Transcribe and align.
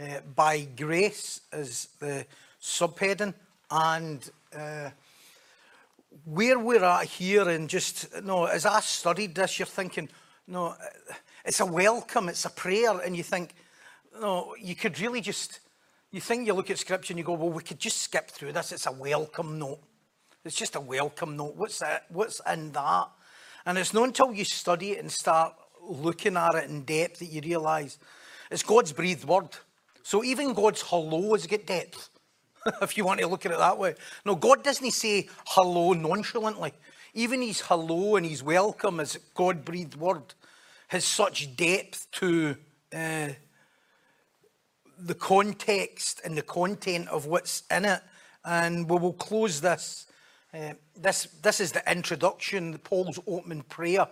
uh, 0.00 0.20
by 0.34 0.60
grace, 0.76 1.42
as 1.52 1.88
the 2.00 2.24
subheading. 2.62 3.34
And 3.70 4.30
uh, 4.56 4.88
where 6.24 6.58
we're 6.58 6.84
at 6.84 7.04
here, 7.04 7.48
and 7.48 7.68
just, 7.68 8.22
no, 8.22 8.44
as 8.46 8.64
I 8.64 8.80
studied 8.80 9.34
this, 9.34 9.58
you're 9.58 9.66
thinking, 9.66 10.08
no, 10.46 10.74
it's 11.44 11.60
a 11.60 11.66
welcome, 11.66 12.30
it's 12.30 12.46
a 12.46 12.50
prayer, 12.50 12.98
and 13.00 13.14
you 13.14 13.22
think, 13.22 13.54
no, 14.18 14.54
you 14.58 14.74
could 14.74 14.98
really 15.00 15.20
just, 15.20 15.60
you 16.12 16.20
think 16.20 16.46
you 16.46 16.54
look 16.54 16.70
at 16.70 16.78
scripture 16.78 17.12
and 17.12 17.18
you 17.18 17.24
go, 17.24 17.34
well, 17.34 17.50
we 17.50 17.62
could 17.62 17.78
just 17.78 17.98
skip 17.98 18.30
through 18.30 18.52
this. 18.52 18.72
It's 18.72 18.86
a 18.86 18.92
welcome 18.92 19.58
note. 19.58 19.80
It's 20.44 20.56
just 20.56 20.76
a 20.76 20.80
welcome 20.80 21.38
note. 21.38 21.56
What's 21.56 21.78
that? 21.78 22.04
What's 22.10 22.42
in 22.52 22.70
that? 22.72 23.08
And 23.64 23.78
it's 23.78 23.94
not 23.94 24.04
until 24.04 24.34
you 24.34 24.44
study 24.44 24.90
it 24.90 24.98
and 24.98 25.10
start 25.10 25.54
looking 25.82 26.36
at 26.36 26.54
it 26.54 26.68
in 26.68 26.82
depth 26.82 27.20
that 27.20 27.26
you 27.26 27.40
realise 27.40 27.98
it's 28.50 28.62
God's 28.62 28.92
breathed 28.92 29.24
word. 29.24 29.48
So 30.02 30.22
even 30.22 30.52
God's 30.52 30.82
hello 30.82 31.32
has 31.32 31.46
got 31.46 31.64
depth, 31.64 32.10
if 32.82 32.98
you 32.98 33.06
want 33.06 33.20
to 33.20 33.26
look 33.26 33.46
at 33.46 33.52
it 33.52 33.58
that 33.58 33.78
way. 33.78 33.94
No, 34.26 34.34
God 34.34 34.62
doesn't 34.62 34.90
say 34.90 35.30
hello 35.46 35.94
nonchalantly. 35.94 36.74
Even 37.14 37.40
his 37.40 37.62
hello 37.62 38.16
and 38.16 38.26
his 38.26 38.42
welcome 38.42 39.00
as 39.00 39.16
God 39.32 39.64
breathed 39.64 39.96
word 39.96 40.34
has 40.88 41.06
such 41.06 41.56
depth 41.56 42.10
to 42.12 42.54
uh, 42.94 43.28
the 44.98 45.14
context 45.14 46.20
and 46.22 46.36
the 46.36 46.42
content 46.42 47.08
of 47.08 47.24
what's 47.24 47.62
in 47.70 47.86
it. 47.86 48.02
And 48.44 48.90
we 48.90 48.98
will 48.98 49.14
close 49.14 49.62
this. 49.62 50.06
Uh, 50.54 50.72
this, 50.96 51.26
this 51.42 51.58
is 51.58 51.72
the 51.72 51.82
introduction, 51.90 52.78
Paul's 52.78 53.18
opening 53.26 53.62
prayer. 53.62 54.06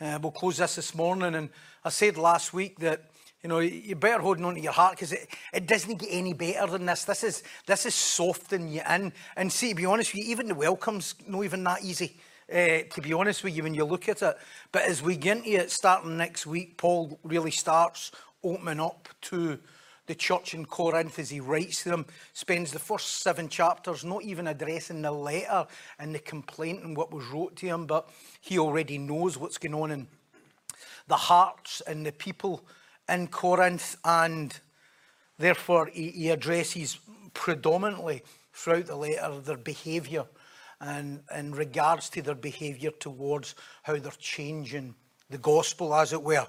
Uh, 0.00 0.18
we'll 0.22 0.32
close 0.32 0.56
this 0.56 0.76
this 0.76 0.94
morning. 0.94 1.34
And 1.34 1.50
I 1.84 1.90
said 1.90 2.16
last 2.16 2.54
week 2.54 2.78
that 2.78 3.10
you 3.42 3.50
know 3.50 3.58
you 3.58 3.94
better 3.94 4.22
hold 4.22 4.40
on 4.40 4.54
to 4.54 4.60
your 4.60 4.72
heart 4.72 4.92
because 4.92 5.12
it, 5.12 5.28
it 5.52 5.66
doesn't 5.66 5.98
get 5.98 6.08
any 6.10 6.32
better 6.32 6.66
than 6.66 6.86
this. 6.86 7.04
This 7.04 7.24
is 7.24 7.42
this 7.66 7.84
is 7.84 7.94
softening 7.94 8.68
you 8.68 8.80
in. 8.88 9.12
And 9.36 9.52
see, 9.52 9.70
to 9.70 9.74
be 9.74 9.84
honest 9.84 10.14
with 10.14 10.24
you, 10.24 10.30
even 10.30 10.48
the 10.48 10.54
welcome's 10.54 11.14
not 11.28 11.44
even 11.44 11.62
that 11.64 11.84
easy. 11.84 12.16
Uh, 12.50 12.88
to 12.90 13.02
be 13.02 13.12
honest 13.12 13.44
with 13.44 13.54
you, 13.54 13.62
when 13.62 13.74
you 13.74 13.84
look 13.84 14.08
at 14.08 14.22
it, 14.22 14.36
but 14.72 14.82
as 14.82 15.02
we 15.02 15.16
get 15.16 15.38
into 15.38 15.50
it, 15.50 15.70
starting 15.70 16.16
next 16.16 16.46
week, 16.46 16.78
Paul 16.78 17.18
really 17.22 17.50
starts 17.50 18.12
opening 18.42 18.80
up 18.80 19.10
to 19.22 19.58
the 20.06 20.14
church 20.14 20.54
in 20.54 20.66
Corinth 20.66 21.18
as 21.18 21.30
he 21.30 21.40
writes 21.40 21.82
to 21.82 21.90
them, 21.90 22.06
spends 22.32 22.72
the 22.72 22.78
first 22.78 23.22
seven 23.22 23.48
chapters 23.48 24.04
not 24.04 24.22
even 24.22 24.46
addressing 24.46 25.02
the 25.02 25.12
letter 25.12 25.66
and 25.98 26.14
the 26.14 26.18
complaint 26.18 26.82
and 26.82 26.96
what 26.96 27.12
was 27.12 27.26
wrote 27.26 27.56
to 27.56 27.66
him, 27.66 27.86
but 27.86 28.08
he 28.40 28.58
already 28.58 28.98
knows 28.98 29.38
what's 29.38 29.58
going 29.58 29.74
on 29.74 29.90
in 29.90 30.06
the 31.06 31.16
hearts 31.16 31.82
and 31.86 32.04
the 32.04 32.12
people 32.12 32.64
in 33.08 33.28
Corinth, 33.28 33.96
and 34.04 34.58
therefore 35.38 35.90
he, 35.92 36.10
he 36.10 36.30
addresses 36.30 36.98
predominantly 37.34 38.22
throughout 38.52 38.86
the 38.86 38.96
letter 38.96 39.40
their 39.40 39.56
behaviour 39.56 40.26
and 40.80 41.22
in 41.34 41.52
regards 41.52 42.10
to 42.10 42.22
their 42.22 42.34
behaviour 42.34 42.90
towards 42.90 43.54
how 43.84 43.96
they're 43.96 44.12
changing 44.18 44.94
the 45.30 45.38
gospel, 45.38 45.94
as 45.94 46.12
it 46.12 46.22
were. 46.22 46.46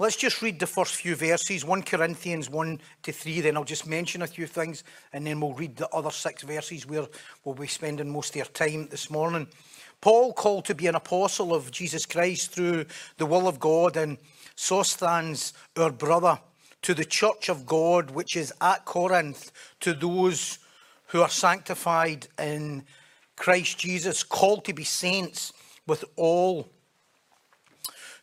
Let's 0.00 0.14
just 0.14 0.42
read 0.42 0.60
the 0.60 0.66
first 0.68 0.94
few 0.94 1.16
verses, 1.16 1.64
1 1.64 1.82
Corinthians 1.82 2.48
1 2.48 2.80
to 3.02 3.10
3, 3.10 3.40
then 3.40 3.56
I'll 3.56 3.64
just 3.64 3.84
mention 3.84 4.22
a 4.22 4.28
few 4.28 4.46
things, 4.46 4.84
and 5.12 5.26
then 5.26 5.40
we'll 5.40 5.54
read 5.54 5.74
the 5.74 5.88
other 5.88 6.12
six 6.12 6.44
verses 6.44 6.86
where 6.86 7.08
we'll 7.42 7.56
be 7.56 7.66
spending 7.66 8.08
most 8.08 8.36
of 8.36 8.42
our 8.42 8.48
time 8.52 8.86
this 8.92 9.10
morning. 9.10 9.48
Paul, 10.00 10.34
called 10.34 10.66
to 10.66 10.76
be 10.76 10.86
an 10.86 10.94
apostle 10.94 11.52
of 11.52 11.72
Jesus 11.72 12.06
Christ 12.06 12.52
through 12.52 12.84
the 13.16 13.26
will 13.26 13.48
of 13.48 13.58
God, 13.58 13.96
and 13.96 14.18
Sosthenes, 14.54 15.52
our 15.76 15.90
brother, 15.90 16.38
to 16.82 16.94
the 16.94 17.04
church 17.04 17.48
of 17.48 17.66
God 17.66 18.12
which 18.12 18.36
is 18.36 18.52
at 18.60 18.84
Corinth, 18.84 19.50
to 19.80 19.94
those 19.94 20.60
who 21.06 21.22
are 21.22 21.28
sanctified 21.28 22.28
in 22.38 22.84
Christ 23.34 23.80
Jesus, 23.80 24.22
called 24.22 24.64
to 24.66 24.72
be 24.72 24.84
saints 24.84 25.52
with 25.88 26.04
all 26.14 26.70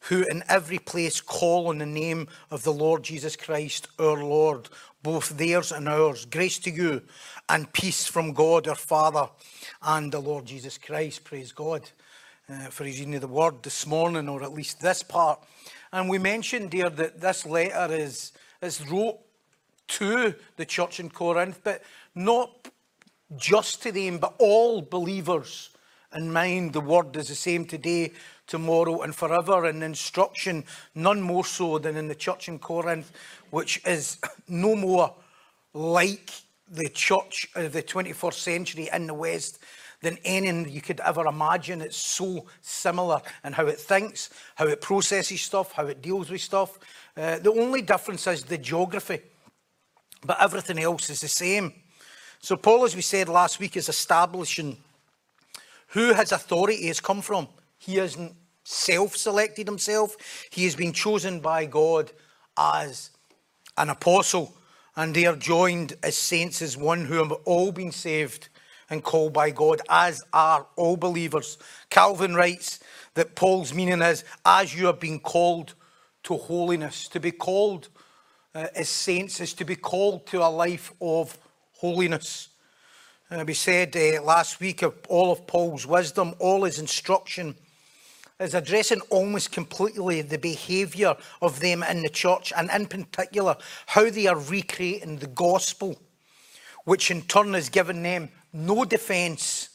who 0.10 0.24
in 0.24 0.44
every 0.48 0.78
place 0.78 1.20
call 1.20 1.68
on 1.68 1.80
the 1.80 1.86
name 1.86 2.28
of 2.52 2.64
the 2.64 2.74
Lord 2.74 3.04
Jesus 3.04 3.36
Christ, 3.36 3.88
our 3.98 4.24
Lord, 4.24 4.70
both 5.02 5.30
theirs 5.30 5.72
and 5.72 5.90
ours. 5.90 6.26
Grace 6.26 6.60
to 6.60 6.72
you 6.72 7.02
and 7.50 7.72
peace 7.74 8.06
from 8.06 8.34
God 8.34 8.68
our 8.68 8.76
Father 8.76 9.28
and 9.82 10.12
the 10.12 10.20
Lord 10.20 10.46
Jesus 10.46 10.78
Christ. 10.78 11.24
Praise 11.24 11.52
God 11.52 11.90
uh, 12.48 12.68
for 12.68 12.84
his 12.84 13.00
reading 13.00 13.16
of 13.16 13.22
the 13.22 13.28
word 13.28 13.64
this 13.64 13.88
morning, 13.88 14.30
or 14.30 14.44
at 14.44 14.54
least 14.54 14.80
this 14.80 15.02
part. 15.02 15.40
And 15.92 16.08
we 16.08 16.20
mentioned 16.20 16.74
here 16.74 16.90
that 16.90 17.20
this 17.20 17.46
letter 17.46 17.94
is, 17.94 18.32
is 18.62 18.88
wrote 18.88 19.18
to 19.88 20.36
the 20.58 20.66
church 20.66 21.00
in 21.00 21.10
Corinth, 21.10 21.62
but 21.64 21.82
not 22.14 22.70
just 23.38 23.82
to 23.84 23.92
them, 23.92 24.20
but 24.20 24.36
all 24.38 24.84
believers 24.84 25.72
in 26.16 26.32
mind. 26.32 26.74
The 26.74 26.82
word 26.82 27.16
is 27.16 27.30
the 27.30 27.36
same 27.36 27.66
today 27.66 28.12
tomorrow 28.48 29.02
and 29.02 29.16
forever, 29.16 29.66
and 29.66 29.84
instruction 29.84 30.64
none 30.94 31.22
more 31.22 31.46
so 31.46 31.78
than 31.80 31.96
in 31.96 32.08
the 32.08 32.16
church 32.16 32.48
in 32.48 32.60
Corinth, 32.60 33.12
which 33.50 33.82
is 33.86 34.18
no 34.48 34.76
more 34.76 35.14
like 35.74 36.32
the 36.70 36.90
church 36.90 37.48
of 37.56 37.74
the 37.74 37.84
21st 37.84 38.34
century 38.34 38.90
in 38.92 39.08
the 39.08 39.14
West 39.14 39.60
than 40.02 40.18
any 40.24 40.70
you 40.70 40.82
could 40.82 41.00
ever 41.00 41.26
imagine. 41.28 41.82
It's 41.82 41.98
so 41.98 42.46
similar 42.62 43.22
in 43.44 43.54
how 43.54 43.66
it 43.66 43.80
thinks, 43.80 44.30
how 44.56 44.68
it 44.68 44.82
processes 44.82 45.42
stuff, 45.42 45.72
how 45.74 45.88
it 45.88 46.02
deals 46.02 46.30
with 46.30 46.42
stuff. 46.42 46.78
Uh, 47.18 47.40
the 47.40 47.52
only 47.52 47.82
difference 47.82 48.28
is 48.28 48.44
the 48.44 48.58
geography, 48.58 49.20
but 50.24 50.42
everything 50.42 50.80
else 50.80 51.10
is 51.10 51.22
the 51.22 51.28
same. 51.28 51.74
So, 52.40 52.56
Paul, 52.56 52.86
as 52.86 52.96
we 52.96 53.02
said 53.02 53.30
last 53.30 53.60
week, 53.60 53.76
is 53.78 53.90
establishing 53.90 54.78
who 55.90 56.14
his 56.14 56.32
authority 56.32 56.88
has 56.88 57.00
come 57.00 57.22
from. 57.22 57.48
He 57.86 57.98
hasn't 57.98 58.34
self 58.64 59.16
selected 59.16 59.68
himself, 59.68 60.16
he 60.50 60.64
has 60.64 60.76
been 60.76 60.92
chosen 60.92 61.40
by 61.40 61.66
God 61.66 62.12
as 62.58 63.12
an 63.78 63.90
apostle. 63.90 64.56
And 64.98 65.14
they 65.14 65.26
are 65.26 65.36
joined 65.36 65.94
as 66.02 66.18
saints 66.18 66.62
as 66.62 66.78
one 66.78 67.06
who 67.06 67.16
have 67.16 67.34
all 67.44 67.72
been 67.74 67.92
saved 67.92 68.48
and 68.90 69.04
called 69.04 69.34
by 69.34 69.52
God, 69.52 69.82
as 69.90 70.24
are 70.32 70.66
all 70.78 70.96
believers. 70.96 71.58
Calvin 71.90 72.34
writes 72.34 72.80
that 73.14 73.36
Paul's 73.36 73.74
meaning 73.74 74.02
is 74.02 74.24
as 74.46 74.74
you 74.74 74.86
have 74.86 75.00
been 75.00 75.20
called 75.20 75.76
to 76.24 76.38
holiness. 76.38 77.10
To 77.10 77.20
be 77.20 77.32
called 77.32 77.90
uh, 78.56 78.68
as 78.74 78.90
saints 78.90 79.42
is 79.42 79.54
to 79.56 79.66
be 79.66 79.76
called 79.76 80.26
to 80.28 80.42
a 80.42 80.50
life 80.50 80.94
of 81.02 81.38
holiness. 81.74 82.50
Uh, 83.30 83.44
we 83.46 83.54
said 83.54 83.96
uh, 83.98 84.24
last 84.24 84.62
week 84.62 84.82
of 84.82 84.96
all 85.10 85.32
of 85.32 85.46
Paul's 85.46 85.86
wisdom, 85.86 86.34
all 86.40 86.64
his 86.64 86.80
instruction 86.80 87.56
is 88.40 88.54
addressing 88.54 89.00
almost 89.10 89.52
completely 89.52 90.22
the 90.22 90.38
behaviour 90.38 91.16
of 91.42 91.60
them 91.60 91.84
in 91.84 92.02
the 92.02 92.10
church, 92.10 92.52
and 92.56 92.70
in 92.70 92.86
particular, 92.86 93.56
how 93.86 94.10
they 94.10 94.28
are 94.28 94.38
recreating 94.38 95.18
the 95.18 95.28
gospel, 95.28 95.98
which 96.84 97.12
in 97.12 97.22
turn 97.22 97.54
has 97.54 97.70
given 97.70 98.04
them 98.04 98.30
no 98.52 98.84
defence 98.84 99.70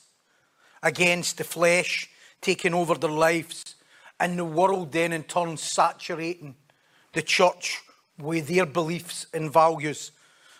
against 0.82 1.38
the 1.38 1.44
flesh 1.44 2.08
taking 2.40 2.74
over 2.74 2.94
their 2.94 3.10
lives, 3.10 3.76
and 4.18 4.38
the 4.38 4.44
world 4.44 4.92
then 4.92 5.12
in 5.12 5.22
turn 5.22 5.56
saturating 5.56 6.54
the 7.12 7.22
church 7.22 7.80
with 8.18 8.46
their 8.48 8.66
beliefs 8.66 9.26
and 9.32 9.50
values. 9.50 10.12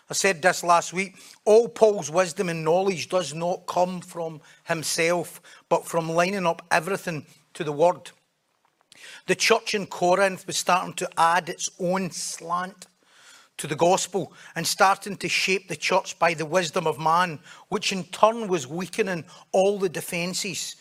I 0.09 0.13
said 0.13 0.41
this 0.41 0.63
last 0.63 0.91
week. 0.91 1.15
All 1.45 1.69
Paul's 1.69 2.09
wisdom 2.11 2.49
and 2.49 2.65
knowledge 2.65 3.07
does 3.07 3.33
not 3.33 3.65
come 3.65 4.01
from 4.01 4.41
himself, 4.65 5.41
but 5.69 5.87
from 5.87 6.09
lining 6.09 6.45
up 6.45 6.65
everything 6.69 7.25
to 7.53 7.63
the 7.63 7.71
word. 7.71 8.11
The 9.27 9.35
church 9.35 9.73
in 9.73 9.87
Corinth 9.87 10.45
was 10.47 10.57
starting 10.57 10.93
to 10.95 11.09
add 11.17 11.49
its 11.49 11.69
own 11.79 12.11
slant 12.11 12.87
to 13.57 13.67
the 13.67 13.75
gospel 13.75 14.33
and 14.55 14.65
starting 14.65 15.15
to 15.17 15.29
shape 15.29 15.67
the 15.67 15.75
church 15.75 16.17
by 16.17 16.33
the 16.33 16.45
wisdom 16.45 16.87
of 16.87 16.99
man, 16.99 17.39
which 17.69 17.91
in 17.91 18.03
turn 18.05 18.47
was 18.47 18.67
weakening 18.67 19.23
all 19.51 19.77
the 19.77 19.89
defences 19.89 20.75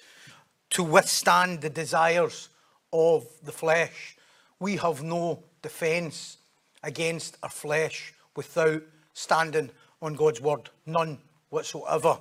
to 0.70 0.82
withstand 0.82 1.60
the 1.60 1.70
desires 1.70 2.48
of 2.92 3.26
the 3.42 3.52
flesh. 3.52 4.16
We 4.58 4.76
have 4.76 5.02
no 5.02 5.44
defence 5.62 6.38
against 6.82 7.36
our 7.42 7.50
flesh 7.50 8.14
without 8.34 8.82
standing 9.12 9.70
on 10.00 10.14
God's 10.14 10.40
word. 10.40 10.70
None 10.86 11.18
whatsoever. 11.50 12.18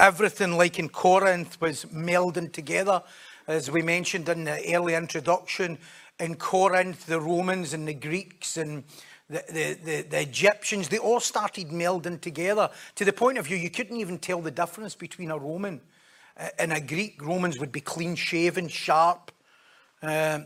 Everything, 0.00 0.56
like 0.56 0.78
in 0.78 0.88
Corinth, 0.88 1.60
was 1.60 1.84
melding 1.84 2.52
together. 2.52 3.02
As 3.46 3.70
we 3.70 3.82
mentioned 3.82 4.26
in 4.30 4.44
the 4.44 4.74
early 4.74 4.94
introduction, 4.94 5.76
in 6.18 6.36
Corinth, 6.36 7.04
the 7.04 7.20
Romans 7.20 7.74
and 7.74 7.86
the 7.86 7.92
Greeks 7.92 8.56
and 8.56 8.84
the, 9.28 9.44
the, 9.48 9.74
the, 9.84 10.02
the, 10.02 10.20
Egyptians, 10.22 10.88
they 10.88 10.96
all 10.96 11.20
started 11.20 11.68
melding 11.68 12.18
together 12.18 12.70
to 12.94 13.04
the 13.04 13.12
point 13.12 13.36
of 13.36 13.44
view 13.44 13.58
you 13.58 13.68
couldn't 13.68 13.98
even 13.98 14.18
tell 14.18 14.40
the 14.40 14.50
difference 14.50 14.94
between 14.94 15.30
a 15.30 15.36
Roman 15.36 15.82
uh, 16.38 16.48
and 16.58 16.72
a 16.72 16.80
Greek. 16.80 17.20
Romans 17.22 17.58
would 17.58 17.70
be 17.70 17.82
clean 17.82 18.14
shaven, 18.14 18.66
sharp. 18.66 19.30
Uh, 20.02 20.40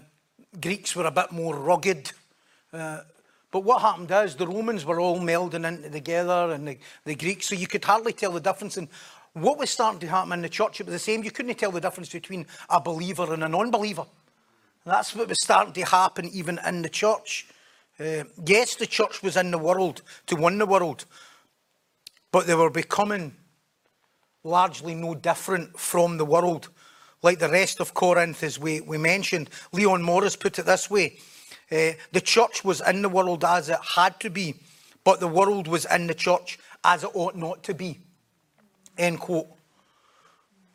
Greeks 0.60 0.96
were 0.96 1.06
a 1.06 1.12
bit 1.12 1.30
more 1.30 1.54
rugged. 1.54 2.10
Uh, 2.72 3.02
but 3.52 3.60
what 3.60 3.80
happened 3.80 4.10
is 4.10 4.34
the 4.34 4.46
Romans 4.46 4.84
were 4.84 5.00
all 5.00 5.20
melding 5.20 5.66
into 5.66 5.88
together 5.88 6.50
and 6.52 6.66
the, 6.66 6.78
the 7.04 7.14
Greeks, 7.14 7.46
so 7.46 7.54
you 7.54 7.68
could 7.68 7.84
hardly 7.84 8.12
tell 8.12 8.32
the 8.32 8.40
difference. 8.40 8.76
And 8.76 8.88
what 9.42 9.58
was 9.58 9.70
starting 9.70 10.00
to 10.00 10.08
happen 10.08 10.32
in 10.32 10.42
the 10.42 10.48
church, 10.48 10.80
it 10.80 10.86
was 10.86 10.94
the 10.94 10.98
same. 10.98 11.22
You 11.22 11.30
couldn't 11.30 11.54
tell 11.56 11.70
the 11.70 11.80
difference 11.80 12.10
between 12.10 12.46
a 12.68 12.80
believer 12.80 13.32
and 13.32 13.42
a 13.42 13.48
non 13.48 13.70
believer. 13.70 14.06
That's 14.84 15.14
what 15.14 15.28
was 15.28 15.42
starting 15.42 15.72
to 15.74 15.84
happen 15.84 16.28
even 16.32 16.58
in 16.66 16.82
the 16.82 16.88
church. 16.88 17.46
Uh, 18.00 18.24
yes, 18.46 18.76
the 18.76 18.86
church 18.86 19.22
was 19.22 19.36
in 19.36 19.50
the 19.50 19.58
world 19.58 20.02
to 20.26 20.36
win 20.36 20.58
the 20.58 20.66
world, 20.66 21.04
but 22.32 22.46
they 22.46 22.54
were 22.54 22.70
becoming 22.70 23.34
largely 24.44 24.94
no 24.94 25.14
different 25.14 25.78
from 25.78 26.16
the 26.16 26.24
world. 26.24 26.68
Like 27.22 27.40
the 27.40 27.48
rest 27.48 27.80
of 27.80 27.94
Corinth, 27.94 28.42
as 28.44 28.58
we, 28.58 28.80
we 28.80 28.96
mentioned, 28.96 29.50
Leon 29.72 30.02
Morris 30.02 30.36
put 30.36 30.58
it 30.58 30.66
this 30.66 30.88
way 30.88 31.18
uh, 31.70 31.92
the 32.12 32.20
church 32.20 32.64
was 32.64 32.80
in 32.86 33.02
the 33.02 33.08
world 33.08 33.44
as 33.44 33.68
it 33.68 33.78
had 33.94 34.18
to 34.20 34.30
be, 34.30 34.54
but 35.04 35.20
the 35.20 35.28
world 35.28 35.68
was 35.68 35.84
in 35.86 36.06
the 36.06 36.14
church 36.14 36.58
as 36.84 37.04
it 37.04 37.10
ought 37.14 37.36
not 37.36 37.62
to 37.64 37.74
be. 37.74 37.98
End 38.98 39.20
quote. 39.20 39.46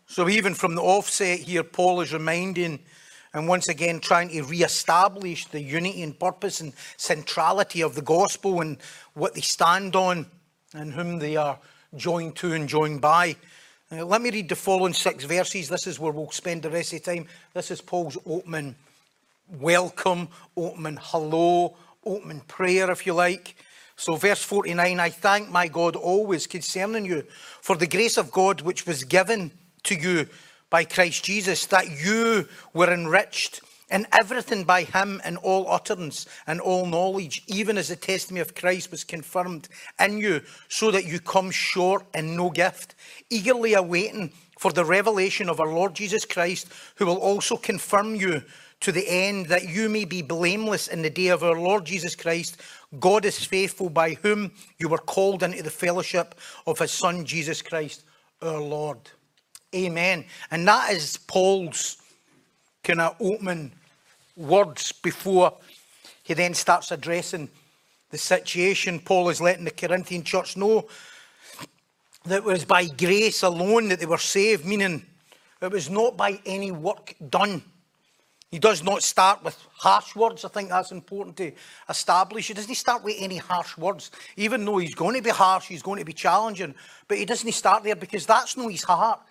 So, 0.07 0.29
even 0.29 0.53
from 0.53 0.75
the 0.75 0.81
offset 0.81 1.39
here, 1.39 1.63
Paul 1.63 2.01
is 2.01 2.13
reminding 2.13 2.79
and 3.33 3.47
once 3.47 3.67
again 3.67 3.99
trying 3.99 4.29
to 4.29 4.43
re-establish 4.43 5.45
the 5.47 5.59
unity 5.59 6.03
and 6.03 6.17
purpose 6.17 6.61
and 6.61 6.71
centrality 6.97 7.81
of 7.81 7.95
the 7.95 8.01
gospel 8.01 8.61
and 8.61 8.77
what 9.15 9.33
they 9.33 9.41
stand 9.41 9.95
on 9.95 10.27
and 10.73 10.93
whom 10.93 11.17
they 11.17 11.35
are 11.35 11.57
joined 11.95 12.35
to 12.37 12.53
and 12.53 12.69
joined 12.69 13.01
by. 13.01 13.35
Uh, 13.91 14.05
let 14.05 14.21
me 14.21 14.29
read 14.29 14.49
the 14.49 14.55
following 14.55 14.93
six 14.93 15.23
verses. 15.23 15.67
This 15.67 15.87
is 15.87 15.99
where 15.99 16.11
we'll 16.11 16.31
spend 16.31 16.61
the 16.61 16.69
rest 16.69 16.93
of 16.93 17.03
the 17.03 17.15
time. 17.15 17.27
This 17.53 17.71
is 17.71 17.81
Paul's 17.81 18.17
opening 18.25 18.75
welcome, 19.59 20.29
opening 20.55 20.97
hello, 21.01 21.75
opening 22.05 22.41
prayer, 22.41 22.89
if 22.91 23.05
you 23.05 23.13
like. 23.13 23.55
So, 23.95 24.15
verse 24.15 24.43
49 24.43 24.99
I 24.99 25.09
thank 25.09 25.49
my 25.49 25.67
God 25.67 25.95
always 25.95 26.47
concerning 26.47 27.05
you 27.05 27.23
for 27.61 27.75
the 27.75 27.87
grace 27.87 28.17
of 28.17 28.31
God 28.31 28.61
which 28.61 28.85
was 28.85 29.03
given 29.03 29.51
to 29.83 29.95
you 29.95 30.27
by 30.69 30.83
Christ 30.83 31.23
Jesus, 31.23 31.67
that 31.67 32.03
you 32.03 32.47
were 32.73 32.91
enriched 32.91 33.61
in 33.91 34.07
everything 34.11 34.63
by 34.63 34.83
him 34.83 35.21
in 35.23 35.37
all 35.37 35.69
utterance 35.69 36.25
and 36.47 36.59
all 36.59 36.87
knowledge, 36.87 37.43
even 37.45 37.77
as 37.77 37.89
the 37.89 37.95
testimony 37.95 38.41
of 38.41 38.55
Christ 38.55 38.89
was 38.89 39.03
confirmed 39.03 39.69
in 39.99 40.17
you, 40.17 40.41
so 40.67 40.89
that 40.89 41.05
you 41.05 41.19
come 41.19 41.51
short 41.51 42.03
in 42.15 42.35
no 42.35 42.49
gift, 42.49 42.95
eagerly 43.29 43.75
awaiting 43.75 44.33
for 44.57 44.71
the 44.71 44.83
revelation 44.83 45.47
of 45.47 45.59
our 45.59 45.71
Lord 45.71 45.93
Jesus 45.93 46.25
Christ, 46.25 46.67
who 46.95 47.05
will 47.05 47.17
also 47.17 47.55
confirm 47.55 48.15
you 48.15 48.41
to 48.79 48.91
the 48.91 49.07
end 49.07 49.45
that 49.45 49.69
you 49.69 49.89
may 49.89 50.05
be 50.05 50.21
blameless 50.21 50.87
in 50.87 51.03
the 51.03 51.09
day 51.09 51.27
of 51.27 51.43
our 51.43 51.59
Lord 51.59 51.85
Jesus 51.85 52.15
Christ. 52.15 52.57
God 52.99 53.25
is 53.25 53.43
faithful, 53.43 53.89
by 53.89 54.13
whom 54.13 54.51
you 54.77 54.87
were 54.87 54.97
called 54.97 55.43
into 55.43 55.63
the 55.63 55.69
fellowship 55.69 56.35
of 56.67 56.79
his 56.79 56.91
Son, 56.91 57.25
Jesus 57.25 57.61
Christ, 57.61 58.03
our 58.41 58.59
Lord. 58.59 58.97
Amen. 59.73 60.25
And 60.51 60.67
that 60.67 60.91
is 60.91 61.17
Paul's 61.17 61.97
kind 62.83 63.01
of 63.01 63.15
opening 63.19 63.71
words 64.35 64.91
before 64.91 65.57
he 66.23 66.33
then 66.33 66.53
starts 66.53 66.91
addressing 66.91 67.49
the 68.11 68.17
situation. 68.17 68.99
Paul 68.99 69.29
is 69.29 69.41
letting 69.41 69.65
the 69.65 69.71
Corinthian 69.71 70.23
church 70.23 70.55
know 70.55 70.87
that 72.25 72.37
it 72.37 72.43
was 72.43 72.63
by 72.63 72.85
grace 72.85 73.43
alone 73.43 73.89
that 73.89 73.99
they 73.99 74.05
were 74.05 74.17
saved, 74.17 74.65
meaning 74.65 75.05
it 75.61 75.71
was 75.71 75.89
not 75.89 76.15
by 76.15 76.39
any 76.45 76.71
work 76.71 77.15
done. 77.29 77.63
He 78.53 78.59
does 78.59 78.83
not 78.83 79.01
start 79.01 79.43
with 79.43 79.57
harsh 79.71 80.15
words. 80.15 80.45
I 80.45 80.47
think 80.47 80.69
that's 80.69 80.91
important 80.91 81.35
to 81.37 81.53
establish. 81.89 82.49
He 82.49 82.53
doesn't 82.53 82.75
start 82.75 83.03
with 83.03 83.15
any 83.17 83.37
harsh 83.37 83.75
words, 83.79 84.11
even 84.37 84.63
though 84.63 84.77
he's 84.77 84.93
going 84.93 85.15
to 85.15 85.23
be 85.23 85.31
harsh, 85.31 85.65
he's 85.65 85.81
going 85.81 85.97
to 85.97 86.05
be 86.05 86.13
challenging. 86.13 86.75
But 87.07 87.17
he 87.17 87.25
doesn't 87.25 87.51
start 87.53 87.81
there 87.81 87.95
because 87.95 88.27
that's 88.27 88.55
not 88.55 88.71
his 88.71 88.83
heart. 88.83 89.21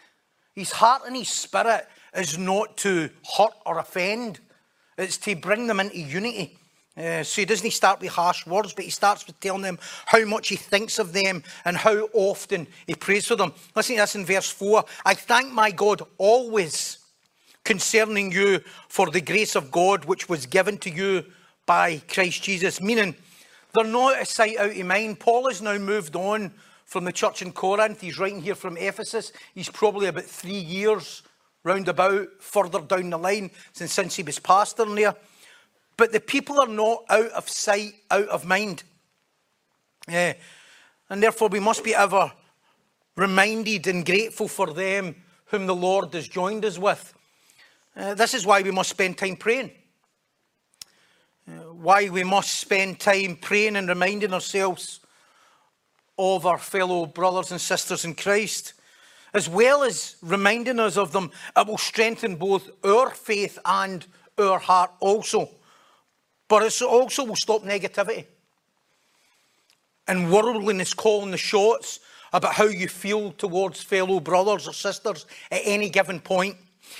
His 0.56 0.72
heart 0.72 1.02
and 1.06 1.14
his 1.14 1.28
spirit 1.28 1.86
is 2.16 2.36
not 2.36 2.76
to 2.78 3.10
hurt 3.38 3.54
or 3.64 3.78
offend, 3.78 4.40
it's 4.98 5.18
to 5.18 5.36
bring 5.36 5.68
them 5.68 5.78
into 5.78 5.98
unity. 5.98 6.58
Uh, 6.96 7.22
so 7.22 7.42
he 7.42 7.46
doesn't 7.46 7.70
start 7.70 8.00
with 8.00 8.10
harsh 8.10 8.44
words, 8.44 8.72
but 8.72 8.84
he 8.84 8.90
starts 8.90 9.24
with 9.24 9.38
telling 9.38 9.62
them 9.62 9.78
how 10.04 10.24
much 10.24 10.48
he 10.48 10.56
thinks 10.56 10.98
of 10.98 11.12
them 11.12 11.44
and 11.64 11.76
how 11.76 12.08
often 12.12 12.66
he 12.88 12.96
prays 12.96 13.28
for 13.28 13.36
them. 13.36 13.54
Listen 13.76 13.94
to 13.94 14.02
this 14.02 14.16
in 14.16 14.26
verse 14.26 14.50
4 14.50 14.84
I 15.04 15.14
thank 15.14 15.52
my 15.52 15.70
God 15.70 16.02
always 16.18 16.98
concerning 17.64 18.32
you 18.32 18.60
for 18.88 19.10
the 19.10 19.20
grace 19.20 19.54
of 19.54 19.70
God 19.70 20.04
which 20.04 20.28
was 20.28 20.46
given 20.46 20.78
to 20.78 20.90
you 20.90 21.24
by 21.66 22.02
Christ 22.08 22.42
Jesus. 22.42 22.80
Meaning, 22.80 23.14
they're 23.72 23.84
not 23.84 24.20
a 24.20 24.26
sight 24.26 24.58
out 24.58 24.76
of 24.76 24.86
mind. 24.86 25.20
Paul 25.20 25.48
has 25.48 25.62
now 25.62 25.78
moved 25.78 26.16
on 26.16 26.52
from 26.84 27.04
the 27.04 27.12
church 27.12 27.40
in 27.40 27.52
Corinth. 27.52 28.00
He's 28.00 28.18
writing 28.18 28.42
here 28.42 28.54
from 28.54 28.76
Ephesus. 28.76 29.32
He's 29.54 29.70
probably 29.70 30.08
about 30.08 30.24
three 30.24 30.52
years 30.52 31.22
roundabout 31.64 32.28
further 32.40 32.80
down 32.80 33.10
the 33.10 33.18
line 33.18 33.50
since, 33.72 33.92
since 33.92 34.16
he 34.16 34.22
was 34.22 34.38
pastoring 34.38 34.96
there. 34.96 35.14
But 35.96 36.12
the 36.12 36.20
people 36.20 36.60
are 36.60 36.66
not 36.66 37.04
out 37.08 37.30
of 37.30 37.48
sight, 37.48 37.94
out 38.10 38.28
of 38.28 38.44
mind. 38.44 38.82
Yeah. 40.08 40.34
And 41.08 41.22
therefore, 41.22 41.48
we 41.48 41.60
must 41.60 41.84
be 41.84 41.94
ever 41.94 42.32
reminded 43.16 43.86
and 43.86 44.04
grateful 44.04 44.48
for 44.48 44.72
them 44.72 45.14
whom 45.46 45.66
the 45.66 45.74
Lord 45.74 46.12
has 46.14 46.26
joined 46.26 46.64
us 46.64 46.78
with. 46.78 47.14
Uh, 47.94 48.14
this 48.14 48.34
is 48.34 48.46
why 48.46 48.62
we 48.62 48.70
must 48.70 48.90
spend 48.90 49.18
time 49.18 49.36
praying. 49.36 49.70
Uh, 51.46 51.72
why 51.72 52.08
we 52.08 52.24
must 52.24 52.58
spend 52.60 52.98
time 52.98 53.36
praying 53.36 53.76
and 53.76 53.88
reminding 53.88 54.32
ourselves 54.32 55.00
of 56.18 56.46
our 56.46 56.58
fellow 56.58 57.06
brothers 57.06 57.50
and 57.50 57.60
sisters 57.60 58.04
in 58.04 58.14
Christ, 58.14 58.74
as 59.34 59.48
well 59.48 59.82
as 59.82 60.16
reminding 60.22 60.78
us 60.78 60.96
of 60.96 61.12
them, 61.12 61.30
it 61.56 61.66
will 61.66 61.78
strengthen 61.78 62.36
both 62.36 62.70
our 62.84 63.10
faith 63.10 63.58
and 63.64 64.06
our 64.38 64.58
heart 64.58 64.90
also. 65.00 65.50
But 66.48 66.62
it 66.62 66.82
also 66.82 67.24
will 67.24 67.36
stop 67.36 67.62
negativity 67.62 68.26
and 70.06 70.30
worldliness 70.30 70.94
calling 70.94 71.30
the 71.30 71.36
shots 71.36 72.00
about 72.32 72.54
how 72.54 72.64
you 72.64 72.88
feel 72.88 73.32
towards 73.32 73.82
fellow 73.82 74.20
brothers 74.20 74.66
or 74.66 74.72
sisters 74.72 75.26
at 75.50 75.60
any 75.64 75.88
given 75.88 76.20
point, 76.20 76.56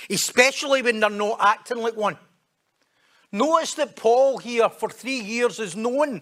especially 0.09 0.81
when 0.81 0.99
they're 0.99 1.09
not 1.09 1.37
acting 1.41 1.77
like 1.77 1.95
one. 1.95 2.17
Notice 3.31 3.73
that 3.75 3.95
Paul 3.95 4.37
here 4.37 4.69
for 4.69 4.89
three 4.89 5.19
years 5.19 5.59
is 5.59 5.75
known 5.75 6.21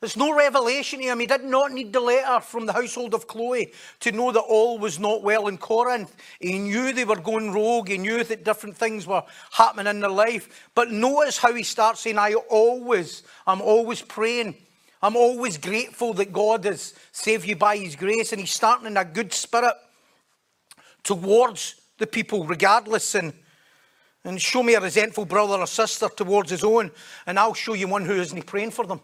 there's 0.00 0.16
no 0.16 0.34
revelation 0.34 1.00
to 1.00 1.04
him. 1.04 1.20
He 1.20 1.26
did 1.26 1.44
not 1.44 1.72
need 1.72 1.92
the 1.92 2.00
letter 2.00 2.40
from 2.40 2.64
the 2.64 2.72
household 2.72 3.12
of 3.12 3.26
Chloe 3.26 3.70
to 4.00 4.12
know 4.12 4.32
that 4.32 4.40
all 4.40 4.78
was 4.78 4.98
not 4.98 5.22
well 5.22 5.46
in 5.46 5.58
Corinth. 5.58 6.16
He 6.40 6.58
knew 6.58 6.92
they 6.92 7.04
were 7.04 7.20
going 7.20 7.52
rogue. 7.52 7.88
He 7.88 7.98
knew 7.98 8.24
that 8.24 8.42
different 8.42 8.78
things 8.78 9.06
were 9.06 9.22
happening 9.52 9.88
in 9.88 10.00
their 10.00 10.08
life. 10.08 10.70
But 10.74 10.90
notice 10.90 11.36
how 11.36 11.52
he 11.52 11.62
starts 11.62 12.00
saying, 12.00 12.16
I 12.16 12.32
always, 12.32 13.24
I'm 13.46 13.60
always 13.60 14.00
praying. 14.00 14.54
I'm 15.02 15.16
always 15.16 15.58
grateful 15.58 16.14
that 16.14 16.32
God 16.32 16.64
has 16.64 16.94
saved 17.12 17.46
you 17.46 17.56
by 17.56 17.76
his 17.76 17.94
grace. 17.94 18.32
And 18.32 18.40
he's 18.40 18.52
starting 18.52 18.86
in 18.86 18.96
a 18.96 19.04
good 19.04 19.34
spirit 19.34 19.74
towards 21.02 21.74
the 22.00 22.06
people, 22.06 22.44
regardless. 22.44 23.14
And, 23.14 23.32
and 24.24 24.40
show 24.40 24.62
me 24.62 24.74
a 24.74 24.80
resentful 24.80 25.24
brother 25.24 25.54
or 25.54 25.66
sister 25.66 26.08
towards 26.08 26.50
his 26.50 26.64
own, 26.64 26.90
and 27.26 27.38
I'll 27.38 27.54
show 27.54 27.74
you 27.74 27.88
one 27.88 28.04
who 28.04 28.14
isn't 28.14 28.46
praying 28.46 28.72
for 28.72 28.86
them. 28.86 29.00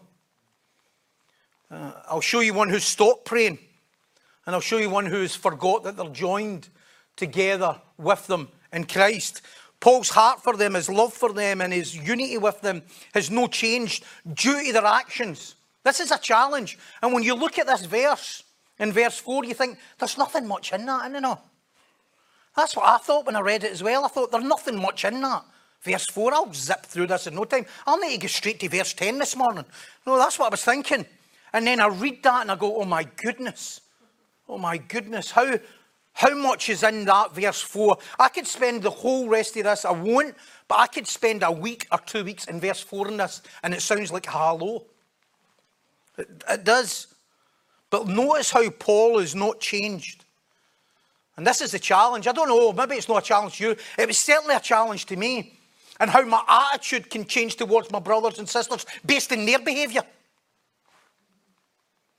Uh, 1.71 1.91
I'll 2.07 2.21
show 2.21 2.41
you 2.41 2.53
one 2.53 2.69
who's 2.69 2.83
stopped 2.83 3.25
praying, 3.25 3.57
and 4.45 4.55
I'll 4.55 4.61
show 4.61 4.77
you 4.77 4.89
one 4.89 5.05
who's 5.05 5.35
forgot 5.35 5.83
that 5.83 5.97
they're 5.97 6.09
joined 6.09 6.69
together 7.15 7.81
with 7.97 8.27
them 8.27 8.49
in 8.71 8.85
Christ. 8.85 9.41
Paul's 9.79 10.09
heart 10.09 10.43
for 10.43 10.55
them, 10.55 10.73
his 10.75 10.89
love 10.89 11.13
for 11.13 11.33
them, 11.33 11.61
and 11.61 11.73
his 11.73 11.95
unity 11.95 12.37
with 12.37 12.61
them 12.61 12.83
has 13.13 13.29
no 13.29 13.47
changed 13.47 14.03
due 14.33 14.65
to 14.65 14.73
their 14.73 14.85
actions. 14.85 15.55
This 15.83 15.99
is 15.99 16.11
a 16.11 16.17
challenge. 16.17 16.77
And 17.01 17.13
when 17.13 17.23
you 17.23 17.35
look 17.35 17.59
at 17.59 17.67
this 17.67 17.85
verse, 17.85 18.43
in 18.79 18.91
verse 18.91 19.17
4, 19.17 19.45
you 19.45 19.53
think, 19.53 19.77
there's 19.97 20.17
nothing 20.17 20.47
much 20.47 20.73
in 20.73 20.85
that, 20.85 21.09
isn't 21.09 21.23
there? 21.23 21.37
That's 22.57 22.75
what 22.75 22.87
I 22.87 22.97
thought 22.97 23.27
when 23.27 23.35
I 23.35 23.41
read 23.41 23.63
it 23.63 23.71
as 23.71 23.83
well. 23.83 24.03
I 24.03 24.07
thought, 24.07 24.31
there's 24.31 24.43
nothing 24.43 24.81
much 24.81 25.05
in 25.05 25.21
that. 25.21 25.45
Verse 25.83 26.07
4, 26.07 26.33
I'll 26.33 26.51
zip 26.51 26.87
through 26.87 27.05
this 27.05 27.27
in 27.27 27.35
no 27.35 27.45
time. 27.45 27.67
I'll 27.85 27.99
need 27.99 28.15
to 28.15 28.21
go 28.21 28.27
straight 28.27 28.59
to 28.61 28.67
verse 28.67 28.93
10 28.93 29.19
this 29.19 29.35
morning. 29.35 29.63
No, 30.07 30.17
that's 30.17 30.39
what 30.39 30.47
I 30.47 30.49
was 30.49 30.63
thinking. 30.63 31.05
And 31.53 31.67
then 31.67 31.79
I 31.79 31.85
read 31.85 32.23
that 32.23 32.41
and 32.41 32.51
I 32.51 32.55
go, 32.55 32.81
oh 32.81 32.85
my 32.85 33.03
goodness. 33.03 33.81
Oh 34.49 34.57
my 34.57 34.77
goodness. 34.77 35.29
How, 35.29 35.59
how 36.13 36.33
much 36.33 36.69
is 36.69 36.81
in 36.81 37.05
that 37.05 37.35
verse 37.35 37.61
4? 37.61 37.95
I 38.17 38.29
could 38.29 38.47
spend 38.47 38.81
the 38.81 38.89
whole 38.89 39.29
rest 39.29 39.55
of 39.57 39.65
this. 39.65 39.85
I 39.85 39.91
won't, 39.91 40.35
but 40.67 40.79
I 40.79 40.87
could 40.87 41.05
spend 41.05 41.43
a 41.43 41.51
week 41.51 41.85
or 41.91 41.99
two 41.99 42.23
weeks 42.23 42.45
in 42.45 42.59
verse 42.59 42.81
4 42.81 43.09
in 43.09 43.17
this, 43.17 43.43
and 43.61 43.71
it 43.71 43.83
sounds 43.83 44.11
like 44.11 44.25
hello. 44.27 44.83
It, 46.17 46.43
it 46.49 46.63
does. 46.63 47.13
But 47.91 48.07
notice 48.07 48.49
how 48.49 48.67
Paul 48.71 49.19
is 49.19 49.35
not 49.35 49.59
changed. 49.59 50.25
And 51.37 51.45
this 51.45 51.61
is 51.61 51.71
the 51.71 51.79
challenge. 51.79 52.27
I 52.27 52.31
don't 52.31 52.49
know, 52.49 52.73
maybe 52.73 52.95
it's 52.95 53.07
not 53.07 53.23
a 53.23 53.25
challenge 53.25 53.57
to 53.57 53.63
you. 53.63 53.75
It 53.97 54.07
was 54.07 54.17
certainly 54.17 54.55
a 54.55 54.59
challenge 54.59 55.05
to 55.05 55.15
me. 55.15 55.53
And 55.99 56.09
how 56.09 56.23
my 56.23 56.43
attitude 56.47 57.09
can 57.09 57.25
change 57.25 57.55
towards 57.55 57.91
my 57.91 57.99
brothers 57.99 58.39
and 58.39 58.49
sisters 58.49 58.85
based 59.05 59.31
on 59.31 59.45
their 59.45 59.59
behaviour. 59.59 60.03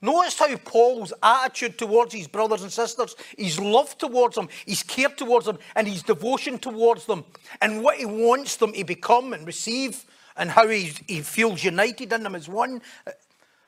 Notice 0.01 0.39
how 0.39 0.55
Paul's 0.57 1.11
attitude 1.21 1.77
towards 1.77 2.13
his 2.13 2.27
brothers 2.27 2.61
and 2.63 2.71
sisters, 2.71 3.15
his 3.37 3.59
love 3.59 3.97
towards 3.97 4.35
them, 4.35 4.47
his 4.65 4.81
care 4.81 5.09
towards 5.09 5.45
them, 5.45 5.59
and 5.75 5.87
his 5.87 6.03
devotion 6.03 6.57
towards 6.57 7.05
them, 7.05 7.25
and 7.61 7.83
what 7.83 7.97
he 7.97 8.05
wants 8.05 8.55
them 8.55 8.71
to 8.71 8.83
become 8.85 9.33
and 9.33 9.45
receive, 9.45 10.05
and 10.37 10.49
how 10.49 10.67
he, 10.69 10.93
he 11.05 11.21
feels 11.21 11.63
united 11.65 12.13
in 12.13 12.23
them 12.23 12.35
as 12.35 12.47
one. 12.47 12.81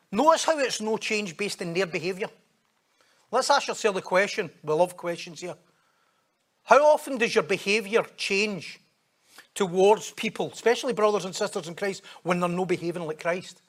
Notice 0.09 0.45
how 0.45 0.57
it's 0.59 0.79
no 0.79 0.95
change 0.95 1.35
based 1.35 1.61
on 1.61 1.73
their 1.73 1.85
behaviour. 1.85 2.27
Let's 3.31 3.49
ask 3.49 3.67
yourself 3.67 3.95
the 3.95 4.01
question. 4.01 4.51
We 4.61 4.73
love 4.73 4.97
questions 4.97 5.39
here. 5.39 5.55
How 6.63 6.85
often 6.85 7.17
does 7.17 7.33
your 7.33 7.43
behaviour 7.43 8.03
change 8.17 8.79
towards 9.55 10.11
people, 10.11 10.51
especially 10.53 10.93
brothers 10.93 11.25
and 11.25 11.35
sisters 11.35 11.67
in 11.67 11.75
Christ, 11.75 12.03
when 12.23 12.39
they're 12.39 12.49
not 12.49 12.67
behaving 12.67 13.05
like 13.07 13.21
Christ? 13.21 13.61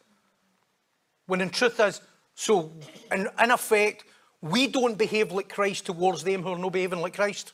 When 1.26 1.40
in 1.40 1.50
truth 1.50 1.78
is, 1.80 2.00
so, 2.34 2.72
in, 3.12 3.28
in 3.40 3.50
effect, 3.50 4.04
we 4.40 4.66
don't 4.66 4.98
behave 4.98 5.30
like 5.32 5.48
Christ 5.48 5.86
towards 5.86 6.24
them 6.24 6.42
who 6.42 6.50
are 6.50 6.58
not 6.58 6.72
behaving 6.72 7.00
like 7.00 7.14
Christ. 7.14 7.52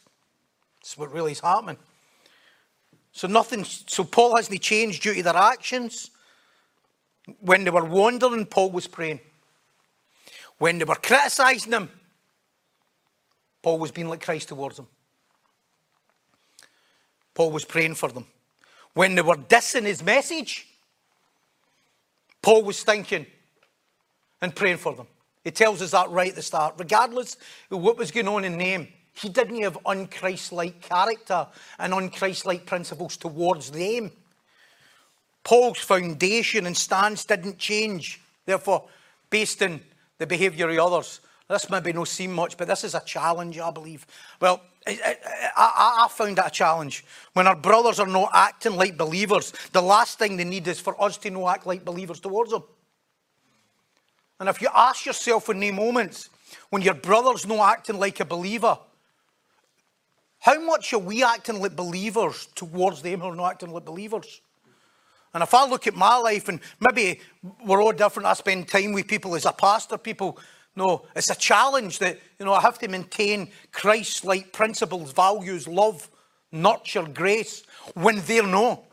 That's 0.81 0.97
what 0.97 1.13
really 1.13 1.33
is 1.33 1.41
happening. 1.41 1.77
So 3.13 3.29
nothing. 3.29 3.65
So 3.65 4.05
Paul 4.05 4.37
hasn't 4.37 4.61
changed 4.61 5.03
due 5.03 5.15
to 5.15 5.23
their 5.23 5.37
actions. 5.37 6.11
When 7.41 7.65
they 7.65 7.71
were 7.71 7.85
wandering, 7.85 8.47
Paul 8.47 8.71
was 8.71 8.87
praying. 8.87 9.21
When 10.59 10.79
they 10.79 10.85
were 10.85 10.95
criticising 10.95 11.73
him, 11.73 11.91
Paul 13.63 13.79
was 13.79 13.91
being 13.91 14.09
like 14.09 14.23
Christ 14.23 14.49
towards 14.49 14.77
them. 14.77 14.87
Paul 17.35 17.51
was 17.51 17.65
praying 17.65 17.95
for 17.95 18.11
them. 18.11 18.27
When 18.95 19.15
they 19.15 19.23
were 19.23 19.37
dissing 19.37 19.85
his 19.85 20.03
message, 20.03 20.67
Paul 22.43 22.65
was 22.65 22.83
thinking, 22.83 23.27
and 24.41 24.55
praying 24.55 24.79
for 24.79 24.95
them. 24.95 25.07
He 25.45 25.51
tells 25.51 25.83
us 25.83 25.93
that 25.93 26.11
right 26.11 26.31
at 26.31 26.37
the 26.37 26.43
start. 26.43 26.75
Regardless 26.79 27.37
of 27.71 27.81
what 27.81 27.97
was 27.97 28.11
going 28.11 28.29
on 28.29 28.45
in 28.45 28.59
them, 28.59 28.89
he 29.15 29.29
didn't 29.29 29.63
have 29.63 29.79
unchrist-like 29.85 30.81
character 30.81 31.47
and 31.79 31.93
unchrist-like 31.93 32.67
principles 32.67 33.17
towards 33.17 33.71
them. 33.71 34.13
Paul's 35.43 35.79
foundation 35.79 36.67
and 36.67 36.77
stance 36.77 37.25
didn't 37.25 37.59
change, 37.59 38.21
therefore, 38.47 38.89
based 39.31 39.63
on 39.63 39.81
the 40.19 40.27
behaviour 40.27 40.69
of 40.69 40.79
others. 40.79 41.21
This 41.49 41.71
maybe 41.71 41.95
not 41.95 42.09
seem 42.09 42.33
much, 42.33 42.59
but 42.59 42.69
this 42.69 42.85
is 42.85 42.95
a 42.95 43.01
challenge, 43.01 43.59
I 43.59 43.71
believe. 43.71 44.07
Well, 44.39 44.61
I, 44.87 45.17
I, 45.57 46.05
I, 46.05 46.09
found 46.09 46.37
that 46.37 46.49
a 46.49 46.51
challenge. 46.51 47.05
When 47.33 47.47
our 47.47 47.57
brothers 47.57 47.99
are 47.99 48.07
not 48.07 48.31
acting 48.35 48.77
like 48.77 48.99
believers, 48.99 49.55
the 49.73 49.81
last 49.81 50.19
thing 50.19 50.37
they 50.37 50.45
need 50.45 50.69
is 50.69 50.79
for 50.79 51.01
us 51.03 51.17
to 51.19 51.31
not 51.31 51.49
act 51.49 51.67
like 51.67 51.87
believers 51.87 52.21
towards 52.21 52.51
them. 52.51 52.65
And 54.39 54.49
if 54.49 54.61
you 54.61 54.69
ask 54.75 55.07
yourself 55.07 55.49
in 55.49 55.61
these 55.61 55.73
moments, 55.73 56.29
when 56.69 56.83
your 56.83 56.95
brother's 56.95 57.47
not 57.47 57.73
acting 57.73 57.99
like 57.99 58.21
a 58.21 58.27
believer, 58.27 58.79
how 60.41 60.61
much 60.61 60.93
are 60.93 60.99
we 60.99 61.25
acting 61.25 61.61
like 61.61 61.75
believers 61.75 62.47
towards 62.55 63.03
them 63.03 63.21
who 63.21 63.29
are 63.29 63.37
not 63.37 63.53
acting 63.53 63.71
like 63.71 63.87
believers? 63.87 64.43
And 65.35 65.43
if 65.43 65.53
I 65.53 65.67
look 65.67 65.87
at 65.87 65.95
my 65.95 66.17
life, 66.17 66.49
and 66.49 66.61
maybe 66.81 67.21
we're 67.65 67.83
all 67.83 67.93
different, 67.93 68.27
I 68.27 68.35
spend 68.35 68.69
time 68.69 68.93
with 68.93 69.09
people 69.09 69.35
as 69.35 69.45
a 69.45 69.53
pastor, 69.53 69.99
people, 69.99 70.39
no, 70.79 71.03
it's 71.17 71.29
a 71.29 71.35
challenge 71.35 71.99
that, 71.99 72.21
you 72.39 72.47
know, 72.47 72.53
I 72.55 72.61
have 72.61 72.79
to 72.79 72.89
maintain 72.89 73.51
Christ 73.73 74.25
like 74.25 74.53
principles, 74.53 75.11
values, 75.11 75.67
love, 75.67 76.09
nurture, 76.53 77.03
grace, 77.03 77.65
when 77.95 78.21
they're 78.21 78.47
not. 78.47 78.85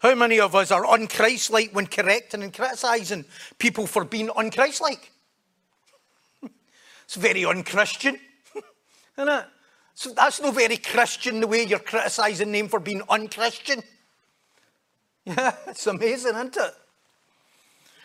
How 0.00 0.14
many 0.14 0.40
of 0.40 0.54
us 0.54 0.70
are 0.70 0.84
unchristlike 0.84 1.72
when 1.72 1.86
correcting 1.86 2.42
and 2.42 2.52
criticising 2.52 3.24
people 3.58 3.86
for 3.86 4.04
being 4.04 4.28
unchristlike? 4.28 5.08
it's 7.04 7.14
very 7.14 7.46
unchristian, 7.46 8.20
isn't 9.16 9.28
it? 9.28 9.46
So 9.94 10.12
that's 10.12 10.42
no 10.42 10.50
very 10.50 10.76
Christian 10.76 11.40
the 11.40 11.46
way 11.46 11.64
you're 11.64 11.78
criticising 11.78 12.52
them 12.52 12.68
for 12.68 12.78
being 12.78 13.02
unchristian. 13.08 13.82
Yeah, 15.26 15.54
it's 15.66 15.86
amazing, 15.86 16.34
isn't 16.34 16.56
it? 16.56 16.74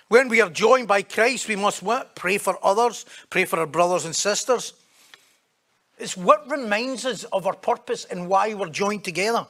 When 0.07 0.29
we 0.29 0.41
are 0.41 0.49
joined 0.49 0.87
by 0.87 1.01
Christ, 1.01 1.47
we 1.47 1.55
must 1.55 1.81
what? 1.81 2.15
Pray 2.15 2.37
for 2.37 2.57
others, 2.63 3.05
pray 3.29 3.45
for 3.45 3.59
our 3.59 3.65
brothers 3.65 4.05
and 4.05 4.15
sisters. 4.15 4.73
It's 5.97 6.15
what 6.15 6.49
reminds 6.49 7.05
us 7.05 7.23
of 7.25 7.47
our 7.47 7.55
purpose 7.55 8.05
and 8.05 8.27
why 8.27 8.53
we're 8.53 8.69
joined 8.69 9.03
together. 9.03 9.47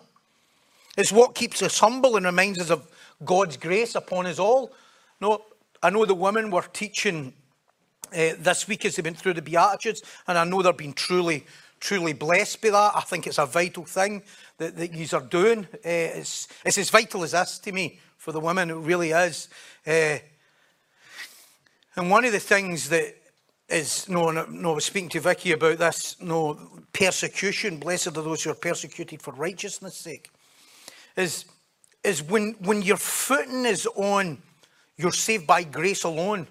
It's 0.97 1.11
what 1.11 1.35
keeps 1.35 1.61
us 1.61 1.79
humble 1.79 2.15
and 2.15 2.25
reminds 2.25 2.59
us 2.59 2.69
of 2.69 2.87
God's 3.23 3.57
grace 3.57 3.95
upon 3.95 4.27
us 4.27 4.39
all. 4.39 4.71
No, 5.19 5.43
I 5.83 5.89
know 5.89 6.05
the 6.05 6.15
women 6.15 6.51
were 6.51 6.61
teaching 6.61 7.33
uh, 8.13 8.35
this 8.39 8.67
week 8.67 8.85
as 8.85 8.95
they 8.95 9.01
went 9.01 9.17
through 9.17 9.33
the 9.33 9.41
Beatitudes, 9.41 10.03
and 10.27 10.37
I 10.37 10.45
know 10.45 10.61
they're 10.61 10.71
being 10.71 10.93
truly, 10.93 11.45
truly 11.81 12.13
blessed 12.13 12.61
by 12.61 12.69
that. 12.69 12.91
I 12.95 13.01
think 13.01 13.27
it's 13.27 13.39
a 13.39 13.45
vital 13.45 13.83
thing 13.83 14.21
that, 14.57 14.77
that 14.77 14.93
you 14.93 15.05
are 15.17 15.21
doing. 15.21 15.67
Uh, 15.73 15.79
it's, 15.83 16.47
it's 16.63 16.77
as 16.77 16.89
vital 16.89 17.23
as 17.23 17.31
this 17.31 17.59
to 17.59 17.71
me 17.73 17.99
for 18.17 18.31
the 18.31 18.39
women. 18.39 18.69
It 18.69 18.75
really 18.75 19.11
is. 19.11 19.49
Uh, 19.85 20.19
and 21.95 22.09
one 22.09 22.25
of 22.25 22.31
the 22.31 22.39
things 22.39 22.89
that 22.89 23.15
is, 23.69 24.07
no, 24.09 24.31
no, 24.31 24.71
I 24.71 24.75
was 24.75 24.85
speaking 24.85 25.09
to 25.09 25.19
Vicky 25.19 25.53
about 25.53 25.77
this, 25.77 26.21
no, 26.21 26.83
persecution. 26.93 27.77
Blessed 27.77 28.07
are 28.07 28.11
those 28.11 28.43
who 28.43 28.51
are 28.51 28.55
persecuted 28.55 29.21
for 29.21 29.33
righteousness' 29.33 29.97
sake 29.97 30.29
is, 31.15 31.45
is 32.03 32.21
when, 32.21 32.55
when 32.59 32.81
your 32.81 32.97
footing 32.97 33.65
is 33.65 33.87
on, 33.95 34.41
you're 34.97 35.11
saved 35.11 35.47
by 35.47 35.63
grace 35.63 36.03
alone, 36.03 36.47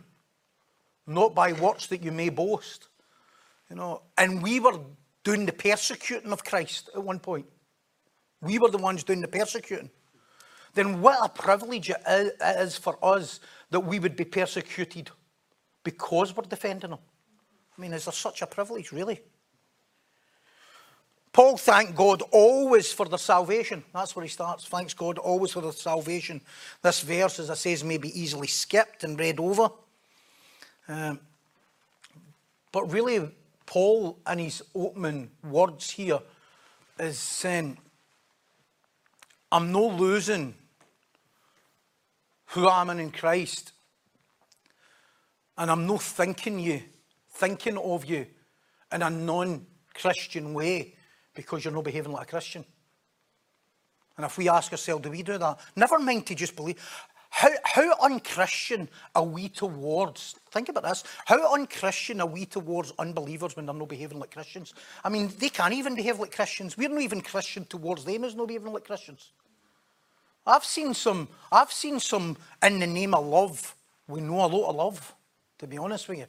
not 1.06 1.34
by 1.34 1.52
works 1.52 1.86
that 1.88 2.02
you 2.02 2.12
may 2.12 2.30
boast. 2.30 2.88
You 3.70 3.76
know, 3.76 4.02
and 4.18 4.42
we 4.42 4.60
were 4.60 4.78
doing 5.22 5.46
the 5.46 5.52
persecuting 5.52 6.32
of 6.32 6.44
Christ 6.44 6.90
at 6.94 7.02
one 7.02 7.18
point. 7.18 7.46
We 8.40 8.58
were 8.58 8.70
the 8.70 8.78
ones 8.78 9.04
doing 9.04 9.20
the 9.20 9.28
persecuting. 9.28 9.90
Then 10.74 11.00
what 11.00 11.18
a 11.24 11.28
privilege 11.28 11.90
it 11.90 12.36
is 12.40 12.76
for 12.76 12.98
us 13.02 13.40
that 13.70 13.80
we 13.80 13.98
would 13.98 14.16
be 14.16 14.24
persecuted 14.24 15.10
because 15.84 16.34
we're 16.36 16.42
defending 16.44 16.90
them. 16.90 16.98
I 17.76 17.80
mean, 17.80 17.92
is 17.92 18.06
there 18.06 18.12
such 18.12 18.42
a 18.42 18.46
privilege, 18.46 18.90
really? 18.90 19.20
Paul 21.32 21.56
thanked 21.56 21.96
God 21.96 22.22
always 22.30 22.92
for 22.92 23.06
their 23.06 23.18
salvation. 23.18 23.82
That's 23.92 24.14
where 24.14 24.22
he 24.22 24.28
starts. 24.28 24.66
Thanks 24.66 24.94
God 24.94 25.18
always 25.18 25.50
for 25.50 25.60
their 25.60 25.72
salvation. 25.72 26.40
This 26.80 27.00
verse, 27.00 27.40
as 27.40 27.50
I 27.50 27.54
say, 27.54 27.76
may 27.84 27.98
be 27.98 28.18
easily 28.18 28.46
skipped 28.46 29.02
and 29.02 29.18
read 29.18 29.40
over. 29.40 29.68
Um, 30.86 31.18
but 32.70 32.92
really, 32.92 33.30
Paul, 33.66 34.18
in 34.30 34.38
his 34.38 34.62
opening 34.76 35.30
words 35.42 35.90
here, 35.90 36.20
is 37.00 37.18
saying, 37.18 37.78
I'm 39.50 39.72
no 39.72 39.88
losing 39.88 40.54
who 42.46 42.68
I 42.68 42.80
am 42.80 42.90
in 42.90 43.10
Christ. 43.10 43.72
And 45.56 45.70
I'm 45.70 45.86
no 45.86 45.98
thinking 45.98 46.58
you, 46.58 46.82
thinking 47.30 47.78
of 47.78 48.04
you 48.04 48.26
in 48.92 49.02
a 49.02 49.10
non 49.10 49.66
Christian 49.94 50.54
way 50.54 50.94
because 51.34 51.64
you're 51.64 51.74
not 51.74 51.84
behaving 51.84 52.12
like 52.12 52.26
a 52.28 52.30
Christian. 52.30 52.64
And 54.16 54.24
if 54.24 54.38
we 54.38 54.48
ask 54.48 54.70
ourselves, 54.72 55.02
do 55.02 55.10
we 55.10 55.22
do 55.22 55.38
that? 55.38 55.58
Never 55.74 55.98
mind 55.98 56.26
to 56.26 56.34
just 56.34 56.54
believe. 56.54 56.76
How, 57.30 57.50
how 57.64 57.94
unchristian 58.00 58.88
are 59.16 59.24
we 59.24 59.48
towards, 59.48 60.36
think 60.52 60.68
about 60.68 60.84
this, 60.84 61.02
how 61.24 61.52
unchristian 61.52 62.20
are 62.20 62.28
we 62.28 62.46
towards 62.46 62.92
unbelievers 62.96 63.56
when 63.56 63.66
they're 63.66 63.74
not 63.74 63.88
behaving 63.88 64.20
like 64.20 64.30
Christians? 64.30 64.72
I 65.02 65.08
mean, 65.08 65.32
they 65.38 65.48
can't 65.48 65.74
even 65.74 65.96
behave 65.96 66.20
like 66.20 66.30
Christians. 66.30 66.76
We're 66.76 66.90
not 66.90 67.00
even 67.00 67.20
Christian 67.20 67.64
towards 67.64 68.04
them 68.04 68.22
as 68.22 68.36
not 68.36 68.46
behaving 68.46 68.72
like 68.72 68.84
Christians. 68.84 69.32
I've 70.46 70.64
seen 70.64 70.94
some, 70.94 71.26
I've 71.50 71.72
seen 71.72 71.98
some 71.98 72.36
in 72.62 72.78
the 72.78 72.86
name 72.86 73.14
of 73.14 73.26
love. 73.26 73.74
We 74.06 74.20
know 74.20 74.44
a 74.44 74.46
lot 74.46 74.70
of 74.70 74.76
love, 74.76 75.14
to 75.64 75.68
be 75.68 75.78
honest 75.78 76.08
with 76.08 76.18
you. 76.18 76.26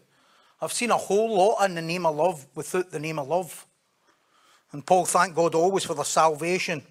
I've 0.61 0.71
seen 0.71 0.91
a 0.91 0.97
whole 0.97 1.37
lot 1.37 1.65
in 1.65 1.75
the 1.75 1.81
name 1.81 2.05
of 2.05 2.15
love 2.15 2.47
without 2.55 2.89
the 2.89 2.99
name 2.99 3.19
of 3.19 3.27
love. 3.27 3.67
And 4.71 4.85
Paul 4.85 5.05
thanked 5.05 5.35
God 5.35 5.53
always 5.53 5.83
for 5.83 5.93
their 5.93 6.05
salvation. 6.05 6.81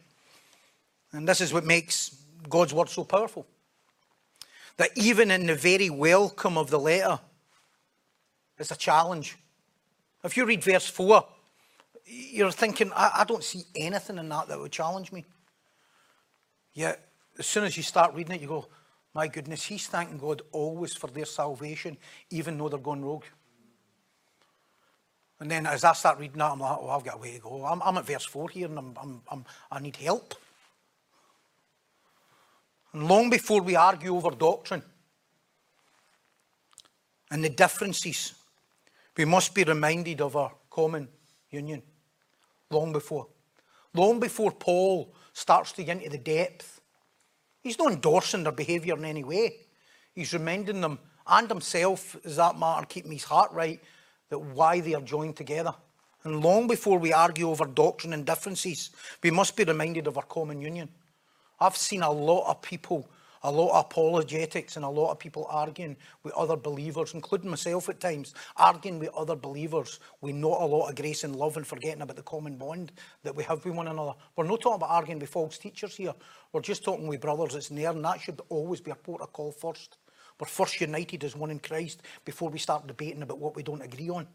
And 1.12 1.26
this 1.26 1.40
is 1.40 1.52
what 1.52 1.64
makes 1.64 2.14
God's 2.48 2.74
word 2.74 2.90
so 2.90 3.04
powerful. 3.04 3.46
That 4.76 4.90
even 4.94 5.30
in 5.30 5.46
the 5.46 5.54
very 5.54 5.88
welcome 5.88 6.58
of 6.58 6.68
the 6.68 6.78
letter, 6.78 7.18
it's 8.58 8.70
a 8.70 8.76
challenge. 8.76 9.36
If 10.22 10.36
you 10.36 10.44
read 10.44 10.62
verse 10.62 10.86
4, 10.86 11.24
you're 12.04 12.50
thinking, 12.50 12.92
I, 12.94 13.10
I 13.20 13.24
don't 13.24 13.42
see 13.42 13.62
anything 13.74 14.18
in 14.18 14.28
that 14.28 14.48
that 14.48 14.58
would 14.58 14.72
challenge 14.72 15.12
me. 15.12 15.24
Yet, 16.74 17.08
as 17.38 17.46
soon 17.46 17.64
as 17.64 17.76
you 17.76 17.82
start 17.82 18.14
reading 18.14 18.34
it, 18.34 18.42
you 18.42 18.48
go, 18.48 18.66
my 19.14 19.28
goodness, 19.28 19.64
he's 19.64 19.86
thanking 19.86 20.18
God 20.18 20.42
always 20.50 20.94
for 20.94 21.06
their 21.06 21.24
salvation, 21.24 21.96
even 22.30 22.58
though 22.58 22.68
they're 22.68 22.78
going 22.78 23.04
rogue. 23.04 23.24
And 25.40 25.50
then 25.50 25.66
as 25.66 25.84
I 25.84 25.92
start 25.92 26.18
reading 26.18 26.38
that, 26.38 26.52
I'm 26.52 26.60
like, 26.60 26.78
oh, 26.80 26.88
I've 26.88 27.04
got 27.04 27.16
a 27.16 27.18
way 27.18 27.34
to 27.34 27.40
go. 27.40 27.64
I'm, 27.64 27.82
I'm 27.82 27.96
at 27.98 28.06
verse 28.06 28.24
4 28.24 28.48
here 28.50 28.66
and 28.66 28.78
I'm, 28.78 28.94
I'm, 29.00 29.22
I'm, 29.30 29.44
I 29.70 29.80
need 29.80 29.96
help. 29.96 30.34
And 32.92 33.08
long 33.08 33.30
before 33.30 33.60
we 33.60 33.76
argue 33.76 34.14
over 34.14 34.30
doctrine 34.30 34.82
and 37.30 37.44
the 37.44 37.50
differences, 37.50 38.34
we 39.16 39.24
must 39.24 39.54
be 39.54 39.64
reminded 39.64 40.20
of 40.20 40.36
our 40.36 40.52
common 40.70 41.08
union. 41.50 41.82
Long 42.70 42.92
before. 42.92 43.28
Long 43.92 44.18
before 44.18 44.50
Paul 44.52 45.14
starts 45.32 45.72
to 45.72 45.84
get 45.84 45.98
into 45.98 46.10
the 46.10 46.18
depth. 46.18 46.73
He's 47.64 47.78
not 47.78 47.92
endorsing 47.92 48.42
their 48.42 48.52
behaviour 48.52 48.94
in 48.96 49.06
any 49.06 49.24
way. 49.24 49.56
He's 50.14 50.34
reminding 50.34 50.82
them 50.82 50.98
and 51.26 51.48
himself, 51.48 52.14
as 52.24 52.36
that 52.36 52.58
matter, 52.58 52.84
keeping 52.84 53.10
his 53.10 53.24
heart 53.24 53.50
right, 53.52 53.80
that 54.28 54.38
why 54.38 54.80
they 54.80 54.94
are 54.94 55.00
joined 55.00 55.36
together. 55.36 55.74
And 56.24 56.44
long 56.44 56.66
before 56.68 56.98
we 56.98 57.14
argue 57.14 57.48
over 57.48 57.64
doctrine 57.64 58.12
and 58.12 58.26
differences, 58.26 58.90
we 59.22 59.30
must 59.30 59.56
be 59.56 59.64
reminded 59.64 60.06
of 60.06 60.18
our 60.18 60.24
common 60.24 60.60
union. 60.60 60.90
I've 61.58 61.76
seen 61.76 62.02
a 62.02 62.10
lot 62.10 62.50
of 62.50 62.60
people, 62.60 63.08
a 63.44 63.50
lot 63.50 63.70
of 63.70 63.84
apologetics, 63.84 64.76
and 64.76 64.84
a 64.84 64.88
lot 64.88 65.12
of 65.12 65.18
people 65.18 65.46
arguing 65.48 65.96
with 66.22 66.32
other 66.34 66.56
believers, 66.56 67.14
including 67.14 67.50
myself 67.50 67.88
at 67.88 68.00
times, 68.00 68.34
arguing 68.56 68.98
with 68.98 69.10
other 69.14 69.36
believers 69.36 70.00
with 70.22 70.34
not 70.34 70.60
a 70.62 70.64
lot 70.64 70.88
of 70.88 70.96
grace 70.96 71.24
and 71.24 71.36
love 71.36 71.56
and 71.56 71.66
forgetting 71.66 72.02
about 72.02 72.16
the 72.16 72.22
common 72.22 72.56
bond 72.56 72.90
that 73.22 73.36
we 73.36 73.44
have 73.44 73.64
with 73.64 73.74
one 73.74 73.88
another. 73.88 74.14
We're 74.34 74.44
not 74.46 74.62
talking 74.62 74.76
about 74.76 74.90
arguing 74.90 75.20
with 75.20 75.28
false 75.28 75.58
teachers 75.58 75.94
here. 75.94 76.14
We're 76.52 76.62
just 76.62 76.82
talking 76.82 77.06
with 77.06 77.20
brothers 77.20 77.52
that's 77.52 77.70
near, 77.70 77.90
and 77.90 78.04
that 78.04 78.20
should 78.20 78.40
always 78.48 78.80
be 78.80 78.90
a 78.90 78.96
port 78.96 79.20
of 79.20 79.32
call 79.32 79.52
first. 79.52 79.98
We're 80.40 80.48
first 80.48 80.80
united 80.80 81.22
as 81.22 81.36
one 81.36 81.50
in 81.50 81.60
Christ 81.60 82.02
before 82.24 82.48
we 82.48 82.58
start 82.58 82.86
debating 82.86 83.22
about 83.22 83.38
what 83.38 83.54
we 83.54 83.62
don't 83.62 83.82
agree 83.82 84.08
on. 84.08 84.26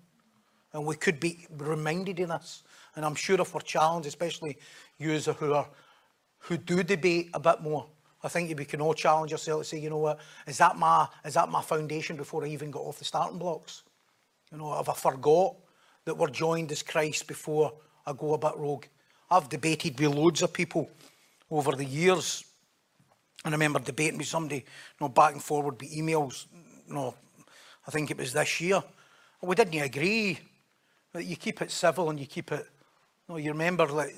And 0.71 0.85
we 0.85 0.95
could 0.95 1.19
be 1.19 1.47
reminded 1.57 2.19
of 2.19 2.29
this. 2.29 2.63
And 2.95 3.03
I'm 3.03 3.15
sure 3.15 3.41
if 3.41 3.55
we're 3.55 3.61
challenged, 3.61 4.07
especially 4.07 4.57
you 4.97 5.17
who 5.17 5.53
are 5.53 5.67
who 6.39 6.57
do 6.57 6.83
debate 6.83 7.29
a 7.33 7.39
bit 7.39 7.61
more, 7.61 7.85
I 8.23 8.27
think 8.27 8.57
we 8.57 8.65
can 8.65 8.81
all 8.81 8.93
challenge 8.93 9.31
ourselves 9.31 9.69
to 9.69 9.75
say, 9.75 9.81
you 9.81 9.89
know 9.89 9.97
what, 9.97 10.19
is 10.45 10.57
that 10.57 10.77
my 10.77 11.07
is 11.23 11.35
that 11.35 11.49
my 11.49 11.61
foundation 11.61 12.17
before 12.17 12.43
I 12.43 12.47
even 12.49 12.71
got 12.71 12.81
off 12.81 12.99
the 12.99 13.05
starting 13.05 13.39
blocks? 13.39 13.83
You 14.51 14.57
know, 14.57 14.73
have 14.73 14.89
I 14.89 14.93
forgot 14.93 15.55
that 16.05 16.17
we're 16.17 16.29
joined 16.29 16.71
as 16.71 16.83
Christ 16.83 17.27
before 17.27 17.73
I 18.05 18.13
go 18.13 18.33
a 18.33 18.37
bit 18.37 18.57
rogue? 18.57 18.85
I've 19.29 19.47
debated 19.47 19.99
with 19.99 20.13
loads 20.13 20.41
of 20.41 20.51
people 20.51 20.89
over 21.51 21.73
the 21.73 21.85
years. 21.85 22.43
And 23.45 23.53
I 23.53 23.55
remember 23.55 23.79
debating 23.79 24.17
with 24.17 24.27
somebody, 24.27 24.57
you 24.57 24.63
know, 24.99 25.09
back 25.09 25.33
and 25.33 25.41
forward 25.41 25.79
with 25.79 25.91
emails, 25.91 26.45
you 26.87 26.93
know, 26.93 27.13
I 27.87 27.91
think 27.91 28.11
it 28.11 28.17
was 28.17 28.33
this 28.33 28.59
year. 28.59 28.83
We 29.41 29.55
didn't 29.55 29.81
agree 29.81 30.37
that 31.13 31.23
you 31.23 31.35
keep 31.37 31.61
it 31.61 31.71
civil 31.71 32.09
and 32.09 32.19
you 32.19 32.25
keep 32.25 32.51
it. 32.51 32.67
Know, 33.29 33.37
you 33.37 33.51
remember, 33.51 33.85
like, 33.87 34.15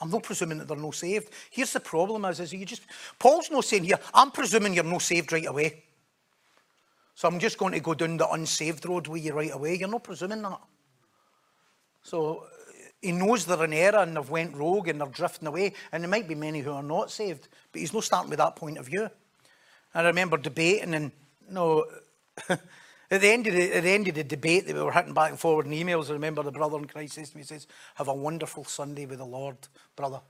I'm 0.00 0.10
not 0.10 0.24
presuming 0.24 0.58
that 0.58 0.66
they're 0.66 0.76
no 0.76 0.90
saved. 0.90 1.32
Here's 1.48 1.72
the 1.72 1.78
problem: 1.80 2.24
is, 2.24 2.40
is 2.40 2.52
you 2.52 2.64
just 2.64 2.82
Paul's 3.16 3.52
not 3.52 3.64
saying 3.64 3.84
here. 3.84 4.00
I'm 4.12 4.32
presuming 4.32 4.74
you're 4.74 4.82
no 4.82 4.98
saved 4.98 5.32
right 5.32 5.46
away. 5.46 5.84
So 7.14 7.28
I'm 7.28 7.38
just 7.38 7.56
going 7.56 7.72
to 7.72 7.80
go 7.80 7.94
down 7.94 8.16
the 8.16 8.28
unsaved 8.28 8.84
road 8.86 9.06
with 9.06 9.24
you 9.24 9.32
right 9.32 9.54
away. 9.54 9.76
You're 9.76 9.88
not 9.88 10.02
presuming 10.02 10.42
that. 10.42 10.60
So 12.02 12.38
uh, 12.38 12.46
he 13.00 13.12
knows 13.12 13.46
they're 13.46 13.64
in 13.64 13.72
error 13.72 13.98
and 13.98 14.16
they've 14.16 14.30
went 14.30 14.56
rogue 14.56 14.88
and 14.88 15.00
they're 15.00 15.08
drifting 15.08 15.48
away. 15.48 15.74
And 15.92 16.02
there 16.02 16.10
might 16.10 16.28
be 16.28 16.34
many 16.34 16.60
who 16.60 16.72
are 16.72 16.82
not 16.82 17.10
saved, 17.12 17.48
but 17.70 17.80
he's 17.80 17.92
not 17.92 18.04
starting 18.04 18.30
with 18.30 18.38
that 18.38 18.56
point 18.56 18.78
of 18.78 18.86
view. 18.86 19.08
I 19.94 20.02
remember 20.02 20.36
debating 20.36 20.94
and 20.94 21.12
you 21.46 21.54
know. 21.54 21.84
At 23.10 23.22
the, 23.22 23.28
end 23.28 23.46
of 23.46 23.54
the, 23.54 23.74
at 23.74 23.84
the 23.84 23.90
end 23.90 24.06
of 24.08 24.14
the 24.14 24.24
debate 24.24 24.66
that 24.66 24.76
we 24.76 24.82
were 24.82 24.92
hitting 24.92 25.14
back 25.14 25.30
and 25.30 25.40
forward 25.40 25.66
in 25.66 25.72
emails, 25.72 26.10
I 26.10 26.12
remember 26.12 26.42
the 26.42 26.52
brother 26.52 26.76
in 26.76 26.84
Christ 26.84 27.14
says 27.14 27.30
to 27.30 27.36
me, 27.36 27.42
he 27.42 27.46
says, 27.46 27.66
have 27.94 28.08
a 28.08 28.14
wonderful 28.14 28.64
Sunday 28.64 29.06
with 29.06 29.18
the 29.18 29.24
Lord, 29.24 29.56
brother. 29.96 30.20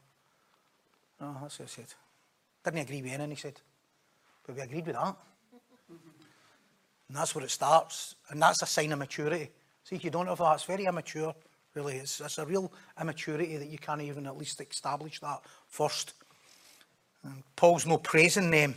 Oh, 1.21 1.37
that's 1.43 1.59
what 1.59 1.67
I 1.67 1.69
said. 1.69 1.93
Didn't 2.65 2.81
agree 2.81 3.03
with 3.03 3.13
anything, 3.13 3.31
he 3.31 3.37
said. 3.37 3.61
But 4.47 4.55
we 4.55 4.63
agreed 4.63 4.87
with 4.87 4.95
that. 4.95 5.17
and 7.09 7.17
that's 7.17 7.35
where 7.35 7.45
it 7.45 7.51
starts. 7.51 8.15
And 8.31 8.41
that's 8.41 8.63
a 8.63 8.67
sign 8.67 8.93
of 8.93 9.01
maturity. 9.01 9.51
See, 9.83 9.97
if 9.97 10.05
you 10.05 10.11
don't 10.11 10.29
have 10.29 10.39
that, 10.39 10.55
it's 10.55 10.65
very 10.65 10.85
immature, 10.85 11.35
really. 11.75 11.97
It's, 11.97 12.21
it's 12.21 12.39
a 12.39 12.47
real 12.47 12.73
immaturity 13.01 13.57
that 13.57 13.69
you 13.69 13.79
can't 13.79 14.03
even 14.03 14.27
at 14.29 14.37
least 14.37 14.61
establish 14.61 15.19
that 15.19 15.41
first. 15.67 16.13
And 17.25 17.43
Paul's 17.57 17.87
no 17.87 17.99
praising 17.99 18.53
them 18.53 18.77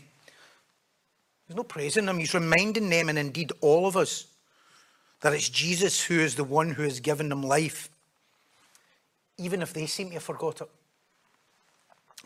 He's 1.52 1.58
not 1.58 1.68
praising 1.68 2.06
them, 2.06 2.18
he's 2.18 2.34
reminding 2.34 2.90
them, 2.90 3.10
and 3.10 3.20
indeed 3.20 3.52
all 3.60 3.86
of 3.86 3.98
us, 3.98 4.28
that 5.20 5.34
it's 5.34 5.50
Jesus 5.50 6.02
who 6.02 6.18
is 6.18 6.36
the 6.36 6.46
one 6.46 6.70
who 6.70 6.84
has 6.84 7.02
given 7.02 7.28
them 7.28 7.44
life, 7.44 7.90
even 9.38 9.62
if 9.62 9.74
they 9.74 9.86
seem 9.86 10.08
to 10.08 10.14
have 10.14 10.24
forgot 10.24 10.62
it. 10.62 10.70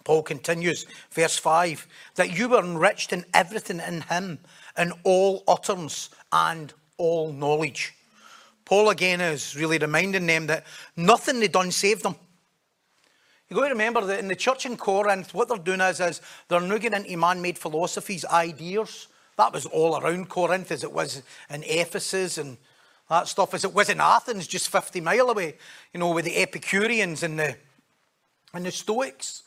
Paul 0.04 0.22
continues, 0.22 0.86
verse 1.10 1.40
5, 1.40 1.88
that 2.18 2.38
you 2.38 2.50
were 2.50 2.60
enriched 2.60 3.14
in 3.14 3.26
everything 3.34 3.80
in 3.80 4.02
him, 4.02 4.38
in 4.78 4.94
all 5.04 5.44
utterance 5.48 6.12
and 6.32 6.72
all 7.00 7.34
knowledge. 7.34 7.96
Paul 8.64 8.92
again 8.92 9.22
is 9.22 9.56
really 9.56 9.80
reminding 9.80 10.28
them 10.28 10.46
that 10.46 10.68
nothing 10.96 11.40
they 11.40 11.48
done 11.48 11.72
saved 11.72 12.04
them. 12.04 12.16
You've 13.50 13.58
got 13.58 13.70
to 13.70 13.74
remember 13.74 14.06
that 14.06 14.20
in 14.20 14.28
the 14.28 14.36
church 14.36 14.68
in 14.68 14.78
Corinth, 14.78 15.34
what 15.34 15.48
they're 15.48 15.58
doing 15.58 15.82
is, 15.82 16.00
is 16.00 16.22
they're 16.48 16.62
not 16.62 16.80
getting 16.80 17.06
into 17.06 17.18
man 17.18 17.42
made 17.42 17.58
philosophies, 17.58 18.24
ideas. 18.26 19.08
That 19.38 19.54
was 19.54 19.66
all 19.66 19.98
around 19.98 20.30
Corinth 20.30 20.72
as 20.72 20.84
it 20.84 20.92
was 20.92 21.22
in 21.50 21.64
Ephesus 21.64 22.38
and 22.38 22.58
that 23.10 23.28
stuff, 23.28 23.54
as 23.54 23.64
it 23.64 23.74
was 23.74 23.90
in 23.90 24.02
Athens, 24.02 24.48
just 24.48 24.70
50 24.70 25.02
mile 25.02 25.30
away, 25.30 25.56
you 25.94 26.00
know, 26.00 26.12
with 26.12 26.26
the 26.26 26.38
Epicureans 26.38 27.22
and 27.22 27.38
the, 27.38 27.56
and 28.54 28.66
the 28.66 28.72
Stoics. 28.72 29.44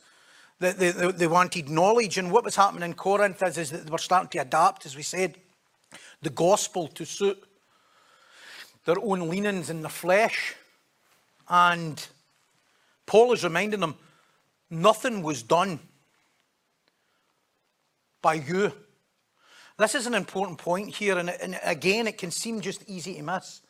They, 0.60 0.72
they, 0.72 0.90
they 0.90 1.26
wanted 1.26 1.68
knowledge. 1.68 2.18
And 2.18 2.30
what 2.30 2.44
was 2.44 2.56
happening 2.56 2.84
in 2.84 2.94
Corinth 2.94 3.42
is, 3.42 3.58
is 3.58 3.70
that 3.70 3.84
they 3.84 3.90
were 3.90 3.98
starting 3.98 4.28
to 4.30 4.38
adapt, 4.38 4.86
as 4.86 4.96
we 4.96 5.02
said, 5.02 5.36
the 6.22 6.30
gospel 6.30 6.88
to 6.88 7.04
suit 7.04 7.42
their 8.84 8.98
own 9.00 9.28
leanings 9.28 9.70
in 9.70 9.82
the 9.82 9.88
flesh. 9.88 10.54
And 11.48 12.06
Paul 13.06 13.32
is 13.32 13.42
reminding 13.42 13.80
them 13.80 13.96
nothing 14.70 15.22
was 15.22 15.42
done 15.42 15.80
by 18.20 18.34
you 18.34 18.72
this 19.78 19.94
is 19.94 20.06
an 20.06 20.14
important 20.14 20.58
point 20.58 20.94
here, 20.94 21.18
and, 21.18 21.30
and 21.30 21.58
again, 21.64 22.06
it 22.06 22.18
can 22.18 22.30
seem 22.30 22.60
just 22.60 22.82
easy 22.88 23.14
to 23.14 23.22
miss. 23.22 23.62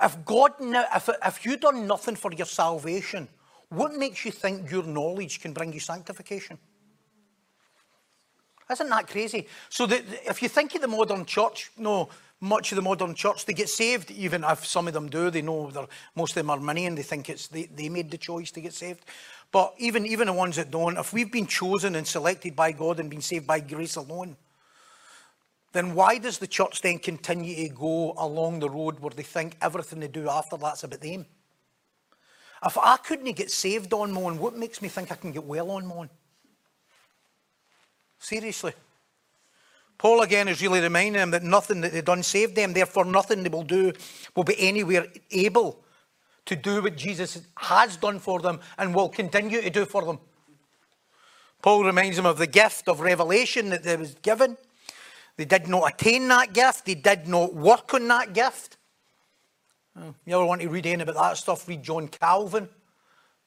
If 0.00 0.24
God, 0.24 0.52
if, 0.60 1.08
if 1.24 1.44
you've 1.44 1.60
done 1.60 1.86
nothing 1.86 2.16
for 2.16 2.32
your 2.32 2.46
salvation, 2.46 3.28
what 3.70 3.94
makes 3.94 4.24
you 4.24 4.30
think 4.30 4.70
your 4.70 4.84
knowledge 4.84 5.40
can 5.40 5.52
bring 5.52 5.72
you 5.72 5.80
sanctification? 5.80 6.58
Isn't 8.70 8.90
that 8.90 9.08
crazy? 9.08 9.46
So 9.70 9.86
the, 9.86 10.04
if 10.28 10.42
you 10.42 10.48
think 10.48 10.74
of 10.74 10.82
the 10.82 10.88
modern 10.88 11.24
church, 11.24 11.70
no, 11.78 12.10
much 12.40 12.70
of 12.70 12.76
the 12.76 12.82
modern 12.82 13.14
church, 13.14 13.46
they 13.46 13.54
get 13.54 13.68
saved, 13.68 14.10
even 14.10 14.44
if 14.44 14.66
some 14.66 14.86
of 14.86 14.94
them 14.94 15.08
do, 15.08 15.30
they 15.30 15.42
know 15.42 15.72
most 16.14 16.32
of 16.32 16.34
them 16.36 16.50
are 16.50 16.60
money 16.60 16.84
and 16.84 16.96
they 16.96 17.02
think 17.02 17.30
it's 17.30 17.48
they, 17.48 17.64
they 17.64 17.88
made 17.88 18.10
the 18.10 18.18
choice 18.18 18.50
to 18.52 18.60
get 18.60 18.74
saved. 18.74 19.04
But 19.50 19.74
even, 19.78 20.04
even 20.04 20.26
the 20.26 20.34
ones 20.34 20.56
that 20.56 20.70
don't, 20.70 20.98
if 20.98 21.14
we've 21.14 21.32
been 21.32 21.46
chosen 21.46 21.94
and 21.94 22.06
selected 22.06 22.54
by 22.54 22.72
God 22.72 23.00
and 23.00 23.08
been 23.08 23.22
saved 23.22 23.46
by 23.46 23.60
grace 23.60 23.96
alone, 23.96 24.36
then 25.72 25.94
why 25.94 26.18
does 26.18 26.38
the 26.38 26.46
church 26.46 26.80
then 26.80 26.98
continue 26.98 27.68
to 27.68 27.74
go 27.74 28.14
along 28.16 28.60
the 28.60 28.70
road 28.70 29.00
where 29.00 29.10
they 29.10 29.22
think 29.22 29.56
everything 29.60 30.00
they 30.00 30.08
do 30.08 30.28
after 30.28 30.56
that's 30.56 30.84
about 30.84 31.00
them? 31.00 31.26
If 32.64 32.76
I 32.76 32.96
couldn't 32.96 33.36
get 33.36 33.50
saved 33.50 33.92
on 33.92 34.12
Mon, 34.12 34.38
what 34.38 34.56
makes 34.56 34.82
me 34.82 34.88
think 34.88 35.12
I 35.12 35.16
can 35.16 35.32
get 35.32 35.44
well 35.44 35.70
on 35.70 35.86
Mon? 35.86 36.10
Seriously. 38.18 38.72
Paul 39.96 40.22
again 40.22 40.48
is 40.48 40.62
really 40.62 40.80
reminding 40.80 41.14
them 41.14 41.30
that 41.32 41.42
nothing 41.42 41.80
that 41.82 41.92
they've 41.92 42.04
done 42.04 42.22
saved 42.22 42.54
them, 42.54 42.72
therefore 42.72 43.04
nothing 43.04 43.42
they 43.42 43.48
will 43.48 43.64
do 43.64 43.92
will 44.34 44.44
be 44.44 44.58
anywhere 44.58 45.06
able 45.30 45.82
to 46.46 46.56
do 46.56 46.82
what 46.82 46.96
Jesus 46.96 47.42
has 47.56 47.96
done 47.96 48.18
for 48.18 48.40
them 48.40 48.60
and 48.78 48.94
will 48.94 49.08
continue 49.08 49.60
to 49.60 49.70
do 49.70 49.84
for 49.84 50.04
them. 50.04 50.18
Paul 51.62 51.84
reminds 51.84 52.16
them 52.16 52.26
of 52.26 52.38
the 52.38 52.46
gift 52.46 52.88
of 52.88 53.00
revelation 53.00 53.70
that 53.70 53.82
they 53.82 53.96
was 53.96 54.14
given 54.14 54.56
they 55.38 55.44
did 55.44 55.68
not 55.68 55.90
attain 55.94 56.26
that 56.28 56.52
gift. 56.52 56.84
They 56.84 56.96
did 56.96 57.28
not 57.28 57.54
work 57.54 57.94
on 57.94 58.08
that 58.08 58.34
gift. 58.34 58.76
You 59.96 60.34
ever 60.34 60.44
want 60.44 60.60
to 60.60 60.68
read 60.68 60.84
anything 60.84 61.08
about 61.08 61.14
that 61.14 61.36
stuff? 61.38 61.66
Read 61.66 61.82
John 61.82 62.08
Calvin. 62.08 62.68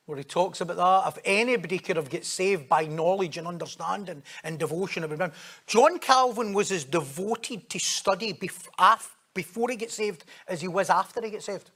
where 0.05 0.17
he 0.17 0.23
talks 0.23 0.61
about 0.61 0.77
that. 0.77 1.15
If 1.15 1.21
anybody 1.25 1.79
could 1.79 1.95
have 1.95 2.09
got 2.09 2.25
saved 2.25 2.67
by 2.67 2.85
knowledge 2.85 3.37
and 3.37 3.47
understanding 3.47 4.23
and 4.43 4.57
devotion. 4.57 5.31
John 5.67 5.99
Calvin 5.99 6.53
was 6.53 6.71
as 6.71 6.83
devoted 6.85 7.69
to 7.69 7.79
study 7.79 8.33
before 8.33 9.69
he 9.69 9.75
got 9.75 9.91
saved 9.91 10.25
as 10.47 10.61
he 10.61 10.67
was 10.67 10.89
after 10.89 11.21
he 11.21 11.29
got 11.29 11.43
saved. 11.43 11.71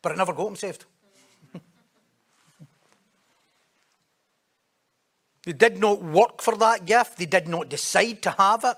But 0.00 0.12
it 0.12 0.18
never 0.18 0.32
got 0.32 0.48
him 0.48 0.56
saved. 0.56 0.84
They 5.44 5.52
did 5.52 5.78
not 5.78 6.02
work 6.02 6.40
for 6.40 6.56
that 6.56 6.86
gift. 6.86 7.18
They 7.18 7.26
did 7.26 7.48
not 7.48 7.68
decide 7.68 8.22
to 8.22 8.30
have 8.30 8.64
it. 8.64 8.76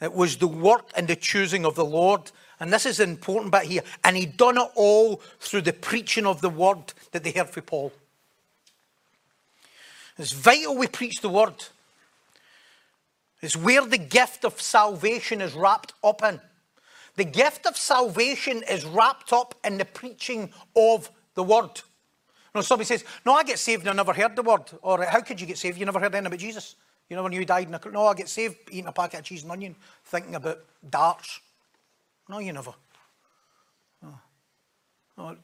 It 0.00 0.12
was 0.12 0.36
the 0.36 0.48
work 0.48 0.90
and 0.96 1.08
the 1.08 1.16
choosing 1.16 1.64
of 1.64 1.74
the 1.74 1.84
Lord 1.84 2.30
and 2.60 2.72
this 2.72 2.86
is 2.86 3.00
important 3.00 3.52
bit 3.52 3.62
here. 3.64 3.82
And 4.02 4.16
he 4.16 4.26
done 4.26 4.58
it 4.58 4.68
all 4.74 5.20
through 5.40 5.62
the 5.62 5.72
preaching 5.72 6.26
of 6.26 6.40
the 6.40 6.50
word 6.50 6.92
that 7.12 7.22
they 7.22 7.30
heard 7.30 7.50
from 7.50 7.62
Paul. 7.64 7.92
It's 10.18 10.32
vital 10.32 10.76
we 10.76 10.88
preach 10.88 11.20
the 11.20 11.28
word. 11.28 11.54
It's 13.40 13.56
where 13.56 13.86
the 13.86 13.98
gift 13.98 14.44
of 14.44 14.60
salvation 14.60 15.40
is 15.40 15.54
wrapped 15.54 15.92
up 16.02 16.22
in. 16.24 16.40
The 17.14 17.24
gift 17.24 17.66
of 17.66 17.76
salvation 17.76 18.64
is 18.68 18.84
wrapped 18.84 19.32
up 19.32 19.54
in 19.64 19.78
the 19.78 19.84
preaching 19.84 20.50
of 20.74 21.10
the 21.34 21.44
word. 21.44 21.82
You 22.54 22.58
know, 22.58 22.62
somebody 22.62 22.86
says, 22.86 23.04
No, 23.26 23.34
I 23.34 23.44
get 23.44 23.58
saved 23.58 23.82
and 23.82 23.90
I 23.90 23.92
never 23.92 24.12
heard 24.12 24.34
the 24.34 24.42
word. 24.42 24.70
Or 24.82 25.04
how 25.04 25.20
could 25.20 25.40
you 25.40 25.46
get 25.46 25.58
saved? 25.58 25.78
You 25.78 25.86
never 25.86 26.00
heard 26.00 26.14
anything 26.14 26.26
about 26.26 26.38
Jesus. 26.38 26.76
You 27.08 27.16
never 27.16 27.28
knew 27.28 27.40
he 27.40 27.44
died. 27.44 27.68
In 27.68 27.74
a... 27.74 27.80
No, 27.90 28.06
I 28.06 28.14
get 28.14 28.28
saved 28.28 28.56
eating 28.70 28.86
a 28.86 28.92
packet 28.92 29.20
of 29.20 29.24
cheese 29.24 29.42
and 29.42 29.52
onion, 29.52 29.76
thinking 30.04 30.34
about 30.34 30.58
darts. 30.88 31.40
No, 32.28 32.38
you 32.38 32.52
never. 32.52 32.72
No. 34.02 34.18
No. 35.16 35.36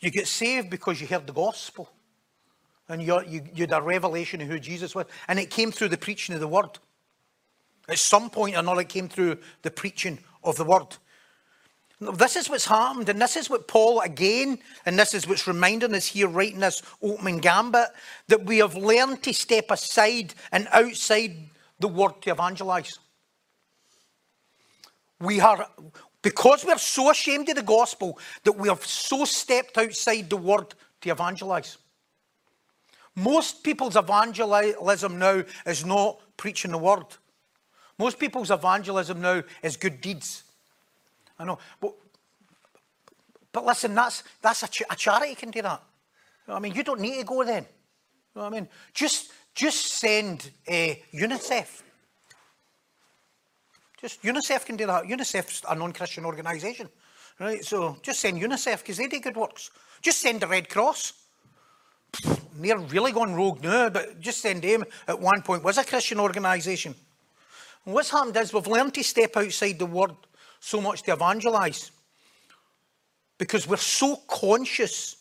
You 0.00 0.10
get 0.10 0.26
saved 0.26 0.70
because 0.70 1.00
you 1.00 1.06
heard 1.06 1.26
the 1.26 1.32
gospel. 1.32 1.88
And 2.88 3.02
you, 3.02 3.20
you, 3.26 3.42
you 3.54 3.62
had 3.62 3.72
a 3.72 3.82
revelation 3.82 4.40
of 4.40 4.48
who 4.48 4.58
Jesus 4.58 4.94
was. 4.94 5.06
And 5.26 5.38
it 5.38 5.50
came 5.50 5.72
through 5.72 5.88
the 5.88 5.96
preaching 5.96 6.34
of 6.34 6.40
the 6.40 6.48
word. 6.48 6.78
At 7.88 7.98
some 7.98 8.30
point 8.30 8.56
or 8.56 8.60
another, 8.60 8.82
it 8.82 8.88
came 8.88 9.08
through 9.08 9.38
the 9.62 9.70
preaching 9.70 10.18
of 10.42 10.56
the 10.56 10.64
word. 10.64 10.96
This 11.98 12.36
is 12.36 12.50
what's 12.50 12.66
happened, 12.66 13.08
and 13.08 13.20
this 13.20 13.36
is 13.36 13.48
what 13.48 13.68
Paul 13.68 14.00
again, 14.00 14.58
and 14.84 14.98
this 14.98 15.14
is 15.14 15.26
what's 15.26 15.46
reminding 15.46 15.94
us 15.94 16.06
here, 16.06 16.28
right 16.28 16.52
in 16.52 16.60
this 16.60 16.82
opening 17.00 17.38
gambit, 17.38 17.88
that 18.28 18.44
we 18.44 18.58
have 18.58 18.74
learned 18.74 19.22
to 19.22 19.32
step 19.32 19.70
aside 19.70 20.34
and 20.52 20.68
outside 20.72 21.34
the 21.80 21.88
word 21.88 22.20
to 22.22 22.30
evangelize. 22.30 22.98
We 25.20 25.40
are, 25.40 25.66
because 26.20 26.66
we're 26.66 26.76
so 26.76 27.10
ashamed 27.10 27.48
of 27.48 27.56
the 27.56 27.62
gospel 27.62 28.18
that 28.44 28.52
we 28.52 28.68
have 28.68 28.84
so 28.84 29.24
stepped 29.24 29.78
outside 29.78 30.28
the 30.28 30.36
word 30.36 30.74
to 31.00 31.10
evangelize. 31.10 31.78
Most 33.14 33.64
people's 33.64 33.96
evangelism 33.96 35.18
now 35.18 35.42
is 35.64 35.86
not 35.86 36.20
preaching 36.36 36.72
the 36.72 36.78
word. 36.78 37.06
Most 37.98 38.18
people's 38.18 38.50
evangelism 38.50 39.22
now 39.22 39.42
is 39.62 39.78
good 39.78 40.02
deeds. 40.02 40.42
I 41.38 41.44
know, 41.44 41.58
but, 41.80 41.94
but 43.52 43.66
listen, 43.66 43.94
that's, 43.94 44.22
that's 44.40 44.62
a, 44.62 44.68
ch- 44.68 44.82
a 44.90 44.96
charity 44.96 45.34
can 45.34 45.50
do 45.50 45.62
that. 45.62 45.82
I 46.48 46.58
mean, 46.58 46.74
you 46.74 46.82
don't 46.82 47.00
need 47.00 47.18
to 47.18 47.24
go 47.24 47.44
then. 47.44 47.64
You 48.34 48.40
know 48.40 48.46
I 48.46 48.50
mean? 48.50 48.68
Just, 48.94 49.32
just 49.54 49.86
send 49.86 50.50
uh, 50.68 50.94
UNICEF 51.14 51.82
just 54.00 54.22
UNICEF 54.22 54.66
can 54.66 54.76
do 54.76 54.86
that. 54.86 55.04
UNICEF's 55.04 55.62
a 55.68 55.74
non-Christian 55.74 56.24
organisation, 56.24 56.88
right? 57.40 57.64
So 57.64 57.96
just 58.02 58.20
send 58.20 58.40
UNICEF 58.40 58.78
because 58.78 58.98
they 58.98 59.08
do 59.08 59.20
good 59.20 59.36
works. 59.36 59.70
Just 60.02 60.20
send 60.20 60.40
the 60.40 60.46
Red 60.46 60.68
Cross. 60.68 61.14
They're 62.54 62.78
really 62.78 63.12
gone 63.12 63.34
rogue 63.34 63.62
now, 63.62 63.88
but 63.88 64.20
just 64.20 64.40
send 64.40 64.62
them 64.62 64.84
at 65.08 65.20
one 65.20 65.42
point 65.42 65.64
was 65.64 65.78
a 65.78 65.84
Christian 65.84 66.20
organisation. 66.20 66.94
What's 67.84 68.10
happened 68.10 68.36
is 68.36 68.52
we've 68.52 68.66
learned 68.66 68.94
to 68.94 69.02
step 69.02 69.36
outside 69.36 69.78
the 69.78 69.86
word 69.86 70.12
so 70.60 70.80
much 70.80 71.02
to 71.02 71.12
evangelise 71.12 71.90
because 73.38 73.66
we're 73.68 73.76
so 73.76 74.16
conscious 74.28 75.16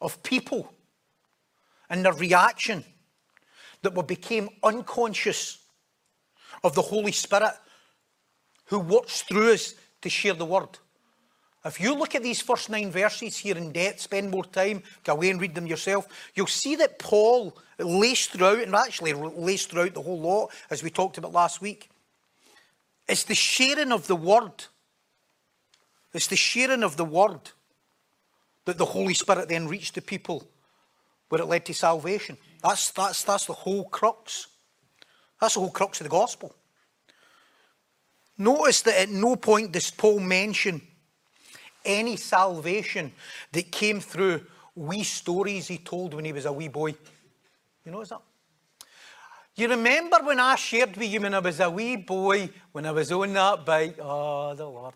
of 0.00 0.22
people 0.22 0.72
and 1.88 2.04
their 2.04 2.12
reaction 2.12 2.84
that 3.82 3.94
we 3.94 4.02
became 4.02 4.48
unconscious 4.62 5.58
of 6.64 6.74
the 6.74 6.82
Holy 6.82 7.12
Spirit 7.12 7.54
who 8.66 8.78
works 8.78 9.22
through 9.22 9.52
us 9.52 9.74
to 10.02 10.10
share 10.10 10.34
the 10.34 10.44
word. 10.44 10.78
If 11.64 11.80
you 11.80 11.94
look 11.94 12.14
at 12.14 12.22
these 12.22 12.40
first 12.40 12.70
nine 12.70 12.92
verses 12.92 13.36
here 13.36 13.56
in 13.56 13.72
depth, 13.72 14.00
spend 14.00 14.30
more 14.30 14.44
time, 14.44 14.84
go 15.02 15.14
away 15.14 15.30
and 15.30 15.40
read 15.40 15.54
them 15.54 15.66
yourself, 15.66 16.06
you'll 16.34 16.46
see 16.46 16.76
that 16.76 17.00
Paul 17.00 17.56
laced 17.78 18.30
throughout, 18.30 18.60
and 18.60 18.74
actually 18.74 19.12
laced 19.14 19.70
throughout 19.70 19.94
the 19.94 20.02
whole 20.02 20.20
lot, 20.20 20.50
as 20.70 20.84
we 20.84 20.90
talked 20.90 21.18
about 21.18 21.32
last 21.32 21.60
week. 21.60 21.90
It's 23.08 23.24
the 23.24 23.34
sharing 23.34 23.92
of 23.92 24.06
the 24.06 24.16
word. 24.16 24.64
It's 26.12 26.26
the 26.26 26.36
sharing 26.36 26.82
of 26.82 26.96
the 26.96 27.04
word 27.04 27.40
that 28.64 28.78
the 28.78 28.84
Holy 28.84 29.14
Spirit 29.14 29.48
then 29.48 29.68
reached 29.68 29.94
the 29.94 30.02
people 30.02 30.46
where 31.28 31.40
it 31.40 31.46
led 31.46 31.64
to 31.66 31.74
salvation. 31.74 32.36
That's, 32.62 32.90
that's, 32.90 33.22
that's 33.22 33.46
the 33.46 33.52
whole 33.52 33.84
crux. 33.84 34.48
That's 35.40 35.54
the 35.54 35.60
whole 35.60 35.70
crux 35.70 36.00
of 36.00 36.04
the 36.04 36.10
gospel. 36.10 36.54
Notice 38.38 38.82
that 38.82 39.00
at 39.00 39.08
no 39.08 39.36
point 39.36 39.72
does 39.72 39.90
Paul 39.90 40.20
mention 40.20 40.82
any 41.84 42.16
salvation 42.16 43.12
that 43.52 43.70
came 43.70 44.00
through 44.00 44.44
wee 44.74 45.04
stories 45.04 45.68
he 45.68 45.78
told 45.78 46.12
when 46.12 46.24
he 46.24 46.32
was 46.32 46.44
a 46.44 46.52
wee 46.52 46.68
boy. 46.68 46.94
You 47.84 47.92
notice 47.92 48.10
that? 48.10 48.20
You 49.56 49.68
remember 49.68 50.18
when 50.22 50.38
I 50.38 50.54
shared 50.56 50.98
with 50.98 51.08
you 51.08 51.20
when 51.22 51.32
I 51.32 51.38
was 51.38 51.60
a 51.60 51.70
wee 51.70 51.96
boy, 51.96 52.50
when 52.72 52.84
I 52.84 52.90
was 52.92 53.10
on 53.10 53.32
that 53.32 53.64
bike? 53.64 53.96
Oh, 53.98 54.54
the 54.54 54.66
Lord. 54.66 54.94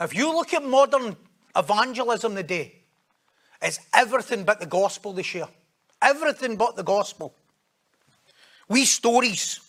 If 0.00 0.14
you 0.14 0.32
look 0.32 0.52
at 0.52 0.64
modern 0.64 1.16
evangelism 1.54 2.34
today, 2.34 2.74
it's 3.62 3.78
everything 3.94 4.44
but 4.44 4.58
the 4.58 4.66
gospel 4.66 5.12
they 5.12 5.22
share. 5.22 5.48
Everything 6.02 6.56
but 6.56 6.74
the 6.74 6.82
gospel. 6.82 7.32
We 8.68 8.84
stories. 8.84 9.60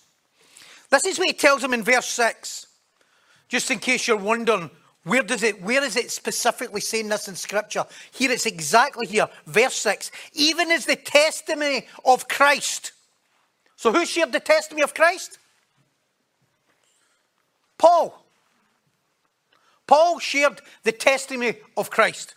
This 0.89 1.05
is 1.05 1.19
what 1.19 1.27
he 1.27 1.33
tells 1.33 1.61
them 1.61 1.73
in 1.75 1.83
verse 1.83 2.07
6. 2.07 2.67
Just 3.47 3.69
in 3.69 3.77
case 3.77 4.07
you're 4.07 4.17
wondering, 4.17 4.71
where 5.09 5.23
does 5.23 5.43
it, 5.43 5.61
where 5.61 5.83
is 5.83 5.95
it 5.95 6.11
specifically 6.11 6.81
saying 6.81 7.09
this 7.09 7.27
in 7.27 7.35
scripture? 7.35 7.85
Here 8.11 8.31
it's 8.31 8.45
exactly 8.45 9.07
here, 9.07 9.27
verse 9.45 9.75
6. 9.75 10.11
Even 10.33 10.71
as 10.71 10.85
the 10.85 10.95
testimony 10.95 11.87
of 12.05 12.27
Christ. 12.27 12.91
So 13.75 13.91
who 13.91 14.05
shared 14.05 14.31
the 14.31 14.39
testimony 14.39 14.83
of 14.83 14.93
Christ? 14.93 15.39
Paul. 17.77 18.25
Paul 19.87 20.19
shared 20.19 20.61
the 20.83 20.91
testimony 20.91 21.55
of 21.75 21.89
Christ. 21.89 22.35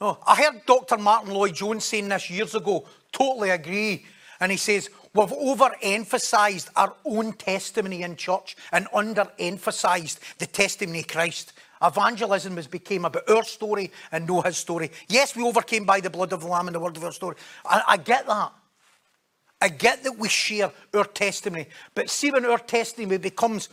Oh, 0.00 0.18
I 0.26 0.36
heard 0.36 0.66
Dr. 0.66 0.98
Martyn 0.98 1.32
Lloyd-Jones 1.32 1.84
saying 1.84 2.08
this 2.08 2.28
years 2.28 2.54
ago. 2.54 2.86
Totally 3.10 3.50
agree. 3.50 4.04
And 4.40 4.52
he 4.52 4.58
says, 4.58 4.90
We've 5.14 5.28
overemphasized 5.30 6.68
our 6.76 6.94
own 7.04 7.32
testimony 7.32 8.02
in 8.02 8.16
church 8.16 8.56
and 8.70 8.86
underemphasized 8.88 10.18
the 10.38 10.46
testimony 10.46 11.00
of 11.00 11.08
Christ. 11.08 11.54
Evangelism 11.82 12.56
has 12.56 12.66
become 12.66 13.04
about 13.04 13.28
our 13.30 13.44
story 13.44 13.92
and 14.10 14.26
no 14.26 14.40
his 14.40 14.56
story. 14.56 14.90
Yes, 15.08 15.36
we 15.36 15.44
overcame 15.44 15.84
by 15.84 16.00
the 16.00 16.10
blood 16.10 16.32
of 16.32 16.40
the 16.40 16.46
Lamb 16.48 16.66
and 16.66 16.74
the 16.74 16.80
word 16.80 16.96
of 16.96 17.04
our 17.04 17.12
story. 17.12 17.36
I, 17.64 17.82
I 17.88 17.96
get 17.96 18.26
that. 18.26 18.52
I 19.60 19.68
get 19.68 20.04
that 20.04 20.18
we 20.18 20.28
share 20.28 20.70
our 20.94 21.04
testimony. 21.04 21.66
But 21.94 22.10
see, 22.10 22.30
when 22.30 22.44
our 22.44 22.58
testimony 22.58 23.18
becomes, 23.18 23.68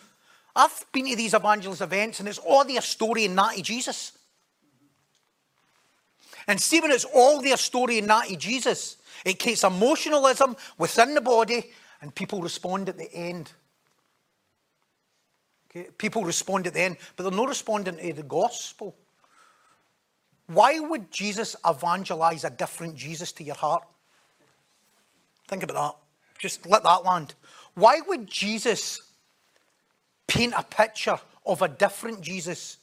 I've 0.56 0.86
been 0.92 1.08
to 1.08 1.16
these 1.16 1.34
evangelist 1.34 1.82
events 1.82 2.20
and 2.20 2.30
it's 2.30 2.40
all 2.40 2.64
their 2.64 2.82
story 2.82 3.26
and 3.26 3.40
of 3.40 3.62
Jesus. 3.62 4.14
And 6.48 6.60
see, 6.60 6.80
when 6.80 6.92
it's 6.92 7.06
all 7.06 7.42
their 7.42 7.58
story 7.58 8.00
and 8.00 8.12
of 8.12 8.38
Jesus, 8.38 8.98
it 9.24 9.40
creates 9.40 9.64
emotionalism 9.64 10.56
within 10.78 11.16
the 11.16 11.22
body, 11.22 11.72
and 12.02 12.14
people 12.14 12.42
respond 12.42 12.90
at 12.90 12.98
the 12.98 13.12
end. 13.14 13.52
Okay? 15.76 15.90
People 15.98 16.24
respond 16.24 16.68
at 16.68 16.74
the 16.74 16.82
end, 16.82 16.98
but 17.16 17.24
they're 17.24 17.32
not 17.32 17.50
responding 17.50 17.98
to 17.98 18.14
the 18.14 18.24
gospel. 18.24 18.96
Why 20.48 20.80
would 20.80 21.12
Jesus 21.12 21.56
evangelize 21.66 22.44
a 22.44 22.50
different 22.50 22.96
Jesus 22.96 23.32
to 23.34 23.44
your 23.44 23.56
heart? 23.56 23.84
Think 25.48 25.64
about 25.64 25.74
that. 25.76 26.40
Just 26.40 26.66
let 26.68 26.84
that 26.84 27.04
land. 27.04 27.34
Why 27.74 28.02
would 28.08 28.28
Jesus 28.28 29.02
paint 30.28 30.54
a 30.56 30.64
picture 30.64 31.20
of 31.46 31.62
a 31.62 31.68
different 31.68 32.22
Jesus 32.22 32.78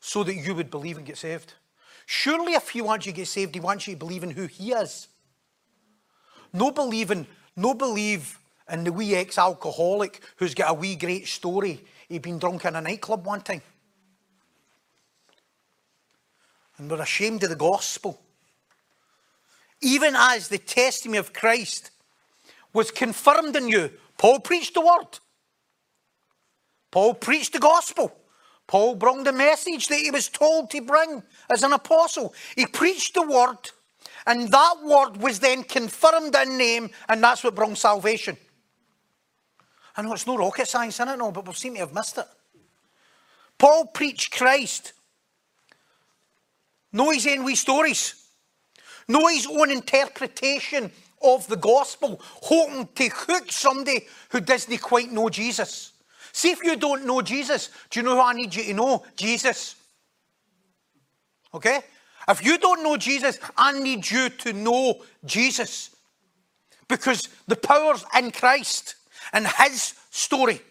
so 0.00 0.22
that 0.24 0.34
you 0.34 0.54
would 0.54 0.70
believe 0.70 0.96
and 0.96 1.06
get 1.06 1.18
saved? 1.18 1.54
Surely, 2.06 2.52
if 2.52 2.70
he 2.70 2.82
wants 2.82 3.06
you 3.06 3.12
to 3.12 3.16
get 3.16 3.28
saved, 3.28 3.54
he 3.54 3.60
wants 3.60 3.86
you 3.86 3.94
to 3.94 3.98
believe 3.98 4.22
in 4.22 4.30
who 4.30 4.46
he 4.46 4.72
is. 4.72 5.08
No 6.52 6.70
believing, 6.70 7.26
no 7.56 7.74
believe 7.74 8.38
in 8.70 8.84
the 8.84 8.92
wee 8.92 9.14
ex-alcoholic 9.14 10.20
who's 10.36 10.54
got 10.54 10.70
a 10.70 10.74
wee 10.74 10.96
great 10.96 11.26
story. 11.26 11.84
He'd 12.08 12.22
been 12.22 12.38
drunk 12.38 12.64
in 12.64 12.76
a 12.76 12.80
nightclub 12.80 13.26
one 13.26 13.40
time. 13.40 13.62
And 16.78 16.90
we're 16.90 17.02
ashamed 17.02 17.42
of 17.44 17.50
the 17.50 17.56
gospel. 17.56 18.20
Even 19.80 20.14
as 20.16 20.48
the 20.48 20.58
testimony 20.58 21.18
of 21.18 21.32
Christ 21.32 21.90
was 22.72 22.90
confirmed 22.90 23.54
in 23.54 23.68
you, 23.68 23.90
Paul 24.18 24.40
preached 24.40 24.74
the 24.74 24.80
word. 24.80 25.18
Paul 26.90 27.14
preached 27.14 27.52
the 27.52 27.58
gospel. 27.58 28.16
Paul 28.66 28.94
brought 28.94 29.24
the 29.24 29.32
message 29.32 29.88
that 29.88 29.98
he 29.98 30.10
was 30.10 30.28
told 30.28 30.70
to 30.70 30.80
bring 30.80 31.22
as 31.52 31.62
an 31.62 31.72
apostle. 31.72 32.34
He 32.56 32.66
preached 32.66 33.14
the 33.14 33.26
word, 33.26 33.58
and 34.26 34.50
that 34.50 34.76
word 34.82 35.18
was 35.18 35.40
then 35.40 35.64
confirmed 35.64 36.34
in 36.34 36.56
name, 36.56 36.90
and 37.08 37.22
that's 37.22 37.44
what 37.44 37.54
brought 37.54 37.76
salvation. 37.76 38.36
I 39.96 40.02
know 40.02 40.12
it's 40.12 40.26
no 40.26 40.36
rocket 40.36 40.66
science 40.66 40.98
in 41.00 41.08
it, 41.08 41.16
no, 41.16 41.30
but 41.30 41.46
we 41.46 41.54
seem 41.54 41.74
to 41.74 41.80
have 41.80 41.94
missed 41.94 42.18
it. 42.18 42.26
Paul 43.58 43.86
preached 43.86 44.32
Christ. 44.32 44.92
No 46.92 47.10
his 47.10 47.26
own 47.26 47.44
wee 47.44 47.54
stories. 47.54 48.26
No 49.06 49.26
his 49.28 49.46
own 49.46 49.70
interpretation 49.70 50.90
of 51.22 51.46
the 51.48 51.56
gospel, 51.56 52.20
hoping 52.22 52.88
to 52.94 53.08
hook 53.08 53.50
somebody 53.50 54.06
who 54.30 54.40
doesn't 54.40 54.82
quite 54.82 55.10
know 55.10 55.28
Jesus. 55.28 55.92
See, 56.32 56.50
if 56.50 56.62
you 56.62 56.76
don't 56.76 57.06
know 57.06 57.22
Jesus, 57.22 57.70
do 57.90 58.00
you 58.00 58.04
know 58.04 58.14
who 58.14 58.20
I 58.20 58.32
need 58.32 58.54
you 58.54 58.64
to 58.64 58.74
know? 58.74 59.04
Jesus. 59.16 59.76
Okay? 61.54 61.80
If 62.28 62.44
you 62.44 62.58
don't 62.58 62.82
know 62.82 62.96
Jesus, 62.96 63.38
I 63.56 63.78
need 63.78 64.10
you 64.10 64.28
to 64.28 64.52
know 64.52 65.02
Jesus. 65.24 65.94
Because 66.88 67.28
the 67.46 67.56
power's 67.56 68.04
in 68.16 68.30
Christ 68.30 68.96
and 69.34 69.46
his 69.46 69.92
story. 70.10 70.62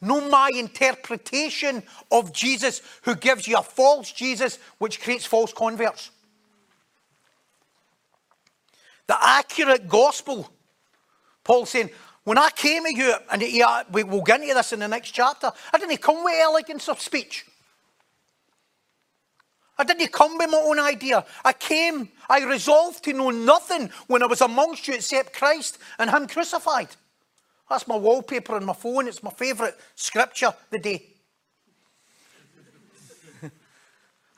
No 0.00 0.28
my 0.28 0.50
interpretation 0.52 1.82
of 2.10 2.32
Jesus 2.32 2.82
who 3.02 3.14
gives 3.14 3.46
you 3.46 3.58
a 3.58 3.62
false 3.62 4.10
Jesus 4.10 4.58
which 4.78 5.00
creates 5.00 5.26
false 5.26 5.52
converts. 5.52 6.10
The 9.06 9.16
accurate 9.20 9.88
gospel. 9.88 10.50
Paul 11.44 11.66
saying, 11.66 11.90
when 12.24 12.38
I 12.38 12.50
came 12.50 12.84
to 12.84 12.92
you, 12.92 13.14
and 13.30 13.42
uh, 13.42 13.84
we 13.92 14.02
will 14.02 14.22
get 14.22 14.40
into 14.40 14.54
this 14.54 14.72
in 14.72 14.80
the 14.80 14.88
next 14.88 15.12
chapter, 15.12 15.52
I 15.72 15.78
didn't 15.78 15.98
come 15.98 16.24
with 16.24 16.34
elegance 16.36 16.88
of 16.88 17.00
speech. 17.00 17.46
I 19.78 19.84
didn't 19.84 20.10
come 20.10 20.36
with 20.38 20.50
my 20.50 20.58
own 20.58 20.80
idea. 20.80 21.24
I 21.44 21.52
came, 21.52 22.08
I 22.28 22.44
resolved 22.44 23.04
to 23.04 23.12
know 23.12 23.30
nothing 23.30 23.90
when 24.06 24.22
I 24.22 24.26
was 24.26 24.40
amongst 24.40 24.88
you 24.88 24.94
except 24.94 25.34
Christ 25.34 25.78
and 25.98 26.10
Him 26.10 26.26
crucified. 26.26 26.88
That's 27.68 27.88
my 27.88 27.96
wallpaper 27.96 28.54
on 28.54 28.64
my 28.64 28.72
phone. 28.72 29.08
It's 29.08 29.22
my 29.22 29.30
favourite 29.30 29.74
scripture 29.94 30.54
the 30.70 30.78
day. 30.78 31.02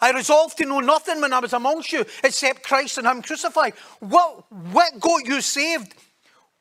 I 0.01 0.13
resolved 0.13 0.57
to 0.59 0.65
know 0.65 0.81
nothing 0.81 1.21
when 1.21 1.33
I 1.33 1.41
was 1.41 1.53
amongst 1.53 1.93
you 1.93 2.05
except 2.25 2.63
Christ 2.63 2.99
and 2.99 3.07
Him 3.07 3.23
crucified. 3.23 3.75
What, 4.01 4.51
what 4.51 4.99
got 4.99 5.27
you 5.27 5.41
saved 5.41 5.95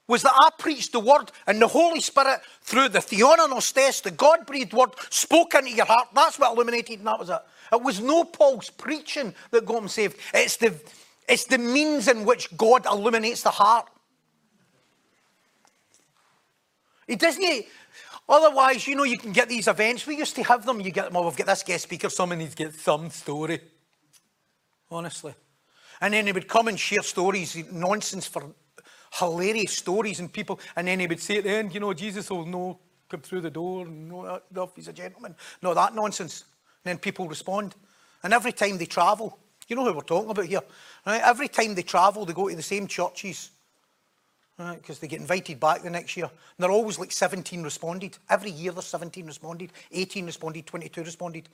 was 0.07 0.21
that 0.21 0.33
I 0.33 0.49
preached 0.57 0.93
the 0.93 0.99
word 0.99 1.31
and 1.45 1.61
the 1.61 1.67
Holy 1.67 1.99
Spirit, 1.99 2.39
through 2.61 2.89
the 2.89 2.99
theopneustos, 2.99 4.01
the 4.03 4.11
God 4.11 4.45
breathed 4.45 4.73
word, 4.73 4.91
spoke 5.09 5.53
into 5.53 5.71
your 5.71 5.85
heart. 5.85 6.07
That's 6.13 6.39
what 6.39 6.53
illuminated, 6.53 6.99
and 6.99 7.07
that 7.07 7.19
was 7.19 7.29
it. 7.29 7.39
It 7.73 7.81
was 7.81 7.99
no 7.99 8.23
Paul's 8.23 8.69
preaching 8.69 9.33
that 9.51 9.65
got 9.65 9.81
him 9.81 9.87
saved. 9.89 10.17
It's 10.33 10.57
the, 10.57 10.73
it's 11.27 11.45
the 11.45 11.57
means 11.57 12.07
in 12.07 12.23
which 12.23 12.55
God 12.55 12.85
illuminates 12.85 13.43
the 13.43 13.51
heart. 13.51 13.89
He 17.07 17.15
doesn't. 17.15 17.65
Otherwise, 18.29 18.85
you 18.85 18.95
know, 18.95 19.03
you 19.03 19.17
can 19.17 19.31
get 19.31 19.47
these 19.47 19.67
events. 19.67 20.05
We 20.05 20.17
used 20.17 20.35
to 20.35 20.43
have 20.43 20.65
them. 20.65 20.81
You 20.81 20.91
get, 20.91 21.11
well, 21.13 21.23
we've 21.23 21.37
got 21.37 21.47
this 21.47 21.63
guest 21.63 21.83
speaker. 21.83 22.09
Someone 22.09 22.39
needs 22.39 22.55
to 22.55 22.63
get 22.65 22.73
some 22.75 23.09
story. 23.09 23.61
Honestly. 24.91 25.33
And 26.01 26.13
then 26.13 26.25
he 26.27 26.33
would 26.33 26.47
come 26.47 26.67
and 26.67 26.79
share 26.79 27.01
stories, 27.01 27.55
nonsense 27.71 28.27
for 28.27 28.53
hilarious 29.13 29.71
stories, 29.71 30.19
and 30.19 30.31
people. 30.31 30.59
And 30.75 30.87
then 30.87 30.99
he 30.99 31.07
would 31.07 31.21
say 31.21 31.37
at 31.37 31.45
the 31.45 31.51
end, 31.51 31.73
you 31.73 31.79
know, 31.79 31.93
Jesus 31.93 32.29
will 32.29 32.45
know, 32.45 32.79
come 33.09 33.21
through 33.21 33.41
the 33.41 33.49
door, 33.49 33.85
and 33.85 34.09
know 34.09 34.25
that 34.25 34.43
stuff. 34.51 34.71
he's 34.75 34.89
a 34.89 34.93
gentleman. 34.93 35.35
No, 35.61 35.73
that 35.73 35.95
nonsense. 35.95 36.43
And 36.83 36.91
then 36.91 36.97
people 36.97 37.27
respond. 37.27 37.75
And 38.23 38.33
every 38.33 38.51
time 38.51 38.77
they 38.77 38.85
travel, 38.85 39.39
you 39.67 39.75
know 39.75 39.85
who 39.85 39.93
we're 39.93 40.01
talking 40.01 40.29
about 40.29 40.45
here. 40.45 40.61
Right? 41.05 41.21
Every 41.23 41.47
time 41.47 41.75
they 41.75 41.83
travel, 41.83 42.25
they 42.25 42.33
go 42.33 42.49
to 42.49 42.55
the 42.55 42.61
same 42.61 42.87
churches 42.87 43.51
because 44.57 44.97
they 44.99 45.07
get 45.07 45.19
invited 45.19 45.59
back 45.59 45.83
the 45.83 45.89
next 45.89 46.17
year. 46.17 46.25
And 46.25 46.63
they're 46.63 46.71
always 46.71 46.97
like 46.97 47.11
17 47.11 47.63
responded. 47.63 48.17
Every 48.29 48.49
year 48.49 48.71
there's 48.71 48.87
17 48.87 49.25
responded, 49.25 49.71
18 49.91 50.25
responded, 50.25 50.65
22 50.65 51.03
responded. 51.03 51.49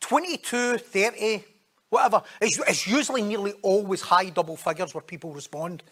22, 0.00 0.78
30, 0.78 1.44
whatever. 1.88 2.22
It's, 2.40 2.58
it's 2.58 2.86
usually 2.86 3.22
nearly 3.22 3.52
always 3.62 4.02
high 4.02 4.30
double 4.30 4.56
figures 4.56 4.92
where 4.92 5.02
people 5.02 5.32
respond. 5.32 5.84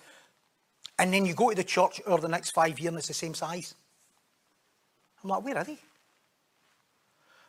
And 0.98 1.12
then 1.12 1.24
you 1.24 1.35
go 1.35 1.50
to 1.50 1.57
the 1.57 1.64
church 1.64 2.00
over 2.07 2.22
the 2.22 2.29
next 2.29 2.50
five 2.50 2.81
years 2.81 2.88
and 2.88 2.98
it's 2.98 3.09
the 3.09 3.14
same 3.14 3.35
size. 3.35 3.74
I'm 5.22 5.31
like, 5.31 5.44
where 5.44 5.59
are 5.59 5.64
they? 5.64 5.79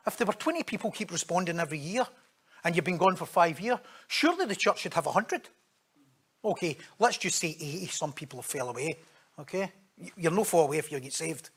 If 0.05 0.17
there 0.17 0.27
were 0.27 0.33
20 0.33 0.63
people 0.63 0.91
keep 0.91 1.11
responding 1.11 1.59
every 1.59 1.79
year 1.79 2.05
and 2.63 2.75
you've 2.75 2.85
been 2.85 2.97
gone 2.97 3.15
for 3.15 3.25
five 3.25 3.59
years, 3.59 3.79
surely 4.07 4.45
the 4.45 4.55
church 4.55 4.79
should 4.79 4.93
have 4.93 5.05
100. 5.05 5.49
Okay, 6.47 6.77
let's 6.97 7.17
just 7.17 7.39
say 7.39 7.49
80, 7.59 7.87
some 7.87 8.13
people 8.13 8.39
have 8.39 8.45
fell 8.45 8.69
away. 8.69 8.99
Okay? 9.37 9.69
You're 10.15 10.31
no 10.31 10.45
fall 10.45 10.65
away 10.65 10.77
if 10.77 10.89
you 10.91 10.99
get 11.01 11.11
saved. 11.11 11.49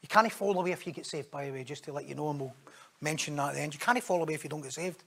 You 0.00 0.08
can't 0.08 0.32
fall 0.32 0.58
away 0.58 0.72
if 0.72 0.86
you 0.86 0.92
get 0.92 1.04
saved, 1.04 1.30
by 1.30 1.46
the 1.46 1.52
way, 1.52 1.62
just 1.62 1.84
to 1.84 1.92
let 1.92 2.08
you 2.08 2.14
know, 2.14 2.30
and 2.30 2.40
we'll 2.40 2.54
mention 3.02 3.36
that 3.36 3.50
at 3.50 3.54
the 3.54 3.60
end. 3.60 3.74
You 3.74 3.80
can't 3.80 4.02
fall 4.02 4.22
away 4.22 4.32
if 4.34 4.44
you 4.44 4.50
don't 4.50 4.62
get 4.62 4.72
saved. 4.72 5.04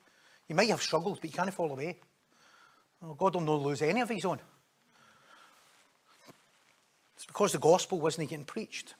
You 0.47 0.55
might 0.55 0.69
have 0.69 0.83
struggles, 0.83 1.19
but 1.19 1.31
you 1.31 1.35
can't 1.35 1.51
fall 1.51 1.71
away. 1.71 1.97
Oh, 3.01 3.15
God 3.15 3.33
will 3.33 3.41
not 3.41 3.61
lose 3.61 3.81
any 3.81 4.01
of 4.01 4.09
his 4.09 4.23
own. 4.23 4.39
It's 7.15 7.25
because 7.25 7.53
the 7.53 7.59
gospel 7.59 7.99
wasn't 7.99 8.29
getting 8.29 8.45
preached. 8.45 8.93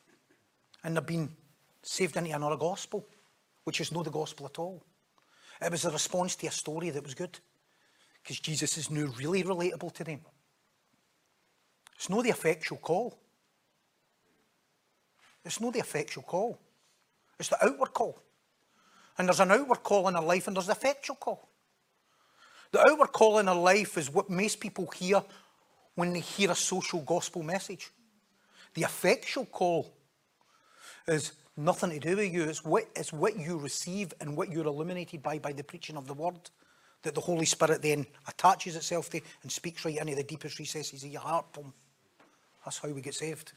And 0.83 0.97
they've 0.97 1.05
been 1.05 1.29
saved 1.83 2.17
into 2.17 2.35
another 2.35 2.57
gospel, 2.57 3.05
which 3.65 3.81
is 3.81 3.91
not 3.91 4.05
the 4.05 4.11
gospel 4.11 4.47
at 4.47 4.57
all. 4.57 4.83
It 5.61 5.71
was 5.71 5.85
a 5.85 5.91
response 5.91 6.35
to 6.37 6.47
a 6.47 6.51
story 6.51 6.89
that 6.89 7.03
was 7.03 7.13
good 7.13 7.39
because 8.25 8.39
Jesus 8.39 8.75
is 8.79 8.89
now 8.89 9.05
really 9.19 9.43
relatable 9.43 9.93
to 9.93 10.03
them. 10.03 10.19
It's 11.95 12.09
not 12.09 12.23
the 12.23 12.31
effectual 12.31 12.79
call. 12.79 13.15
It's 15.45 15.61
not 15.61 15.73
the 15.73 15.79
effectual 15.79 16.23
call. 16.23 16.57
It's 17.39 17.49
the 17.49 17.63
outward 17.63 17.93
call. 17.93 18.19
And 19.19 19.27
there's 19.27 19.39
an 19.39 19.51
outward 19.51 19.83
call 19.83 20.07
in 20.07 20.15
our 20.15 20.23
life 20.23 20.47
and 20.47 20.55
there's 20.55 20.65
the 20.65 20.71
effectual 20.71 21.17
call. 21.17 21.47
The 22.71 22.79
outward 22.89 23.11
call 23.11 23.37
in 23.37 23.47
our 23.47 23.55
life 23.55 23.95
is 23.95 24.11
what 24.11 24.27
most 24.27 24.59
people 24.59 24.87
hear 24.87 25.21
when 25.93 26.11
they 26.11 26.19
hear 26.19 26.49
a 26.49 26.55
social 26.55 27.01
gospel 27.01 27.43
message. 27.43 27.91
The 28.73 28.81
effectual 28.81 29.45
call 29.45 29.93
is 31.07 31.33
nothing 31.55 31.91
to 31.91 31.99
do 31.99 32.17
with 32.17 32.33
you. 32.33 32.45
It's 32.45 32.65
what, 32.65 32.85
it's 32.95 33.13
what 33.13 33.37
you 33.37 33.59
receive 33.59 34.15
and 34.19 34.35
what 34.35 34.51
you're 34.51 34.65
illuminated 34.65 35.21
by 35.21 35.37
by 35.37 35.53
the 35.53 35.63
preaching 35.63 35.95
of 35.95 36.07
the 36.07 36.15
word 36.15 36.49
that 37.05 37.15
the 37.15 37.21
Holy 37.21 37.45
Spirit 37.45 37.81
then 37.81 38.05
attaches 38.27 38.75
itself 38.75 39.09
to 39.11 39.21
and 39.43 39.51
speaks 39.51 39.85
right 39.85 39.97
into 39.97 40.15
the 40.15 40.23
deepest 40.23 40.59
recesses 40.59 41.03
of 41.03 41.09
your 41.09 41.21
heart. 41.21 41.51
Boom. 41.53 41.73
That's 42.63 42.79
how 42.79 42.89
we 42.89 43.01
get 43.01 43.13
saved. 43.13 43.53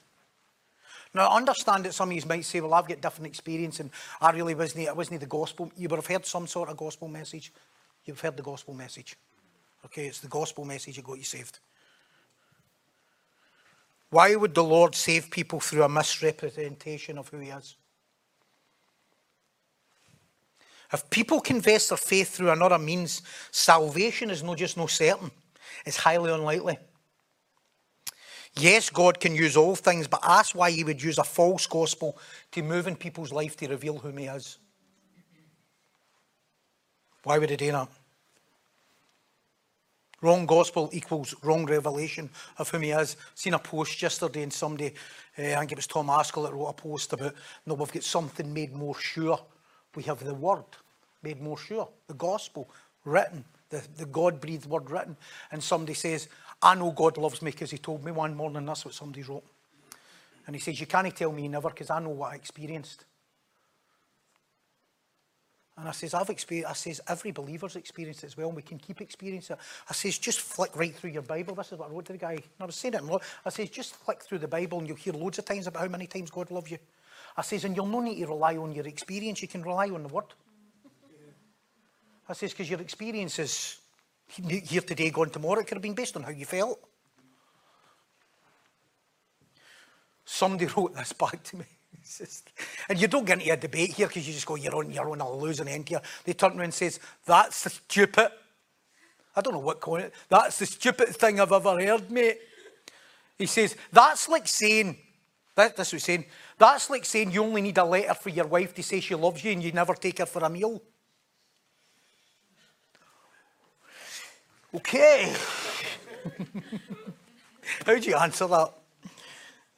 Now, 1.14 1.28
I 1.28 1.36
understand 1.38 1.84
that 1.84 1.94
some 1.94 2.10
of 2.10 2.16
you 2.16 2.22
might 2.28 2.44
say, 2.44 2.60
well, 2.60 2.74
I've 2.74 2.86
got 2.86 3.00
different 3.00 3.26
experience 3.26 3.80
and 3.80 3.90
I 4.20 4.30
really 4.30 4.54
wasn't, 4.54 4.86
it 4.86 4.96
wasn't 4.96 5.20
the 5.20 5.26
gospel. 5.26 5.72
You 5.76 5.88
would 5.88 5.96
have 5.96 6.06
heard 6.06 6.26
some 6.26 6.46
sort 6.46 6.68
of 6.68 6.76
gospel 6.76 7.08
message. 7.08 7.52
You've 8.04 8.20
heard 8.20 8.36
the 8.36 8.42
gospel 8.42 8.74
message. 8.74 9.16
Okay, 9.86 10.06
it's 10.06 10.20
the 10.20 10.28
gospel 10.28 10.66
message 10.66 10.96
that 10.96 11.04
got 11.04 11.16
you 11.16 11.24
saved. 11.24 11.58
Why 14.10 14.34
would 14.34 14.54
the 14.54 14.64
Lord 14.64 14.94
save 14.94 15.30
people 15.30 15.60
through 15.60 15.84
a 15.84 15.88
misrepresentation 15.88 17.16
of 17.16 17.28
who 17.28 17.38
He 17.38 17.48
is? 17.48 17.76
If 20.92 21.08
people 21.10 21.40
confess 21.40 21.88
their 21.88 21.98
faith 21.98 22.34
through 22.34 22.50
another 22.50 22.78
means, 22.78 23.22
salvation 23.50 24.30
is 24.30 24.42
not 24.42 24.56
just 24.56 24.76
no 24.76 24.86
certain, 24.86 25.30
it's 25.84 25.98
highly 25.98 26.32
unlikely. 26.32 26.78
Yes, 28.56 28.90
God 28.90 29.20
can 29.20 29.34
use 29.34 29.56
all 29.56 29.76
things, 29.76 30.08
but 30.08 30.20
ask 30.22 30.54
why 30.54 30.70
He 30.70 30.84
would 30.84 31.02
use 31.02 31.18
a 31.18 31.24
false 31.24 31.66
gospel 31.66 32.18
to 32.52 32.62
move 32.62 32.86
in 32.86 32.96
people's 32.96 33.32
life 33.32 33.56
to 33.58 33.68
reveal 33.68 33.98
who 33.98 34.10
He 34.10 34.24
is. 34.24 34.58
Why 37.22 37.38
would 37.38 37.50
He 37.50 37.56
do 37.56 37.72
that? 37.72 37.88
Wrong 40.20 40.46
gospel 40.46 40.90
equals 40.92 41.34
wrong 41.42 41.64
revelation 41.66 42.28
of 42.56 42.68
whom 42.70 42.82
he 42.82 42.90
is. 42.90 43.16
Seen 43.36 43.54
a 43.54 43.58
post 43.58 44.02
yesterday 44.02 44.42
and 44.42 44.52
somebody, 44.52 44.92
uh, 45.38 45.42
I 45.42 45.60
think 45.60 45.72
it 45.72 45.78
was 45.78 45.86
Tom 45.86 46.08
Ascol 46.08 46.44
that 46.44 46.52
wrote 46.52 46.66
a 46.66 46.72
post 46.72 47.12
about, 47.12 47.34
no, 47.66 47.74
we've 47.74 47.92
got 47.92 48.02
something 48.02 48.52
made 48.52 48.72
more 48.72 48.98
sure 48.98 49.38
we 49.98 50.04
have 50.04 50.24
the 50.24 50.32
word 50.32 50.62
made 51.24 51.42
more 51.42 51.58
sure, 51.58 51.88
the 52.06 52.14
gospel 52.14 52.70
written, 53.04 53.44
the, 53.68 53.82
the 53.96 54.06
God 54.06 54.40
breathed 54.40 54.66
word 54.66 54.88
written. 54.92 55.16
And 55.50 55.60
somebody 55.60 55.94
says, 55.94 56.28
I 56.62 56.76
know 56.76 56.92
God 56.92 57.18
loves 57.18 57.42
me 57.42 57.50
because 57.50 57.72
he 57.72 57.78
told 57.78 58.04
me 58.04 58.12
one 58.12 58.36
morning, 58.36 58.64
that's 58.64 58.84
what 58.84 58.94
somebody 58.94 59.24
wrote. 59.24 59.42
And 60.46 60.54
he 60.54 60.60
says, 60.60 60.78
You 60.78 60.86
can't 60.86 61.16
tell 61.16 61.32
me 61.32 61.48
never 61.48 61.68
because 61.68 61.90
I 61.90 61.98
know 61.98 62.10
what 62.10 62.30
I 62.30 62.36
experienced. 62.36 63.06
And 65.76 65.88
I 65.88 65.90
says, 65.90 66.14
I've 66.14 66.30
experienced, 66.30 66.70
I 66.70 66.74
says, 66.74 67.00
every 67.08 67.32
believer's 67.32 67.74
experienced 67.74 68.22
it 68.22 68.28
as 68.28 68.36
well, 68.36 68.48
and 68.48 68.56
we 68.56 68.62
can 68.62 68.78
keep 68.78 69.00
experiencing 69.00 69.56
it. 69.56 69.62
I 69.88 69.94
says, 69.94 70.16
just 70.18 70.40
flick 70.40 70.76
right 70.76 70.94
through 70.94 71.10
your 71.10 71.22
Bible. 71.22 71.56
This 71.56 71.72
is 71.72 71.78
what 71.78 71.90
I 71.90 71.92
wrote 71.92 72.04
to 72.06 72.12
the 72.12 72.18
guy. 72.18 72.32
And 72.32 72.42
I 72.60 72.64
was 72.66 72.76
saying 72.76 72.94
it. 72.94 73.02
I 73.44 73.48
says, 73.50 73.68
just 73.70 73.96
flick 73.96 74.22
through 74.22 74.38
the 74.38 74.48
Bible 74.48 74.78
and 74.78 74.86
you'll 74.86 74.96
hear 74.96 75.12
loads 75.12 75.38
of 75.38 75.44
times 75.44 75.66
about 75.66 75.82
how 75.82 75.88
many 75.88 76.06
times 76.06 76.30
God 76.30 76.52
loves 76.52 76.70
you. 76.70 76.78
I 77.38 77.42
says, 77.42 77.64
and 77.64 77.76
you'll 77.76 77.86
no 77.86 78.00
need 78.00 78.16
to 78.16 78.26
rely 78.26 78.56
on 78.56 78.72
your 78.72 78.88
experience, 78.88 79.40
you 79.40 79.46
can 79.46 79.62
rely 79.62 79.90
on 79.90 80.02
the 80.02 80.08
Word. 80.08 80.24
I 82.28 82.32
says, 82.32 82.52
because 82.52 82.68
your 82.68 82.80
experience 82.80 83.38
is 83.38 83.78
here 84.26 84.80
today, 84.80 85.10
gone 85.10 85.30
tomorrow. 85.30 85.60
It 85.60 85.68
could 85.68 85.76
have 85.76 85.82
been 85.82 85.94
based 85.94 86.16
on 86.16 86.24
how 86.24 86.30
you 86.30 86.44
felt. 86.44 86.80
Somebody 90.24 90.66
wrote 90.76 90.96
this 90.96 91.12
back 91.12 91.40
to 91.44 91.58
me. 91.58 91.64
Just, 92.04 92.50
and 92.88 93.00
you 93.00 93.06
don't 93.06 93.24
get 93.24 93.38
into 93.38 93.52
a 93.52 93.56
debate 93.56 93.92
here 93.92 94.08
because 94.08 94.26
you 94.26 94.34
just 94.34 94.44
go, 94.44 94.56
you're 94.56 94.74
on 94.74 94.90
your 94.90 95.08
own, 95.08 95.20
I'll 95.20 95.40
lose 95.40 95.60
an 95.60 95.68
end 95.68 95.88
here. 95.88 96.02
They 96.24 96.32
turn 96.32 96.52
around 96.52 96.60
and 96.62 96.74
says, 96.74 96.98
that's 97.24 97.62
the 97.62 97.70
stupid. 97.70 98.30
I 99.36 99.40
don't 99.42 99.52
know 99.52 99.60
what 99.60 99.78
calling 99.78 100.06
it. 100.06 100.14
That's 100.28 100.58
the 100.58 100.66
stupid 100.66 101.10
thing 101.10 101.38
I've 101.38 101.52
ever 101.52 101.80
heard, 101.80 102.10
mate. 102.10 102.38
He 103.38 103.46
says, 103.46 103.76
that's 103.92 104.28
like 104.28 104.48
saying, 104.48 104.98
that, 105.58 105.76
that's 105.76 105.92
what 105.92 105.96
he's 105.96 106.04
saying, 106.04 106.24
that's 106.56 106.88
like 106.88 107.04
saying 107.04 107.32
you 107.32 107.42
only 107.42 107.60
need 107.60 107.78
a 107.78 107.84
letter 107.84 108.14
for 108.14 108.28
your 108.28 108.46
wife 108.46 108.72
to 108.76 108.82
say 108.82 109.00
she 109.00 109.16
loves 109.16 109.42
you 109.42 109.50
and 109.50 109.60
you 109.60 109.72
never 109.72 109.92
take 109.94 110.18
her 110.18 110.26
for 110.26 110.44
a 110.44 110.48
meal. 110.48 110.80
Okay. 114.72 115.34
How 117.86 117.98
do 117.98 118.08
you 118.08 118.16
answer 118.16 118.46
that? 118.46 118.72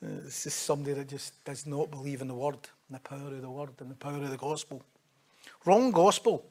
It's 0.02 0.44
just 0.44 0.60
somebody 0.60 0.92
that 0.92 1.08
just 1.08 1.42
does 1.44 1.66
not 1.66 1.90
believe 1.90 2.20
in 2.20 2.28
the 2.28 2.34
word, 2.34 2.58
and 2.88 2.96
the 2.96 3.00
power 3.00 3.28
of 3.28 3.40
the 3.40 3.50
word, 3.50 3.70
and 3.80 3.90
the 3.90 3.94
power 3.94 4.16
of 4.16 4.30
the 4.30 4.36
gospel. 4.36 4.82
Wrong 5.64 5.90
gospel. 5.90 6.44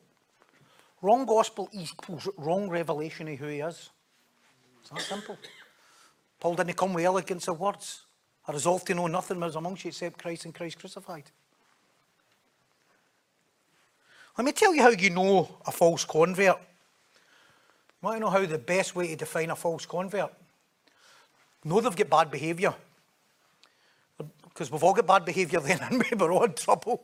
Wrong 1.03 1.25
gospel 1.25 1.69
equals 1.71 2.27
wrong 2.35 2.67
revelation 2.67 3.27
of 3.27 3.37
who 3.37 3.47
he 3.47 3.59
is. 3.59 3.89
It's 4.81 4.89
that 4.89 5.01
simple. 5.01 5.37
Paul 6.39 6.55
didn't 6.55 6.77
come 6.77 6.93
with 6.93 7.05
elegance 7.05 7.47
of 7.47 7.59
words. 7.59 8.01
I 8.49 8.51
resolved 8.51 8.87
to 8.87 8.95
know 8.95 9.05
nothing 9.05 9.39
was 9.39 9.55
amongst 9.55 9.85
you 9.85 9.89
except 9.89 10.17
Christ 10.17 10.45
and 10.45 10.55
Christ 10.55 10.79
crucified. 10.79 11.25
Let 14.35 14.43
me 14.43 14.51
tell 14.53 14.73
you 14.73 14.81
how 14.81 14.89
you 14.89 15.11
know 15.11 15.47
a 15.67 15.71
false 15.71 16.03
convert. 16.03 16.57
You 16.57 18.01
want 18.01 18.15
to 18.15 18.21
know 18.21 18.31
how 18.31 18.43
the 18.47 18.57
best 18.57 18.95
way 18.95 19.09
to 19.09 19.17
define 19.17 19.51
a 19.51 19.55
false 19.55 19.85
convert? 19.85 20.33
Know 21.63 21.79
they've 21.79 21.95
got 21.95 22.09
bad 22.09 22.31
behaviour 22.31 22.73
because 24.43 24.71
we've 24.71 24.83
all 24.83 24.95
got 24.95 25.05
bad 25.05 25.25
behaviour 25.25 25.59
then 25.59 25.79
and 25.91 26.19
we're 26.19 26.31
all 26.31 26.45
in 26.45 26.53
trouble. 26.53 27.03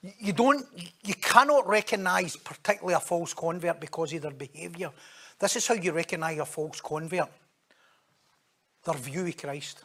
You 0.00 0.32
don't, 0.32 0.64
you 1.04 1.14
cannot 1.14 1.68
recognise 1.68 2.36
particularly 2.36 2.94
a 2.94 3.00
false 3.00 3.34
convert 3.34 3.80
because 3.80 4.14
of 4.14 4.22
their 4.22 4.30
behaviour. 4.30 4.92
This 5.38 5.56
is 5.56 5.66
how 5.66 5.74
you 5.74 5.92
recognise 5.92 6.38
a 6.38 6.46
false 6.46 6.80
convert. 6.80 7.28
Their 8.82 8.94
view 8.94 9.26
of 9.26 9.36
Christ. 9.36 9.84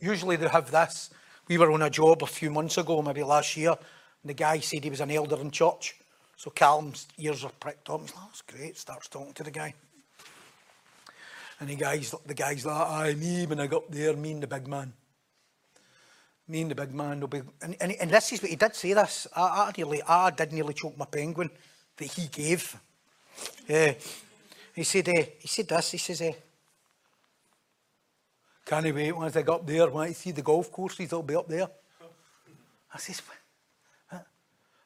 Usually 0.00 0.36
they 0.36 0.48
have 0.48 0.70
this. 0.70 1.10
We 1.48 1.58
were 1.58 1.70
on 1.72 1.82
a 1.82 1.90
job 1.90 2.22
a 2.22 2.26
few 2.26 2.50
months 2.50 2.76
ago, 2.76 3.02
maybe 3.02 3.22
last 3.22 3.56
year, 3.56 3.70
and 3.70 4.30
the 4.30 4.34
guy 4.34 4.58
said 4.60 4.84
he 4.84 4.90
was 4.90 5.00
an 5.00 5.10
elder 5.10 5.40
in 5.40 5.50
church. 5.50 5.96
So 6.36 6.50
Callum's 6.50 7.06
ears 7.18 7.44
are 7.44 7.52
pricked 7.58 7.88
up. 7.88 8.00
He's 8.02 8.14
like, 8.14 8.24
that's 8.26 8.42
great. 8.42 8.76
Starts 8.76 9.08
talking 9.08 9.32
to 9.32 9.42
the 9.42 9.50
guy. 9.50 9.74
And 11.60 11.70
the 11.70 11.76
guy's, 11.76 12.14
the 12.26 12.34
guy's 12.34 12.66
like, 12.66 12.76
aye, 12.76 13.14
me, 13.14 13.46
when 13.46 13.60
I 13.60 13.66
got 13.66 13.90
there, 13.90 14.14
me 14.14 14.32
and 14.32 14.42
the 14.42 14.46
big 14.46 14.66
man. 14.66 14.92
Me 16.48 16.60
and 16.60 16.70
the 16.70 16.74
big 16.74 16.92
man 16.92 17.20
will 17.20 17.28
be... 17.28 17.40
And, 17.62 17.76
and, 17.80 17.92
and 17.92 18.10
this 18.10 18.32
is 18.32 18.42
what 18.42 18.50
he 18.50 18.56
did 18.56 18.74
say 18.74 18.92
this. 18.92 19.26
I, 19.34 19.40
I, 19.42 19.72
nearly, 19.76 20.02
I 20.02 20.30
did 20.30 20.52
nearly 20.52 20.74
choke 20.74 20.98
my 20.98 21.06
penguin 21.06 21.50
that 21.96 22.04
he 22.04 22.26
gave. 22.28 22.78
Yeah. 23.66 23.94
He 24.74 24.84
said, 24.84 25.08
uh, 25.08 25.22
he 25.38 25.48
said 25.48 25.68
this, 25.68 25.90
he 25.92 25.98
says, 25.98 26.20
uh, 26.20 26.32
can't 28.66 28.92
wait 28.92 29.12
once 29.12 29.36
I 29.36 29.42
get 29.42 29.50
up 29.50 29.66
there, 29.66 29.88
when 29.88 30.08
I 30.08 30.12
see 30.12 30.32
the 30.32 30.42
golf 30.42 30.72
courses, 30.72 31.08
that'll 31.08 31.22
be 31.22 31.36
up 31.36 31.48
there. 31.48 31.68
I 32.92 32.98
says, 32.98 33.22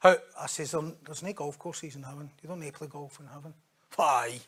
how? 0.00 0.16
I 0.38 0.46
says, 0.46 0.74
um, 0.74 0.96
there's 1.04 1.22
no 1.22 1.32
golf 1.32 1.58
courses 1.58 1.96
in 1.96 2.02
heaven. 2.02 2.30
You 2.42 2.48
don't 2.48 2.60
need 2.60 2.72
to 2.72 2.78
play 2.78 2.88
golf 2.88 3.18
in 3.20 3.26
heaven. 3.26 3.54
Why? 3.96 4.38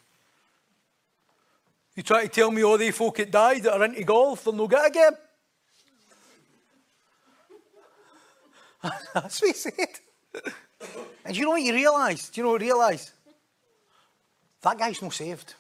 You 1.95 2.03
try 2.03 2.23
to 2.23 2.29
tell 2.29 2.51
me 2.51 2.63
all 2.63 2.77
the 2.77 2.91
folk 2.91 3.17
that 3.17 3.31
died 3.31 3.63
that 3.63 3.75
are 3.75 3.85
into 3.85 4.05
golf, 4.05 4.45
they'll 4.45 4.55
no 4.55 4.67
get 4.67 4.87
again. 4.87 5.13
That's 9.15 9.41
what 9.41 9.49
he 9.49 9.55
said. 9.55 10.01
and 11.25 11.37
you 11.37 11.45
know 11.45 11.51
what 11.51 11.63
you 11.63 11.73
realise? 11.73 12.29
Do 12.29 12.41
you 12.41 12.47
know 12.47 12.53
what 12.53 12.61
you 12.63 12.69
realise? 12.69 13.13
That 14.63 14.79
guy's 14.79 15.01
not 15.01 15.13
saved. 15.13 15.55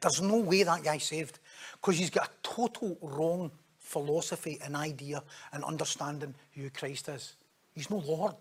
There's 0.00 0.20
no 0.20 0.38
way 0.38 0.62
that 0.62 0.82
guy's 0.82 1.04
saved. 1.04 1.38
Because 1.82 1.98
he's 1.98 2.10
got 2.10 2.28
a 2.28 2.30
total 2.42 2.96
wrong 3.02 3.50
philosophy 3.78 4.58
and 4.64 4.74
idea 4.76 5.22
and 5.52 5.62
understanding 5.64 6.34
who 6.54 6.70
Christ 6.70 7.08
is. 7.08 7.34
He's 7.74 7.90
no 7.90 7.98
Lord. 7.98 8.36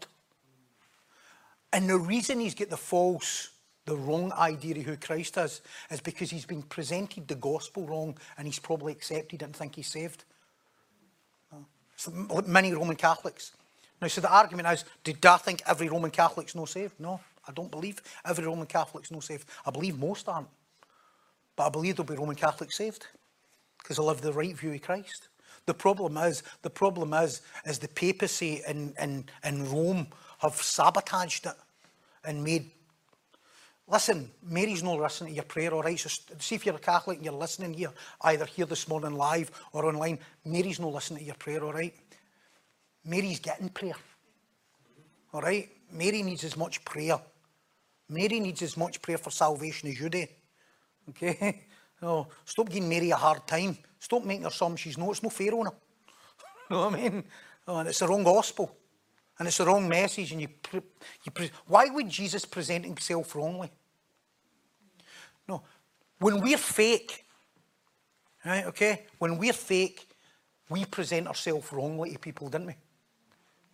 And 1.73 1.89
the 1.89 1.97
reason 1.97 2.39
he's 2.39 2.54
got 2.54 2.69
the 2.69 2.77
false 2.77 3.49
the 3.86 3.95
wrong 3.97 4.32
idea 4.34 4.75
of 4.77 4.84
who 4.84 4.95
Christ 4.95 5.38
is, 5.38 5.62
is 5.89 5.99
because 5.99 6.30
he's 6.30 6.45
been 6.45 6.62
presented 6.62 7.27
the 7.27 7.36
gospel 7.36 7.86
wrong 7.88 8.17
and 8.38 8.47
he's 8.47 8.60
probably 8.60 8.93
accepted 8.93 9.41
and 9.41 9.56
think 9.56 9.75
he's 9.75 9.88
saved. 9.88 10.23
So 11.95 12.12
many 12.47 12.73
Roman 12.73 12.95
Catholics. 12.95 13.51
Now, 14.01 14.08
so 14.08 14.21
the 14.21 14.32
argument 14.32 14.67
is, 14.69 14.86
did 15.04 15.23
I 15.25 15.38
think 15.38 15.62
every 15.67 15.88
Roman 15.89 16.10
Catholic's 16.10 16.56
no 16.56 16.65
saved? 16.65 16.99
No, 16.99 17.19
I 17.47 17.51
don't 17.51 17.69
believe 17.69 18.01
every 18.25 18.45
Roman 18.45 18.65
Catholic's 18.65 19.12
no 19.12 19.19
saved. 19.19 19.47
I 19.65 19.71
believe 19.71 19.99
most 19.99 20.27
aren't. 20.27 20.47
But 21.56 21.67
I 21.67 21.69
believe 21.69 21.95
there'll 21.95 22.08
be 22.08 22.15
Roman 22.15 22.36
Catholics 22.36 22.77
saved 22.77 23.06
because 23.82 23.98
they 23.98 24.04
live 24.04 24.22
the 24.22 24.34
right 24.34 24.56
view 24.56 24.74
of 24.74 24.82
Christ. 24.82 25.28
The 25.65 25.74
problem 25.74 26.17
is, 26.17 26.44
the 26.62 26.70
problem 26.70 27.13
is, 27.13 27.41
is 27.65 27.80
the 27.80 27.88
papacy 27.88 28.62
in, 28.67 28.94
in, 29.00 29.26
in 29.44 29.70
Rome 29.72 30.08
have 30.39 30.56
sabotaged 30.56 31.46
it 31.46 31.56
and 32.26 32.44
made 32.44 32.72
Listen, 33.91 34.32
Mary's 34.41 34.84
not 34.84 35.02
listening 35.02 35.32
to 35.32 35.36
your 35.36 35.44
prayer, 35.44 35.74
all 35.74 35.84
right? 35.84 36.00
So 36.00 36.10
see 36.39 36.56
if 36.56 36.65
you're 36.65 36.76
a 36.76 36.80
Catholic 36.80 37.17
and 37.17 37.26
you're 37.26 37.34
listening 37.34 37.74
here, 37.74 37.91
either 38.22 38.46
here 38.46 38.65
this 38.65 38.88
morning 38.88 39.15
live 39.15 39.52
or 39.74 39.86
online, 39.86 40.17
Mary's 40.46 40.80
not 40.80 40.94
listening 40.94 41.20
to 41.20 41.26
your 41.26 41.36
prayer, 41.36 41.62
all 41.62 41.74
right? 41.74 41.94
Mary's 43.04 43.41
getting 43.41 43.67
prayer, 43.67 43.96
all 45.34 45.41
right? 45.41 45.67
Mary 45.91 46.24
needs 46.24 46.46
as 46.46 46.56
much 46.56 46.86
prayer. 46.86 47.20
Mary 48.08 48.39
needs 48.39 48.62
as 48.62 48.78
much 48.78 49.02
prayer 49.02 49.17
for 49.17 49.30
salvation 49.30 49.89
as 49.89 50.00
you 50.00 50.08
do, 50.08 50.26
okay? 51.10 51.63
No, 52.01 52.27
stop 52.45 52.69
giving 52.69 52.89
Mary 52.89 53.11
a 53.11 53.15
hard 53.15 53.45
time. 53.45 53.77
Stop 53.99 54.23
making 54.23 54.43
her 54.43 54.49
some 54.49 54.75
she's 54.75 54.97
no. 54.97 55.11
It's 55.11 55.21
no 55.21 55.29
fair 55.29 55.53
on 55.53 55.67
her. 55.67 55.71
you 56.69 56.75
know 56.75 56.85
what 56.85 56.93
I 56.93 56.97
mean? 56.97 57.23
Oh, 57.67 57.77
and 57.77 57.89
it's 57.89 57.99
the 57.99 58.07
wrong 58.07 58.23
gospel. 58.23 58.75
And 59.37 59.47
it's 59.47 59.57
the 59.57 59.65
wrong 59.65 59.87
message. 59.87 60.31
And 60.31 60.41
you, 60.41 60.47
you 60.73 61.49
why 61.67 61.85
would 61.85 62.09
Jesus 62.09 62.45
present 62.45 62.85
himself 62.85 63.35
wrongly? 63.35 63.71
No. 65.47 65.63
When 66.19 66.41
we're 66.41 66.57
fake, 66.57 67.25
right, 68.45 68.65
okay? 68.65 69.05
When 69.17 69.37
we're 69.37 69.53
fake, 69.53 70.07
we 70.69 70.85
present 70.85 71.27
ourselves 71.27 71.71
wrongly 71.71 72.13
to 72.13 72.19
people, 72.19 72.49
didn't 72.49 72.67
we? 72.67 72.75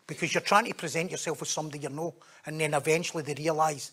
Because 0.06 0.34
you're 0.34 0.42
trying 0.42 0.66
to 0.66 0.74
present 0.74 1.12
yourself 1.12 1.42
as 1.42 1.50
somebody 1.50 1.80
you 1.80 1.90
know, 1.90 2.16
and 2.46 2.60
then 2.60 2.74
eventually 2.74 3.24
they 3.24 3.34
realise 3.34 3.92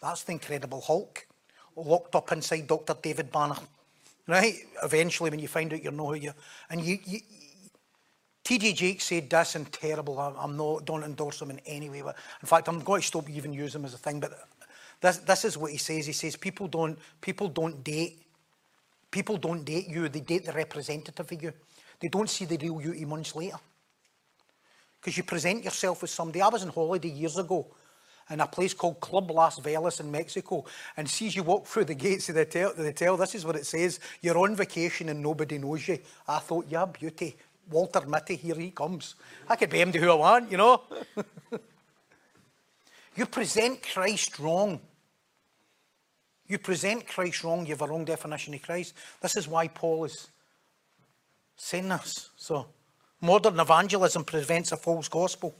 that's 0.00 0.24
the 0.24 0.32
Incredible 0.32 0.80
Hulk, 0.80 1.26
locked 1.76 2.14
up 2.14 2.32
inside 2.32 2.66
Dr. 2.66 2.94
David 3.00 3.30
Banner. 3.30 3.56
Right? 4.26 4.54
Eventually, 4.82 5.30
when 5.30 5.40
you 5.40 5.48
find 5.48 5.72
out 5.72 5.82
you 5.82 5.90
know 5.90 6.08
who 6.08 6.14
you 6.14 6.32
and 6.70 6.80
you, 6.80 6.98
you 7.04 7.20
TD 8.44 8.74
Jakes 8.74 9.04
said 9.04 9.30
this 9.30 9.54
and 9.54 9.70
terrible. 9.72 10.18
I'm 10.18 10.56
not 10.56 10.84
don't 10.84 11.04
endorse 11.04 11.40
him 11.40 11.50
in 11.50 11.60
any 11.66 11.88
way. 11.90 12.02
But 12.02 12.16
in 12.40 12.46
fact, 12.46 12.68
I'm 12.68 12.80
going 12.80 13.00
to 13.00 13.06
stop 13.06 13.28
even 13.30 13.52
using 13.52 13.80
him 13.80 13.84
as 13.86 13.94
a 13.94 13.98
thing. 13.98 14.20
But 14.20 14.32
this, 15.00 15.18
this 15.18 15.44
is 15.44 15.58
what 15.58 15.70
he 15.70 15.78
says. 15.78 16.06
He 16.06 16.12
says 16.12 16.36
people 16.36 16.68
don't, 16.68 16.98
people 17.20 17.48
don't 17.48 17.82
date. 17.84 18.18
People 19.10 19.36
don't 19.36 19.64
date 19.64 19.88
you. 19.88 20.08
They 20.08 20.20
date 20.20 20.46
the 20.46 20.52
representative 20.52 21.30
of 21.30 21.42
you. 21.42 21.52
They 22.00 22.08
don't 22.08 22.28
see 22.28 22.44
the 22.44 22.56
real 22.56 22.80
you 22.94 23.06
months 23.06 23.36
later. 23.36 23.58
Because 25.00 25.16
you 25.16 25.22
present 25.22 25.64
yourself 25.64 26.02
as 26.02 26.10
somebody. 26.10 26.40
I 26.42 26.48
was 26.48 26.62
on 26.62 26.70
holiday 26.70 27.10
years 27.10 27.38
ago 27.38 27.66
in 28.30 28.40
a 28.40 28.46
place 28.46 28.74
called 28.74 29.00
Club 29.00 29.30
Las 29.30 29.58
Vegas 29.58 30.00
in 30.00 30.10
Mexico 30.10 30.64
and 30.96 31.08
sees 31.08 31.36
you 31.36 31.42
walk 31.42 31.66
through 31.66 31.84
the 31.84 31.94
gates 31.94 32.28
of 32.28 32.34
the 32.34 32.42
hotel, 32.42 32.72
the 32.76 32.84
hotel. 32.84 33.16
This 33.16 33.34
is 33.34 33.44
what 33.44 33.56
it 33.56 33.66
says. 33.66 34.00
You're 34.20 34.38
on 34.38 34.56
vacation 34.56 35.08
and 35.08 35.22
nobody 35.22 35.58
knows 35.58 35.86
you. 35.88 35.98
I 36.26 36.38
thought, 36.38 36.66
yeah, 36.68 36.86
beauty. 36.86 37.36
Walter 37.70 38.04
Mitty, 38.06 38.36
here 38.36 38.54
he 38.54 38.70
comes. 38.70 39.14
I 39.48 39.56
could 39.56 39.70
be 39.70 39.80
him 39.80 39.92
to 39.92 39.98
who 39.98 40.10
I 40.10 40.14
want, 40.14 40.50
you 40.50 40.56
know. 40.56 40.82
you 43.16 43.26
present 43.26 43.82
Christ 43.82 44.38
wrong. 44.38 44.80
You 46.46 46.58
present 46.58 47.06
Christ 47.06 47.44
wrong, 47.44 47.64
you 47.64 47.72
have 47.72 47.82
a 47.82 47.86
wrong 47.86 48.04
definition 48.04 48.54
of 48.54 48.62
Christ. 48.62 48.94
This 49.20 49.36
is 49.36 49.48
why 49.48 49.68
Paul 49.68 50.04
is 50.04 50.28
saying 51.56 51.88
this. 51.88 52.30
So 52.36 52.66
modern 53.20 53.58
evangelism 53.58 54.24
prevents 54.24 54.72
a 54.72 54.76
false 54.76 55.08
gospel 55.08 55.54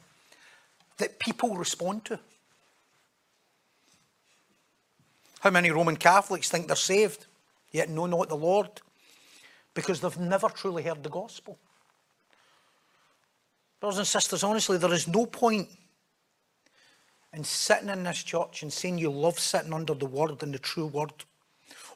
that 0.98 1.18
people 1.18 1.56
respond 1.56 2.04
to. 2.06 2.18
How 5.43 5.51
many 5.51 5.72
Roman 5.72 5.97
Catholics 5.97 6.49
think 6.49 6.68
they're 6.68 6.76
saved, 6.76 7.26
yet 7.72 7.90
know 7.90 8.07
not 8.07 8.28
the 8.28 8.36
Lord? 8.36 8.68
Because 9.74 10.01
they've 10.01 10.18
never 10.18 10.49
truly 10.49 10.84
heard 10.84 11.03
the 11.03 11.11
gospel. 11.11 11.59
Brothers 13.80 13.99
and 13.99 14.07
sisters, 14.07 14.45
honestly, 14.45 14.78
there 14.78 14.93
is 14.93 15.09
no 15.09 15.26
point 15.26 15.68
in 17.34 17.43
sitting 17.43 17.88
in 17.88 18.05
this 18.05 18.22
church 18.22 18.62
and 18.62 18.72
saying 18.72 18.99
you 18.99 19.11
love 19.11 19.36
sitting 19.36 19.72
under 19.72 19.95
the 19.95 20.07
word 20.07 20.45
and 20.45 20.55
the 20.55 20.61
true 20.61 20.86
word, 20.86 21.12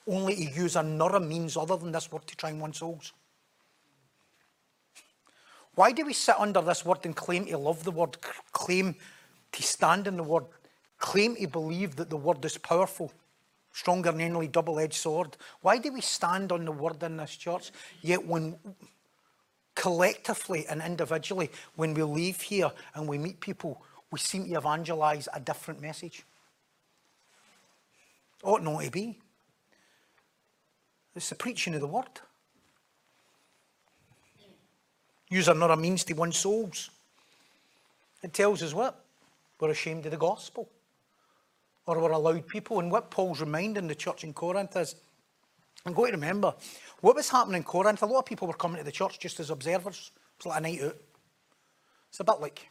only 0.09 0.35
to 0.35 0.43
use 0.43 0.75
another 0.75 1.21
means 1.21 1.57
other 1.57 1.77
than 1.77 1.93
this 1.93 2.11
word 2.11 2.27
to 2.27 2.35
try 2.35 2.51
and 2.51 2.61
win 2.61 2.73
souls. 2.73 3.13
Why 5.77 5.93
do 5.93 6.05
we 6.05 6.15
sit 6.15 6.35
under 6.37 6.63
this 6.63 6.85
word 6.85 7.05
and 7.05 7.15
claim 7.15 7.47
to 7.47 7.59
love 7.59 7.85
the 7.85 7.93
word, 7.93 8.17
claim 8.51 8.97
to 9.53 9.63
stand 9.63 10.09
in 10.09 10.17
the 10.17 10.25
word, 10.25 10.47
claim 10.99 11.37
to 11.37 11.47
believe 11.47 11.95
that 11.95 12.11
the 12.11 12.17
word 12.17 12.45
is 12.45 12.59
powerful, 12.59 13.13
stronger 13.77 14.11
than 14.11 14.23
any 14.23 14.49
double 14.49 14.81
edged 14.81 14.95
sword? 14.95 15.37
Why 15.61 15.77
do 15.77 15.93
we 15.93 16.01
stand 16.01 16.51
on 16.51 16.65
the 16.65 16.73
word 16.73 17.03
in 17.03 17.19
this 17.19 17.37
church? 17.37 17.71
Yet, 18.01 18.27
when 18.27 18.57
collectively 19.75 20.67
and 20.67 20.81
individually, 20.81 21.51
when 21.75 21.93
we 21.93 22.03
leave 22.03 22.41
here 22.41 22.73
and 22.95 23.07
we 23.07 23.19
meet 23.19 23.39
people, 23.39 23.83
we 24.11 24.19
seem 24.19 24.47
to 24.47 24.57
evangelise 24.57 25.29
a 25.35 25.41
different 25.41 25.83
message. 25.83 26.25
Ought 28.43 28.63
not 28.63 28.83
to 28.83 28.91
be. 28.91 29.19
It's 31.15 31.29
the 31.29 31.35
preaching 31.35 31.75
of 31.75 31.83
the 31.83 31.87
word. 31.87 32.09
Use 35.29 35.49
another 35.49 35.77
means 35.77 36.03
to 36.05 36.15
win 36.15 36.33
souls. 36.33 36.89
It 38.23 38.33
tells 38.33 38.63
us 38.63 38.73
what? 38.73 39.05
We're 39.61 39.71
ashamed 39.71 40.07
of 40.07 40.13
the 40.13 40.17
gospel. 40.17 40.71
Or 41.87 41.99
were 42.01 42.11
allowed 42.11 42.47
people. 42.49 42.81
And 42.81 42.91
what 42.91 43.11
Paul's 43.11 43.41
reminding 43.41 43.87
the 43.87 43.95
church 43.95 44.25
in 44.25 44.33
Corinth 44.33 44.77
is, 44.77 44.97
I'm 45.85 45.93
going 45.93 46.11
to 46.11 46.17
remember, 46.17 46.53
what 47.01 47.15
was 47.15 47.29
happening 47.29 47.59
in 47.59 47.63
Corinth, 47.63 48.03
a 48.03 48.07
lot 48.07 48.21
of 48.21 48.27
people 48.27 48.49
were 48.49 48.55
coming 48.55 48.79
to 48.79 48.85
the 48.85 48.91
church 48.91 49.21
just 49.21 49.39
as 49.39 49.51
observers. 49.51 50.11
It's 50.37 50.47
like 50.47 50.59
a 50.59 50.63
night 50.63 50.83
out. 50.83 50.97
It's 52.09 52.21
a 52.21 52.25
bit 52.25 52.41
like, 52.41 52.69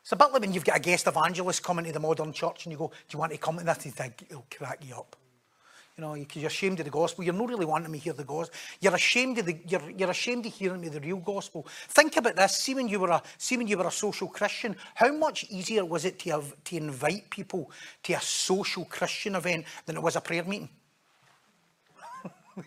it's 0.00 0.12
a 0.12 0.16
bit 0.16 0.32
like 0.32 0.42
when 0.42 0.52
you've 0.52 0.64
got 0.64 0.76
a 0.76 0.80
guest 0.80 1.06
evangelist 1.06 1.62
coming 1.64 1.86
to 1.86 1.92
the 1.92 1.98
modern 1.98 2.32
church 2.32 2.66
and 2.66 2.72
you 2.72 2.78
go, 2.78 2.88
do 2.88 2.94
you 3.14 3.18
want 3.18 3.32
to 3.32 3.38
come 3.38 3.58
to 3.58 3.64
this? 3.64 3.84
And 3.84 4.14
it'll 4.28 4.46
crack 4.54 4.84
you 4.86 4.94
up. 4.94 5.16
You 5.96 6.02
know, 6.02 6.14
you're 6.14 6.48
ashamed 6.48 6.80
of 6.80 6.86
the 6.86 6.90
gospel. 6.90 7.22
You're 7.22 7.34
not 7.34 7.48
really 7.48 7.66
wanting 7.66 7.92
me 7.92 7.98
to 7.98 8.04
hear 8.04 8.12
the 8.14 8.24
gospel. 8.24 8.52
You're 8.80 8.96
ashamed 8.96 9.38
of 9.38 9.46
the. 9.46 9.56
You're, 9.68 9.90
you're 9.90 10.10
ashamed 10.10 10.44
of 10.44 10.52
hearing 10.52 10.80
me 10.80 10.88
the 10.88 10.98
real 10.98 11.18
gospel. 11.18 11.64
Think 11.88 12.16
about 12.16 12.34
this. 12.34 12.56
See 12.56 12.74
when 12.74 12.88
you 12.88 12.98
were 12.98 13.10
a. 13.10 13.22
See 13.38 13.56
when 13.56 13.68
you 13.68 13.78
were 13.78 13.86
a 13.86 13.92
social 13.92 14.26
Christian. 14.26 14.74
How 14.96 15.12
much 15.12 15.44
easier 15.50 15.84
was 15.84 16.04
it 16.04 16.18
to 16.20 16.30
have 16.30 16.64
to 16.64 16.76
invite 16.76 17.30
people 17.30 17.70
to 18.02 18.14
a 18.14 18.20
social 18.20 18.84
Christian 18.86 19.36
event 19.36 19.66
than 19.86 19.96
it 19.96 20.02
was 20.02 20.16
a 20.16 20.20
prayer 20.20 20.42
meeting? 20.42 20.68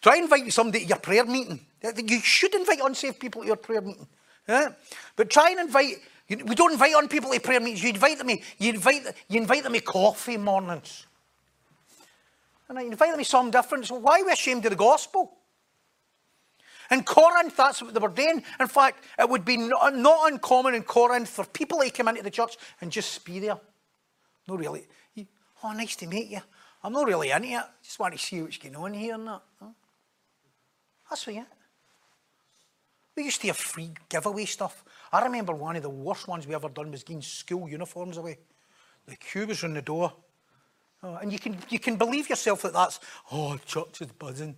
Try 0.00 0.14
and 0.16 0.24
invite 0.24 0.52
somebody 0.52 0.80
to 0.80 0.86
your 0.86 0.98
prayer 0.98 1.24
meeting. 1.24 1.60
You 1.82 2.20
should 2.20 2.54
invite 2.54 2.80
unsaved 2.80 3.20
people 3.20 3.42
to 3.42 3.46
your 3.46 3.56
prayer 3.56 3.80
meeting. 3.80 4.06
Yeah? 4.48 4.70
But 5.14 5.30
try 5.30 5.50
and 5.50 5.60
invite. 5.60 5.96
We 6.28 6.54
don't 6.54 6.72
invite 6.72 6.94
on 6.94 7.08
people 7.08 7.30
to 7.30 7.40
prayer 7.40 7.60
meetings. 7.60 7.82
You 7.82 7.90
invite 7.90 8.18
them. 8.18 8.30
You 8.30 8.70
invite. 8.70 9.02
You 9.28 9.40
invite 9.40 9.62
them 9.62 9.72
to 9.74 9.80
coffee 9.80 10.36
mornings. 10.36 11.07
And 12.68 12.78
I 12.78 12.82
invite 12.82 13.10
them 13.10 13.18
to 13.18 13.24
something 13.24 13.50
different. 13.50 13.86
So 13.86 13.94
why 13.96 14.20
are 14.20 14.24
we 14.26 14.32
ashamed 14.32 14.64
of 14.66 14.70
the 14.70 14.76
gospel? 14.76 15.34
In 16.90 17.02
Corinth, 17.02 17.56
that's 17.56 17.82
what 17.82 17.92
they 17.92 18.00
were 18.00 18.08
doing. 18.08 18.42
In 18.58 18.66
fact, 18.66 19.04
it 19.18 19.28
would 19.28 19.44
be 19.44 19.56
not, 19.56 19.92
uncommon 20.32 20.74
in 20.74 20.82
Corinth 20.82 21.28
for 21.28 21.44
people 21.44 21.80
to 21.80 21.90
come 21.90 22.08
into 22.08 22.22
the 22.22 22.30
church 22.30 22.56
and 22.80 22.90
just 22.90 23.24
be 23.24 23.38
there. 23.38 23.58
No, 24.46 24.56
really. 24.56 24.86
Oh, 25.62 25.72
nice 25.72 25.96
to 25.96 26.06
meet 26.06 26.30
you. 26.30 26.40
I'm 26.82 26.92
not 26.92 27.06
really 27.06 27.30
into 27.30 27.48
it. 27.48 27.64
Just 27.82 27.98
want 27.98 28.14
to 28.14 28.18
see 28.18 28.40
what's 28.40 28.56
going 28.58 28.76
on 28.76 28.94
here 28.94 29.14
and 29.14 29.26
that. 29.26 29.42
That's 31.10 31.26
what 31.26 31.36
it. 31.36 31.44
We 33.16 33.24
used 33.24 33.40
to 33.40 33.48
have 33.48 33.56
free 33.56 33.90
giveaway 34.08 34.44
stuff. 34.44 34.84
I 35.12 35.24
remember 35.24 35.52
one 35.52 35.74
of 35.76 35.82
the 35.82 35.90
worst 35.90 36.28
ones 36.28 36.46
we 36.46 36.54
ever 36.54 36.68
done 36.68 36.90
was 36.92 37.02
giving 37.02 37.20
school 37.22 37.68
uniforms 37.68 38.16
away. 38.16 38.38
The 39.06 39.16
queue 39.16 39.46
was 39.46 39.64
on 39.64 39.74
the 39.74 39.82
door. 39.82 40.12
Oh, 41.02 41.16
and 41.16 41.32
you 41.32 41.38
can, 41.38 41.56
you 41.68 41.78
can 41.78 41.96
believe 41.96 42.28
yourself 42.28 42.62
that 42.62 42.72
that's, 42.72 42.98
oh, 43.30 43.56
church 43.64 44.00
is 44.00 44.08
buzzing. 44.08 44.56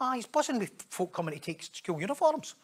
Ah, 0.00 0.12
he's 0.14 0.26
buzzing 0.26 0.58
with 0.58 0.72
folk 0.88 1.12
coming 1.12 1.34
to 1.34 1.40
take 1.40 1.62
school 1.62 2.00
uniforms. 2.00 2.54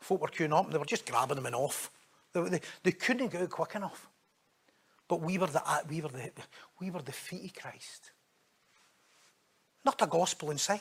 Folk 0.00 0.22
were 0.22 0.28
queuing 0.28 0.56
up 0.56 0.64
and 0.64 0.74
they 0.74 0.78
were 0.78 0.86
just 0.86 1.04
grabbing 1.04 1.36
them 1.36 1.46
and 1.46 1.54
off. 1.54 1.90
They, 2.32 2.48
they, 2.48 2.60
they 2.82 2.92
couldn't 2.92 3.30
get 3.30 3.42
out 3.42 3.50
quick 3.50 3.74
enough. 3.74 4.08
But 5.08 5.20
we 5.20 5.38
were, 5.38 5.46
the, 5.46 5.62
we, 5.88 6.00
were 6.00 6.08
the, 6.08 6.30
we 6.80 6.90
were 6.90 7.02
the 7.02 7.12
feet 7.12 7.44
of 7.44 7.62
Christ. 7.62 8.10
Not 9.84 10.00
a 10.02 10.06
gospel 10.06 10.50
in 10.50 10.58
sight. 10.58 10.80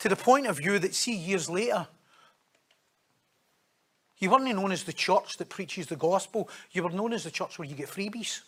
To 0.00 0.08
the 0.08 0.16
point 0.16 0.46
of 0.46 0.58
view 0.58 0.78
that, 0.78 0.94
see, 0.94 1.14
years 1.16 1.48
later, 1.48 1.86
you 4.18 4.30
weren't 4.30 4.44
known 4.44 4.72
as 4.72 4.84
the 4.84 4.92
church 4.92 5.36
that 5.36 5.48
preaches 5.48 5.86
the 5.86 5.96
gospel, 5.96 6.48
you 6.72 6.82
were 6.82 6.90
known 6.90 7.12
as 7.12 7.24
the 7.24 7.30
church 7.30 7.58
where 7.58 7.68
you 7.68 7.74
get 7.74 7.88
freebies. 7.88 8.40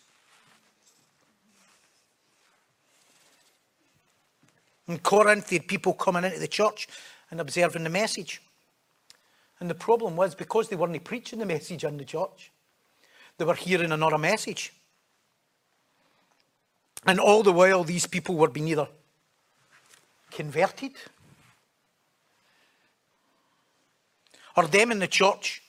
In 4.89 4.99
Corinth, 4.99 5.49
they 5.49 5.57
had 5.57 5.69
people 5.69 5.95
coming 5.95 6.25
into 6.25 6.41
the 6.41 6.49
church 6.49 6.89
and 7.31 7.41
observing 7.41 7.85
the 7.85 7.91
message. 7.91 8.43
And 9.61 9.71
the 9.71 9.75
problem 9.75 10.17
was 10.17 10.35
because 10.35 10.69
they 10.69 10.75
weren't 10.75 11.05
preaching 11.05 11.39
the 11.39 11.47
message 11.47 11.85
in 11.85 11.97
the 11.97 12.05
church, 12.05 12.51
they 13.39 13.45
were 13.45 13.55
hearing 13.55 13.93
another 13.93 14.19
message. 14.19 14.73
And 17.07 17.21
all 17.21 17.43
the 17.43 17.53
while, 17.53 17.85
these 17.85 18.07
people 18.07 18.35
were 18.35 18.51
being 18.51 18.69
either 18.69 18.89
converted 20.31 20.93
or 24.61 24.67
them 24.67 24.93
in 24.93 24.99
the 24.99 25.07
church 25.07 25.63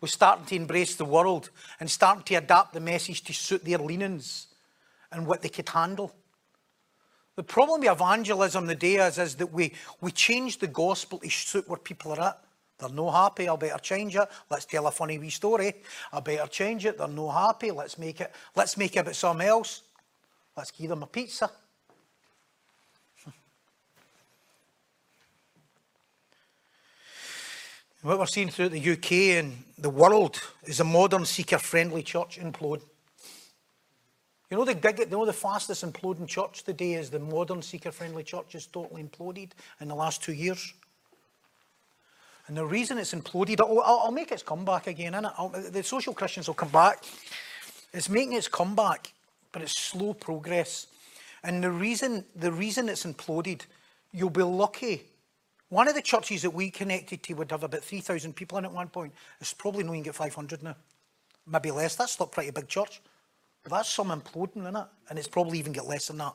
was 0.00 0.12
starting 0.12 0.44
to 0.44 0.56
embrace 0.56 0.96
the 0.96 1.04
world 1.04 1.50
and 1.78 1.88
starting 1.88 2.24
to 2.24 2.34
adapt 2.34 2.72
the 2.72 2.80
message 2.80 3.22
to 3.22 3.32
suit 3.32 3.64
their 3.64 3.78
leanings 3.78 4.48
and 5.12 5.24
what 5.24 5.40
they 5.40 5.48
could 5.48 5.68
handle. 5.68 6.12
The 7.36 7.44
problem 7.44 7.80
with 7.80 7.92
evangelism 7.92 8.66
today 8.66 8.96
is, 8.96 9.18
is 9.18 9.36
that 9.36 9.52
we, 9.52 9.72
we 10.00 10.10
change 10.10 10.58
the 10.58 10.66
gospel 10.66 11.18
to 11.18 11.30
suit 11.30 11.68
where 11.68 11.78
people 11.78 12.12
are 12.12 12.20
at. 12.20 12.40
They're 12.78 12.88
no 12.88 13.08
happy, 13.08 13.46
I'll 13.46 13.56
better 13.56 13.78
change 13.78 14.16
it. 14.16 14.28
Let's 14.50 14.64
tell 14.64 14.88
a 14.88 14.90
funny 14.90 15.18
wee 15.18 15.30
story. 15.30 15.72
I 16.12 16.18
better 16.18 16.48
change 16.48 16.84
it. 16.86 16.98
They're 16.98 17.06
no 17.06 17.30
happy. 17.30 17.70
Let's 17.70 17.98
make 17.98 18.20
it, 18.20 18.32
let's 18.56 18.76
make 18.76 18.96
it 18.96 19.00
about 19.00 19.14
something 19.14 19.46
else. 19.46 19.82
Let's 20.56 20.72
give 20.72 20.88
them 20.88 21.04
a 21.04 21.06
pizza. 21.06 21.50
What 28.04 28.18
we're 28.18 28.26
seeing 28.26 28.50
throughout 28.50 28.72
the 28.72 28.90
UK 28.92 29.12
and 29.42 29.64
the 29.78 29.88
world 29.88 30.38
is 30.64 30.78
a 30.78 30.84
modern 30.84 31.24
seeker-friendly 31.24 32.02
church 32.02 32.38
implode. 32.38 32.82
You 34.50 34.58
know 34.58 34.66
the 34.66 34.74
big, 34.74 34.98
you 34.98 35.06
know 35.06 35.24
the 35.24 35.32
fastest 35.32 35.82
imploding 35.82 36.28
church 36.28 36.64
today 36.64 36.92
is 36.92 37.08
the 37.08 37.18
modern 37.18 37.62
seeker-friendly 37.62 38.24
church 38.24 38.54
is 38.54 38.66
totally 38.66 39.02
imploded 39.02 39.52
in 39.80 39.88
the 39.88 39.94
last 39.94 40.22
two 40.22 40.34
years. 40.34 40.74
And 42.46 42.58
the 42.58 42.66
reason 42.66 42.98
it's 42.98 43.14
imploded, 43.14 43.62
I'll, 43.62 43.80
I'll 43.80 44.12
make 44.12 44.32
its 44.32 44.42
comeback 44.42 44.86
again, 44.86 45.14
innit? 45.14 45.72
the 45.72 45.82
social 45.82 46.12
Christians 46.12 46.46
will 46.46 46.54
come 46.56 46.68
back. 46.68 47.02
It's 47.94 48.10
making 48.10 48.34
its 48.34 48.48
comeback, 48.48 49.14
but 49.50 49.62
it's 49.62 49.80
slow 49.80 50.12
progress. 50.12 50.88
And 51.42 51.64
the 51.64 51.70
reason, 51.70 52.26
the 52.36 52.52
reason 52.52 52.90
it's 52.90 53.06
imploded, 53.06 53.62
you'll 54.12 54.28
be 54.28 54.42
lucky 54.42 55.04
one 55.74 55.88
of 55.88 55.96
the 55.96 56.02
churches 56.02 56.42
that 56.42 56.50
we 56.50 56.70
connected 56.70 57.20
to 57.24 57.34
would 57.34 57.50
have 57.50 57.64
about 57.64 57.82
3,000 57.82 58.32
people 58.32 58.56
in 58.58 58.64
at 58.64 58.72
one 58.72 58.86
point. 58.86 59.12
It's 59.40 59.52
probably 59.52 59.82
not 59.82 59.94
even 59.94 60.04
get 60.04 60.14
500 60.14 60.62
now. 60.62 60.76
Maybe 61.48 61.72
less. 61.72 61.96
That's 61.96 62.12
still 62.12 62.28
pretty 62.28 62.52
big 62.52 62.68
church. 62.68 63.02
But 63.64 63.72
that's 63.72 63.88
some 63.88 64.10
imploding 64.10 64.68
in 64.68 64.76
it. 64.76 64.86
And 65.10 65.18
it's 65.18 65.26
probably 65.26 65.58
even 65.58 65.72
get 65.72 65.86
less 65.86 66.06
than 66.06 66.18
that. 66.18 66.34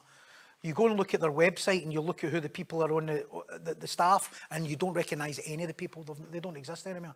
You 0.61 0.73
go 0.73 0.87
and 0.87 0.97
look 0.97 1.13
at 1.13 1.21
their 1.21 1.31
website 1.31 1.83
and 1.83 1.93
you 1.93 2.01
look 2.01 2.21
at 2.25 2.31
who 2.31 2.41
the 2.41 2.49
people 2.49 2.83
are 2.83 2.91
on 2.91 3.05
the, 3.05 3.25
the, 3.63 3.75
the 3.75 3.87
staff 3.87 4.45
and 4.51 4.67
you 4.67 4.75
don't 4.75 4.91
recognise 4.91 5.39
any 5.45 5.63
of 5.63 5.69
the 5.69 5.73
people. 5.73 6.05
They 6.29 6.41
don't 6.41 6.57
exist 6.57 6.85
anymore. 6.85 7.15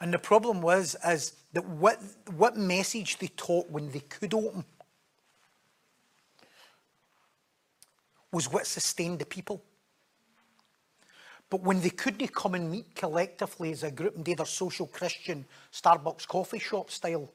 And 0.00 0.14
the 0.14 0.20
problem 0.20 0.62
was 0.62 0.94
is 1.04 1.32
that 1.52 1.66
what, 1.66 2.00
what 2.36 2.56
message 2.56 3.18
they 3.18 3.26
taught 3.26 3.68
when 3.68 3.90
they 3.90 4.00
could 4.00 4.34
open 4.34 4.64
was 8.30 8.52
what 8.52 8.68
sustained 8.68 9.18
the 9.18 9.26
people. 9.26 9.64
But 11.50 11.62
when 11.62 11.80
they 11.80 11.90
couldn't 11.90 12.34
come 12.34 12.54
and 12.54 12.70
meet 12.70 12.94
collectively 12.94 13.70
as 13.70 13.82
a 13.82 13.90
group 13.90 14.16
and 14.16 14.24
do 14.24 14.34
their 14.34 14.46
social 14.46 14.86
Christian 14.86 15.44
Starbucks 15.72 16.26
coffee 16.26 16.58
shop 16.58 16.90
style 16.90 17.30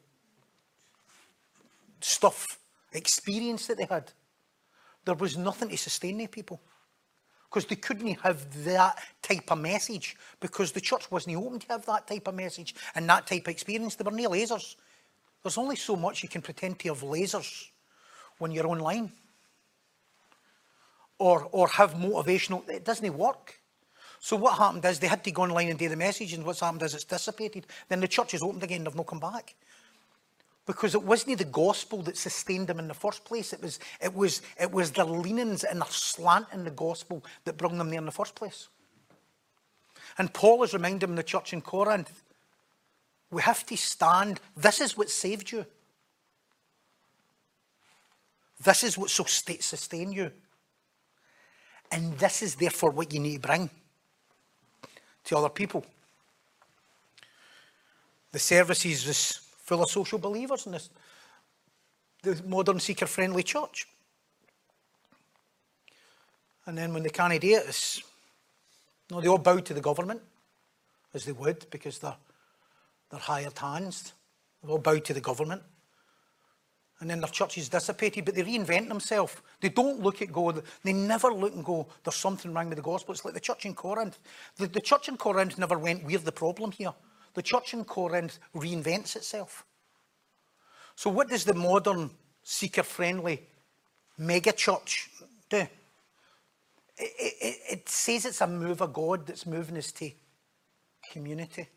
stuff, 2.01 2.59
experience 2.91 3.67
that 3.67 3.77
they 3.77 3.85
had, 3.85 4.11
there 5.05 5.15
was 5.15 5.37
nothing 5.37 5.69
to 5.69 5.77
sustain 5.77 6.17
the 6.17 6.27
people. 6.27 6.59
because 7.49 7.65
they 7.65 7.75
couldn't 7.75 8.19
have 8.21 8.63
that 8.63 8.97
type 9.21 9.51
of 9.51 9.57
message 9.59 10.15
because 10.39 10.71
the 10.71 10.81
church 10.81 11.09
wasn't 11.09 11.35
open 11.35 11.59
to 11.59 11.67
have 11.69 11.85
that 11.85 12.07
type 12.07 12.27
of 12.27 12.35
message 12.35 12.75
and 12.93 13.09
that 13.09 13.25
type 13.25 13.41
of 13.41 13.47
experience. 13.47 13.95
They 13.95 14.03
were 14.03 14.11
near 14.11 14.29
lasers. 14.29 14.75
There's 15.41 15.57
only 15.57 15.75
so 15.75 15.95
much 15.95 16.21
you 16.21 16.29
can 16.29 16.41
pretend 16.41 16.77
to 16.79 16.89
have 16.89 17.01
lasers 17.01 17.69
when 18.37 18.51
you're 18.51 18.67
online 18.67 19.11
or, 21.17 21.49
or 21.51 21.67
have 21.69 21.93
motivational. 21.95 22.67
It 22.69 22.85
doesn't 22.85 23.17
work. 23.17 23.58
So 24.19 24.35
what 24.35 24.57
happened 24.57 24.83
is 24.85 24.99
they 24.99 25.07
had 25.07 25.23
to 25.23 25.31
go 25.31 25.43
online 25.43 25.69
and 25.69 25.79
do 25.79 25.87
the 25.87 25.95
message, 25.95 26.33
and 26.33 26.45
what's 26.45 26.59
happened 26.59 26.83
is 26.83 26.93
it's 26.93 27.05
dissipated. 27.05 27.65
Then 27.87 28.01
the 28.01 28.07
church 28.07 28.33
is 28.33 28.43
opened 28.43 28.63
again, 28.63 28.83
they've 28.83 28.95
not 28.95 29.07
come 29.07 29.19
back. 29.19 29.55
Because 30.65 30.93
it 30.93 31.01
wasn't 31.01 31.39
the 31.39 31.45
gospel 31.45 32.01
that 32.03 32.17
sustained 32.17 32.67
them 32.67 32.79
in 32.79 32.87
the 32.87 32.93
first 32.93 33.23
place. 33.25 33.53
It 33.53 33.61
was, 33.61 33.79
it 34.01 34.13
was, 34.13 34.41
it 34.59 34.71
was 34.71 34.91
their 34.91 35.05
leanings 35.05 35.63
and 35.63 35.81
their 35.81 35.89
slant 35.89 36.47
in 36.53 36.63
the 36.63 36.71
gospel 36.71 37.23
that 37.45 37.57
brought 37.57 37.75
them 37.75 37.89
there 37.89 37.99
in 37.99 38.05
the 38.05 38.11
first 38.11 38.35
place. 38.35 38.67
And 40.17 40.31
Paul 40.33 40.61
is 40.63 40.73
reminding 40.73 41.15
the 41.15 41.23
church 41.23 41.53
in 41.53 41.61
Corinth, 41.61 42.23
we 43.31 43.41
have 43.41 43.65
to 43.67 43.77
stand. 43.77 44.41
This 44.57 44.81
is 44.81 44.97
what 44.97 45.09
saved 45.09 45.51
you. 45.51 45.65
This 48.61 48.83
is 48.83 48.97
what 48.97 49.09
sustained 49.09 50.13
you. 50.13 50.31
And 51.91 52.17
this 52.19 52.41
is 52.41 52.55
therefore 52.55 52.91
what 52.91 53.13
you 53.13 53.19
need 53.19 53.41
to 53.41 53.47
bring 53.47 53.69
to 55.29 55.37
other 55.37 55.49
people. 55.49 55.85
The 58.31 58.39
services 58.39 59.07
was 59.07 59.39
full 59.63 59.83
of 59.83 59.89
social 59.89 60.19
believers 60.19 60.65
in 60.65 60.71
this, 60.71 60.89
the 62.23 62.41
modern 62.47 62.79
seeker 62.79 63.05
friendly 63.05 63.43
church. 63.43 63.87
And 66.65 66.77
then 66.77 66.93
when 66.93 67.03
they 67.03 67.09
can't 67.09 67.39
do 67.39 67.47
it, 67.47 67.63
it's, 67.67 68.01
no, 69.09 69.21
they 69.21 69.27
all 69.27 69.37
bow 69.37 69.59
to 69.59 69.73
the 69.73 69.81
government, 69.81 70.21
as 71.13 71.25
they 71.25 71.31
would, 71.31 71.65
because 71.71 71.99
they're, 71.99 72.17
they're 73.09 73.19
hired 73.19 73.57
hands. 73.57 74.13
They 74.63 74.69
all 74.69 74.77
bow 74.79 74.97
to 74.99 75.13
the 75.13 75.21
government 75.21 75.61
and 76.99 77.09
then 77.09 77.21
their 77.21 77.29
churches 77.29 77.69
dissipated, 77.69 78.25
but 78.25 78.35
they 78.35 78.43
reinvent 78.43 78.89
themselves. 78.89 79.35
They 79.61 79.69
don't 79.69 80.01
look 80.01 80.21
at 80.21 80.31
go, 80.31 80.51
they 80.83 80.93
never 80.93 81.33
look 81.33 81.53
and 81.53 81.63
go, 81.63 81.87
there's 82.03 82.15
something 82.15 82.53
wrong 82.53 82.69
with 82.69 82.77
the 82.77 82.83
gospel. 82.83 83.13
It's 83.13 83.23
like 83.23 83.33
the 83.33 83.39
church 83.39 83.65
in 83.65 83.73
Corinth. 83.73 84.19
The, 84.57 84.67
the 84.67 84.81
church 84.81 85.07
in 85.07 85.17
Corinth 85.17 85.57
never 85.57 85.77
went, 85.77 86.03
we're 86.03 86.19
the 86.19 86.31
problem 86.31 86.71
here. 86.71 86.93
The 87.33 87.41
church 87.41 87.73
in 87.73 87.85
Corinth 87.85 88.39
reinvents 88.55 89.15
itself. 89.15 89.65
So, 90.95 91.09
what 91.09 91.29
does 91.29 91.45
the 91.45 91.53
modern 91.53 92.09
seeker 92.43 92.83
friendly 92.83 93.47
mega 94.17 94.51
church 94.51 95.09
do? 95.49 95.57
It, 95.57 95.69
it, 96.97 97.57
it 97.71 97.89
says 97.89 98.25
it's 98.25 98.41
a 98.41 98.47
move 98.47 98.81
of 98.81 98.91
God 98.91 99.25
that's 99.25 99.45
moving 99.45 99.77
us 99.77 99.93
to 99.93 100.11
community. 101.13 101.69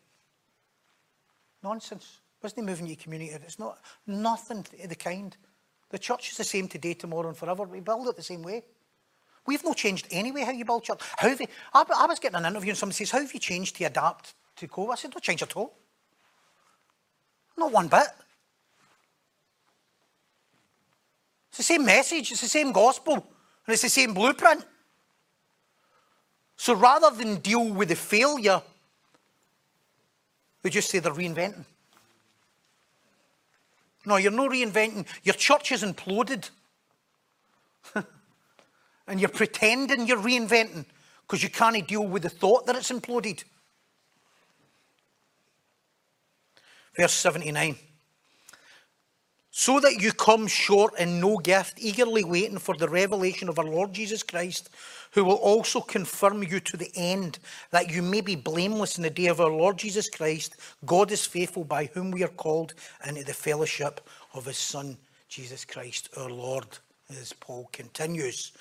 Nonsense. 1.63 2.19
Wasn't 2.43 2.65
moving 2.65 2.87
your 2.87 2.97
community? 2.97 3.31
It's 3.31 3.57
not 3.57 3.79
nothing 4.05 4.65
of 4.83 4.89
the 4.89 4.95
kind. 4.95 5.35
The 5.89 5.97
church 5.97 6.31
is 6.31 6.37
the 6.37 6.43
same 6.43 6.67
today, 6.67 6.93
tomorrow, 6.93 7.29
and 7.29 7.37
forever. 7.37 7.63
We 7.63 7.79
build 7.79 8.07
it 8.09 8.17
the 8.17 8.23
same 8.23 8.43
way. 8.43 8.63
We've 9.45 9.63
not 9.63 9.77
changed 9.77 10.07
anyway 10.11 10.41
how 10.41 10.51
you 10.51 10.65
build 10.65 10.83
church. 10.83 10.99
How 11.17 11.29
have 11.29 11.39
you, 11.39 11.47
I, 11.73 11.85
I 11.95 12.05
was 12.05 12.19
getting 12.19 12.37
an 12.37 12.45
interview 12.45 12.71
and 12.71 12.77
somebody 12.77 12.97
says, 12.97 13.11
How 13.11 13.19
have 13.19 13.33
you 13.33 13.39
changed 13.39 13.77
to 13.77 13.85
adapt 13.85 14.33
to 14.57 14.67
COVID? 14.67 14.91
I 14.91 14.95
said, 14.95 15.13
No 15.13 15.19
change 15.19 15.41
at 15.41 15.55
all. 15.55 15.73
Not 17.57 17.71
one 17.71 17.87
bit. 17.87 18.07
It's 21.49 21.57
the 21.57 21.63
same 21.63 21.85
message, 21.85 22.31
it's 22.31 22.41
the 22.41 22.47
same 22.47 22.71
gospel, 22.71 23.13
and 23.13 23.73
it's 23.73 23.83
the 23.83 23.89
same 23.89 24.13
blueprint. 24.13 24.65
So 26.57 26.73
rather 26.73 27.11
than 27.11 27.37
deal 27.37 27.69
with 27.69 27.89
the 27.89 27.95
failure, 27.95 28.61
we 30.63 30.69
just 30.69 30.89
say 30.89 30.99
they're 30.99 31.13
reinventing. 31.13 31.65
No, 34.05 34.17
you're 34.17 34.31
not 34.31 34.51
reinventing. 34.51 35.05
Your 35.23 35.35
church 35.35 35.71
is 35.71 35.83
imploded. 35.83 36.49
and 39.07 39.19
you're 39.19 39.29
pretending 39.29 40.07
you're 40.07 40.17
reinventing 40.17 40.85
because 41.21 41.41
you 41.41 41.49
can't 41.49 41.87
deal 41.87 42.05
with 42.05 42.23
the 42.23 42.29
thought 42.29 42.65
that 42.65 42.75
it's 42.75 42.91
imploded. 42.91 43.43
Verse 46.95 47.13
79. 47.13 47.77
So 49.55 49.79
that 49.81 50.01
you 50.01 50.11
come 50.11 50.47
short 50.47 50.97
in 50.97 51.19
no 51.19 51.37
gift, 51.37 51.75
eagerly 51.77 52.23
waiting 52.23 52.57
for 52.57 52.75
the 52.75 52.89
revelation 52.89 53.47
of 53.49 53.59
our 53.59 53.65
Lord 53.65 53.93
Jesus 53.93 54.23
Christ, 54.23 54.71
who 55.11 55.23
will 55.23 55.35
also 55.35 55.79
confirm 55.79 56.41
you 56.41 56.59
to 56.61 56.75
the 56.75 56.89
end, 56.95 57.37
that 57.69 57.91
you 57.91 58.01
may 58.01 58.21
be 58.21 58.35
blameless 58.35 58.97
in 58.97 59.03
the 59.03 59.11
day 59.11 59.27
of 59.27 59.39
our 59.39 59.51
Lord 59.51 59.77
Jesus 59.77 60.09
Christ. 60.09 60.55
God 60.85 61.11
is 61.11 61.27
faithful, 61.27 61.63
by 61.63 61.85
whom 61.93 62.09
we 62.09 62.23
are 62.23 62.29
called 62.29 62.73
into 63.05 63.23
the 63.23 63.33
fellowship 63.35 64.01
of 64.33 64.45
his 64.45 64.57
Son, 64.57 64.97
Jesus 65.29 65.65
Christ, 65.65 66.09
our 66.17 66.31
Lord, 66.31 66.65
as 67.11 67.31
Paul 67.33 67.69
continues. 67.71 68.53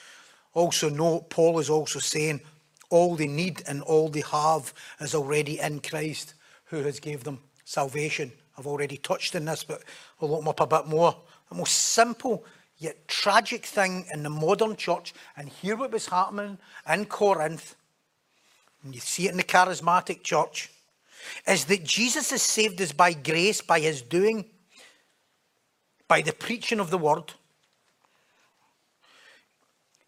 Also, 0.52 0.90
note, 0.90 1.30
Paul 1.30 1.58
is 1.58 1.70
also 1.70 2.00
saying 2.00 2.42
all 2.90 3.16
they 3.16 3.28
need 3.28 3.62
and 3.66 3.80
all 3.80 4.10
they 4.10 4.24
have 4.30 4.74
is 5.00 5.14
already 5.14 5.58
in 5.58 5.80
Christ, 5.80 6.34
who 6.66 6.82
has 6.82 7.00
gave 7.00 7.24
them 7.24 7.40
salvation. 7.64 8.30
I've 8.58 8.66
already 8.66 8.96
touched 8.98 9.34
on 9.36 9.44
this, 9.44 9.64
but 9.64 9.82
I'll 10.20 10.28
look 10.28 10.46
up 10.46 10.60
a 10.60 10.66
bit 10.66 10.86
more. 10.86 11.16
The 11.48 11.56
most 11.56 11.72
simple 11.72 12.44
yet 12.78 13.06
tragic 13.08 13.64
thing 13.64 14.06
in 14.12 14.22
the 14.22 14.30
modern 14.30 14.76
church, 14.76 15.14
and 15.36 15.48
here 15.48 15.76
what 15.76 15.92
was 15.92 16.06
happening 16.06 16.58
in 16.92 17.06
Corinth, 17.06 17.76
and 18.82 18.94
you 18.94 19.00
see 19.00 19.26
it 19.26 19.30
in 19.30 19.36
the 19.36 19.44
charismatic 19.44 20.22
church, 20.22 20.70
is 21.46 21.64
that 21.66 21.84
Jesus 21.84 22.30
has 22.30 22.42
saved 22.42 22.80
us 22.80 22.92
by 22.92 23.12
grace, 23.12 23.60
by 23.60 23.78
his 23.80 24.02
doing, 24.02 24.44
by 26.08 26.20
the 26.20 26.32
preaching 26.32 26.80
of 26.80 26.90
the 26.90 26.98
word. 26.98 27.32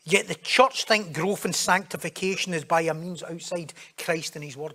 Yet 0.04 0.28
the 0.28 0.34
church 0.34 0.84
think 0.84 1.14
growth 1.14 1.44
and 1.44 1.54
sanctification 1.54 2.52
is 2.52 2.64
by 2.64 2.82
a 2.82 2.94
means 2.94 3.22
outside 3.22 3.72
Christ 3.96 4.34
and 4.34 4.44
his 4.44 4.56
word. 4.56 4.74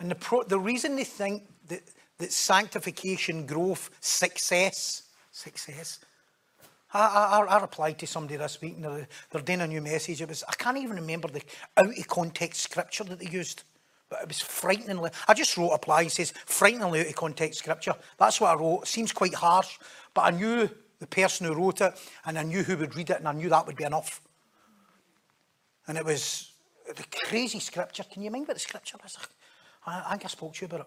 And 0.00 0.10
the, 0.10 0.16
pro- 0.16 0.42
the 0.42 0.58
reason 0.58 0.96
they 0.96 1.04
think 1.04 1.44
that 1.68 1.82
that 2.20 2.32
sanctification, 2.32 3.46
growth, 3.46 3.90
success, 4.00 5.02
success. 5.32 5.98
I, 6.92 7.00
I, 7.00 7.56
I 7.56 7.60
replied 7.60 7.98
to 8.00 8.06
somebody 8.06 8.36
this 8.36 8.60
week 8.60 8.76
and 8.76 8.84
they're, 8.84 9.08
they're 9.30 9.42
doing 9.42 9.62
a 9.62 9.66
new 9.66 9.80
message. 9.80 10.20
It 10.20 10.28
was, 10.28 10.44
I 10.48 10.52
can't 10.52 10.76
even 10.76 10.96
remember 10.96 11.28
the 11.28 11.42
out 11.76 11.98
of 11.98 12.08
context 12.08 12.60
scripture 12.60 13.04
that 13.04 13.18
they 13.18 13.30
used, 13.30 13.64
but 14.10 14.22
it 14.22 14.28
was 14.28 14.40
frighteningly. 14.40 15.10
I 15.28 15.34
just 15.34 15.56
wrote 15.56 15.70
a 15.70 15.72
reply 15.72 16.02
and 16.02 16.12
says, 16.12 16.32
frighteningly 16.44 17.00
out 17.00 17.06
of 17.06 17.16
context 17.16 17.58
scripture. 17.60 17.94
That's 18.18 18.40
what 18.40 18.50
I 18.50 18.60
wrote. 18.60 18.82
It 18.82 18.88
seems 18.88 19.12
quite 19.12 19.34
harsh, 19.34 19.78
but 20.12 20.22
I 20.22 20.30
knew 20.30 20.68
the 20.98 21.06
person 21.06 21.46
who 21.46 21.54
wrote 21.54 21.80
it 21.80 21.94
and 22.26 22.38
I 22.38 22.42
knew 22.42 22.62
who 22.62 22.76
would 22.76 22.96
read 22.96 23.10
it 23.10 23.18
and 23.18 23.28
I 23.28 23.32
knew 23.32 23.48
that 23.48 23.66
would 23.66 23.76
be 23.76 23.84
enough. 23.84 24.20
And 25.88 25.96
it 25.96 26.04
was 26.04 26.52
the 26.86 27.04
crazy 27.26 27.60
scripture. 27.60 28.04
Can 28.12 28.22
you 28.22 28.30
mind 28.30 28.46
what 28.46 28.54
the 28.54 28.60
scripture? 28.60 28.98
I, 29.86 30.10
think 30.10 30.24
I 30.24 30.28
spoke 30.28 30.54
to 30.54 30.60
you 30.60 30.66
about 30.66 30.80
it. 30.80 30.86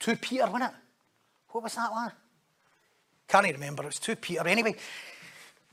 2 0.00 0.16
Peter, 0.16 0.46
wasn't 0.46 0.64
it? 0.64 0.76
What 1.50 1.64
was 1.64 1.74
that 1.74 1.90
one? 1.90 2.12
Can't 3.26 3.52
remember. 3.52 3.86
It's 3.86 3.98
2 3.98 4.16
Peter. 4.16 4.46
Anyway, 4.46 4.76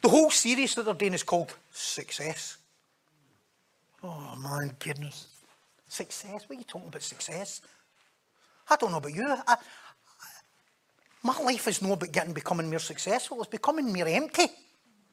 the 0.02 0.10
whole 0.10 0.32
series 0.32 0.76
that 0.76 0.86
they're 0.86 0.94
doing 0.94 1.14
is 1.14 1.24
called 1.24 1.54
Success. 1.72 2.58
Oh, 4.04 4.36
my 4.38 4.70
goodness. 4.80 5.28
Success? 5.88 6.44
What 6.48 6.56
are 6.56 6.60
you 6.60 6.66
talking 6.66 6.88
about, 6.88 7.02
success? 7.02 7.62
I 8.70 8.76
don't 8.76 8.92
know 8.92 8.98
about 8.98 9.14
you. 9.14 9.28
I, 9.28 9.42
I, 9.48 9.56
my 11.24 11.40
life 11.40 11.68
is 11.68 11.82
not 11.82 11.94
about 11.94 12.12
getting 12.12 12.34
becoming 12.34 12.70
more 12.70 12.80
successful. 12.80 13.42
It's 13.42 13.50
becoming 13.50 13.92
more 13.92 14.08
empty 14.08 14.48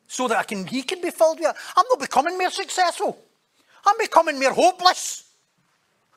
so 0.06 0.28
that 0.28 0.38
I 0.38 0.42
can, 0.42 0.66
he 0.66 0.82
can 0.82 1.00
be 1.00 1.10
filled 1.10 1.40
with 1.40 1.48
it. 1.48 1.56
I'm 1.76 1.86
not 1.88 2.00
becoming 2.00 2.36
more 2.36 2.50
successful. 2.50 3.18
I'm 3.86 3.96
becoming 3.98 4.38
more 4.38 4.52
hopeless. 4.52 5.31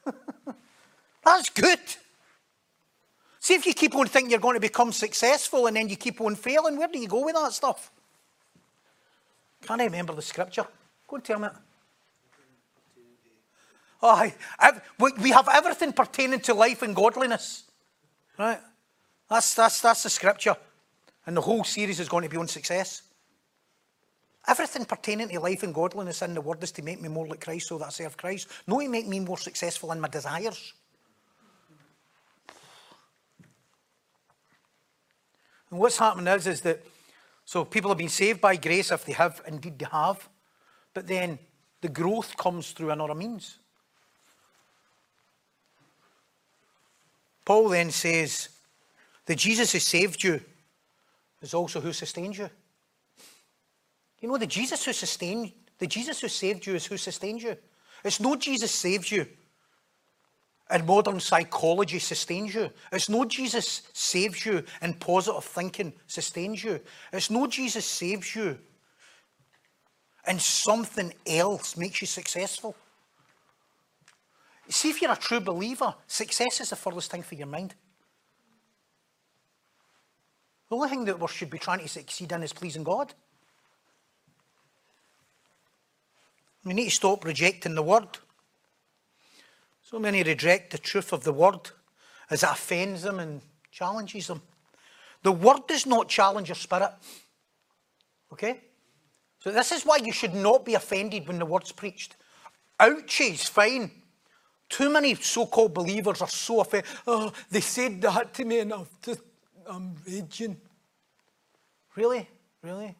That's 1.23 1.49
good. 1.49 1.79
See 3.39 3.53
if 3.53 3.65
you 3.65 3.73
keep 3.73 3.95
on 3.95 4.07
thinking 4.07 4.31
you're 4.31 4.39
going 4.39 4.55
to 4.55 4.59
become 4.59 4.91
successful 4.91 5.67
and 5.67 5.75
then 5.75 5.87
you 5.87 5.95
keep 5.95 6.19
on 6.21 6.35
failing, 6.35 6.77
where 6.77 6.87
do 6.87 6.97
you 6.97 7.07
go 7.07 7.23
with 7.23 7.35
that 7.35 7.53
stuff? 7.53 7.91
Can't 9.61 9.81
I 9.81 9.85
remember 9.85 10.13
the 10.13 10.21
scripture? 10.21 10.65
Go 11.07 11.15
and 11.15 11.23
tell 11.23 11.39
me. 11.39 11.47
Oh, 14.01 14.31
we 15.19 15.31
have 15.31 15.49
everything 15.51 15.93
pertaining 15.93 16.39
to 16.41 16.53
life 16.53 16.81
and 16.81 16.95
godliness. 16.95 17.63
Right? 18.37 18.59
That's, 19.29 19.53
that's, 19.55 19.81
that's 19.81 20.03
the 20.03 20.09
scripture. 20.09 20.55
And 21.25 21.35
the 21.35 21.41
whole 21.41 21.63
series 21.63 21.99
is 21.99 22.07
going 22.07 22.23
to 22.23 22.29
be 22.29 22.37
on 22.37 22.47
success. 22.47 23.01
Everything 24.47 24.85
pertaining 24.85 25.29
to 25.29 25.39
life 25.39 25.63
and 25.63 25.73
godliness 25.73 26.21
in 26.21 26.33
the 26.33 26.41
word 26.41 26.63
is 26.63 26.71
to 26.73 26.83
make 26.83 27.01
me 27.01 27.09
more 27.09 27.27
like 27.27 27.41
Christ 27.41 27.67
so 27.67 27.77
that 27.79 27.87
I 27.87 27.89
serve 27.89 28.15
Christ. 28.15 28.47
Not 28.67 28.81
to 28.81 28.89
make 28.89 29.07
me 29.07 29.19
more 29.19 29.37
successful 29.37 29.91
in 29.91 29.99
my 29.99 30.07
desires. 30.07 30.73
And 35.71 35.79
what's 35.79 35.97
happening 35.97 36.27
is, 36.27 36.45
is 36.45 36.61
that 36.61 36.83
So 37.45 37.63
people 37.63 37.91
have 37.91 37.99
been 37.99 38.09
saved 38.09 38.41
by 38.41 38.55
grace 38.55 38.91
if 38.91 39.05
they 39.05 39.13
have, 39.13 39.41
indeed 39.47 39.77
they 39.77 39.85
have. 39.91 40.27
But 40.93 41.07
then 41.07 41.37
the 41.79 41.89
growth 41.89 42.35
comes 42.35 42.71
through 42.71 42.89
another 42.89 43.13
means. 43.13 43.59
Paul 47.45 47.69
then 47.69 47.91
says, 47.91 48.49
the 49.27 49.35
Jesus 49.35 49.71
who 49.71 49.79
saved 49.79 50.23
you 50.23 50.41
is 51.41 51.53
also 51.53 51.79
who 51.79 51.93
sustains 51.93 52.39
you. 52.39 52.49
You 54.25 54.31
know, 54.31 54.37
the 54.39 54.47
Jesus 54.47 54.83
who 54.83 54.91
sustained, 54.91 55.51
the 55.77 55.85
Jesus 55.85 56.19
who 56.19 56.29
saved 56.29 56.65
you 56.65 56.73
is 56.73 56.87
who 56.87 56.97
sustains 56.97 57.43
you. 57.43 57.55
It's 58.03 58.19
no 58.19 58.35
Jesus 58.35 58.71
saves 58.71 59.11
you 59.11 59.27
and 60.67 60.83
modern 60.87 61.19
psychology 61.19 61.99
sustains 61.99 62.55
you. 62.55 62.71
It's 62.91 63.07
no 63.07 63.25
Jesus 63.25 63.83
saves 63.93 64.43
you 64.43 64.63
and 64.81 64.99
positive 64.99 65.43
thinking 65.43 65.93
sustains 66.07 66.63
you. 66.63 66.79
It's 67.13 67.29
no 67.29 67.45
Jesus 67.45 67.85
saves 67.85 68.35
you 68.35 68.57
and 70.25 70.41
something 70.41 71.13
else 71.27 71.77
makes 71.77 72.01
you 72.01 72.07
successful. 72.07 72.75
See, 74.69 74.89
if 74.89 75.03
you're 75.03 75.11
a 75.11 75.15
true 75.15 75.39
believer, 75.39 75.93
success 76.07 76.61
is 76.61 76.71
the 76.71 76.75
furthest 76.75 77.11
thing 77.11 77.21
for 77.21 77.35
your 77.35 77.45
mind. 77.45 77.75
The 80.71 80.77
only 80.77 80.89
thing 80.89 81.05
that 81.05 81.19
we 81.19 81.27
should 81.27 81.51
be 81.51 81.59
trying 81.59 81.81
to 81.81 81.87
succeed 81.87 82.31
in 82.31 82.41
is 82.41 82.53
pleasing 82.53 82.83
God. 82.83 83.13
We 86.65 86.73
need 86.73 86.89
to 86.89 86.95
stop 86.95 87.23
rejecting 87.23 87.75
the 87.75 87.83
word. 87.83 88.07
So 89.83 89.99
many 89.99 90.23
reject 90.23 90.71
the 90.71 90.79
truth 90.79 91.13
of 91.13 91.23
the 91.23 91.31
word 91.31 91.59
as 92.29 92.41
it 92.41 92.49
offends 92.49 93.03
them 93.03 93.19
and 93.19 93.41
challenges 93.71 94.27
them. 94.27 94.41
The 95.21 95.31
word 95.31 95.67
does 95.67 95.85
not 95.85 96.09
challenge 96.09 96.49
your 96.49 96.55
spirit. 96.55 96.91
Okay? 98.33 98.61
So 99.39 99.51
this 99.51 99.71
is 99.71 99.85
why 99.85 99.97
you 99.97 100.11
should 100.11 100.33
not 100.33 100.65
be 100.65 100.73
offended 100.73 101.27
when 101.27 101.37
the 101.37 101.45
word's 101.45 101.71
preached. 101.71 102.15
Ouchies, 102.79 103.47
fine. 103.47 103.91
Too 104.67 104.89
many 104.89 105.13
so-called 105.13 105.75
believers 105.75 106.21
are 106.21 106.27
so 106.27 106.61
offended. 106.61 106.89
Oh, 107.05 107.31
they 107.51 107.61
said 107.61 108.01
that 108.01 108.33
to 108.33 108.43
me 108.43 108.63
just, 109.03 109.21
I'm 109.67 109.95
raging. 110.07 110.57
Really? 111.95 112.27
Really? 112.63 112.95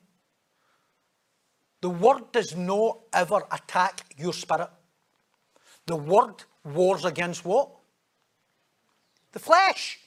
The 1.86 1.92
word 1.92 2.32
does 2.32 2.56
not 2.56 2.98
ever 3.14 3.44
attack 3.52 4.02
your 4.18 4.34
spirit. 4.34 4.72
The 5.86 5.96
word 5.96 6.44
wars 6.64 7.06
against 7.06 7.46
what? 7.46 7.70
The 9.34 9.38
flesh. 9.38 10.00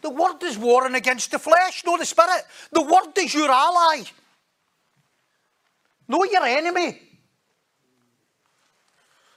The 0.00 0.10
word 0.10 0.42
is 0.42 0.58
warring 0.58 0.96
against 0.96 1.30
the 1.30 1.38
flesh, 1.38 1.84
not 1.86 2.00
the 2.00 2.06
spirit. 2.06 2.42
The 2.72 2.82
word 2.82 3.16
is 3.16 3.32
your 3.34 3.52
ally, 3.52 4.02
not 6.08 6.28
your 6.32 6.42
enemy. 6.42 7.00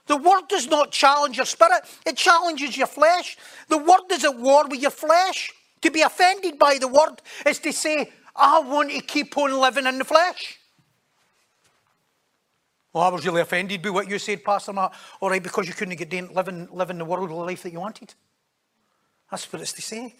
The 0.08 0.16
word 0.16 0.48
does 0.48 0.66
not 0.66 0.90
challenge 0.90 1.36
your 1.36 1.46
spirit, 1.46 1.82
it 2.04 2.16
challenges 2.16 2.76
your 2.76 2.88
flesh. 2.88 3.38
The 3.68 3.78
word 3.78 4.10
is 4.10 4.24
at 4.24 4.36
war 4.36 4.66
with 4.66 4.82
your 4.82 4.90
flesh. 4.90 5.52
To 5.82 5.92
be 5.92 6.02
offended 6.02 6.58
by 6.58 6.78
the 6.80 6.88
word 6.88 7.22
is 7.46 7.60
to 7.60 7.72
say, 7.72 8.10
I 8.34 8.58
want 8.58 8.90
to 8.90 9.00
keep 9.02 9.38
on 9.38 9.60
living 9.60 9.86
in 9.86 9.98
the 9.98 10.04
flesh. 10.04 10.58
Well, 12.96 13.04
I 13.04 13.08
was 13.08 13.26
really 13.26 13.42
offended 13.42 13.82
by 13.82 13.90
what 13.90 14.08
you 14.08 14.18
said, 14.18 14.42
Pastor 14.42 14.72
Matt. 14.72 14.94
All 15.20 15.28
right, 15.28 15.42
because 15.42 15.68
you 15.68 15.74
couldn't 15.74 15.96
get 15.96 16.08
down 16.08 16.30
living, 16.32 16.66
living 16.72 16.96
the 16.96 17.04
world 17.04 17.28
worldly 17.28 17.52
life 17.52 17.62
that 17.64 17.70
you 17.74 17.78
wanted. 17.78 18.14
That's 19.30 19.52
what 19.52 19.60
it's 19.60 19.74
to 19.74 19.82
say. 19.82 20.14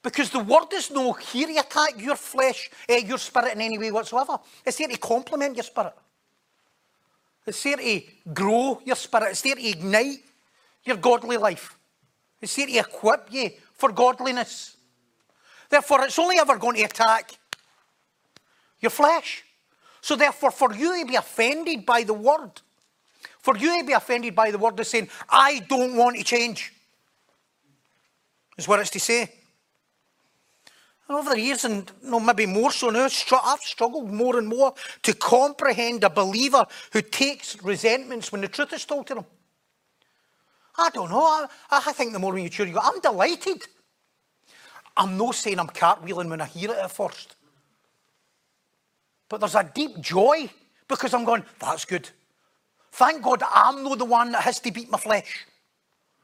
Because 0.00 0.30
the 0.30 0.38
word 0.38 0.72
is 0.72 0.92
no 0.92 1.14
here 1.14 1.48
to 1.48 1.56
attack 1.58 2.00
your 2.00 2.14
flesh, 2.14 2.70
eh, 2.88 2.98
your 2.98 3.18
spirit 3.18 3.54
in 3.54 3.60
any 3.60 3.78
way 3.78 3.90
whatsoever. 3.90 4.38
It's 4.64 4.78
here 4.78 4.86
to 4.86 4.96
complement 4.96 5.56
your 5.56 5.64
spirit. 5.64 5.94
It's 7.44 7.64
here 7.64 7.78
to 7.78 8.00
grow 8.32 8.80
your 8.84 8.94
spirit. 8.94 9.30
It's 9.30 9.42
here 9.42 9.56
to 9.56 9.68
ignite 9.68 10.22
your 10.84 10.98
godly 10.98 11.36
life. 11.36 11.76
It's 12.40 12.54
here 12.54 12.68
to 12.68 12.74
equip 12.74 13.32
you 13.32 13.50
for 13.72 13.90
godliness. 13.90 14.76
Therefore, 15.68 16.04
it's 16.04 16.18
only 16.20 16.38
ever 16.38 16.56
going 16.58 16.76
to 16.76 16.84
attack 16.84 17.32
your 18.80 18.90
flesh. 18.90 19.42
So 20.00 20.16
therefore, 20.16 20.50
for 20.50 20.72
you 20.74 21.00
to 21.00 21.06
be 21.06 21.16
offended 21.16 21.84
by 21.84 22.02
the 22.02 22.14
word, 22.14 22.60
for 23.40 23.56
you 23.56 23.80
to 23.80 23.86
be 23.86 23.92
offended 23.92 24.34
by 24.34 24.50
the 24.50 24.58
word 24.58 24.78
is 24.80 24.88
saying, 24.88 25.08
I 25.28 25.60
don't 25.68 25.96
want 25.96 26.16
to 26.16 26.24
change, 26.24 26.72
is 28.56 28.68
what 28.68 28.80
it's 28.80 28.90
to 28.90 29.00
say. 29.00 29.30
And 31.08 31.16
over 31.16 31.30
the 31.30 31.40
years, 31.40 31.64
and 31.64 31.90
no, 32.02 32.20
maybe 32.20 32.44
more 32.44 32.70
so 32.70 32.90
now, 32.90 33.04
I've 33.04 33.60
struggled 33.60 34.12
more 34.12 34.38
and 34.38 34.46
more 34.46 34.74
to 35.02 35.14
comprehend 35.14 36.04
a 36.04 36.10
believer 36.10 36.66
who 36.92 37.00
takes 37.00 37.60
resentments 37.62 38.30
when 38.30 38.42
the 38.42 38.48
truth 38.48 38.74
is 38.74 38.84
told 38.84 39.06
to 39.06 39.14
them. 39.14 39.24
I 40.76 40.90
don't 40.90 41.10
know. 41.10 41.22
I, 41.22 41.46
I 41.70 41.92
think 41.92 42.12
the 42.12 42.18
more 42.18 42.34
mature, 42.34 42.66
you 42.66 42.74
go, 42.74 42.80
I'm 42.82 43.00
delighted. 43.00 43.66
I'm 44.96 45.16
not 45.16 45.34
saying 45.34 45.58
I'm 45.58 45.68
cartwheeling 45.68 46.28
when 46.28 46.40
I 46.40 46.46
hear 46.46 46.70
it 46.70 46.78
at 46.78 46.90
first. 46.90 47.36
But 49.28 49.40
there's 49.40 49.54
a 49.54 49.70
deep 49.74 50.00
joy 50.00 50.50
because 50.86 51.12
I'm 51.12 51.24
going, 51.24 51.44
that's 51.58 51.84
good. 51.84 52.08
Thank 52.92 53.22
God 53.22 53.42
I'm 53.52 53.84
not 53.84 53.98
the 53.98 54.04
one 54.04 54.32
that 54.32 54.42
has 54.42 54.60
to 54.60 54.72
beat 54.72 54.90
my 54.90 54.98
flesh. 54.98 55.46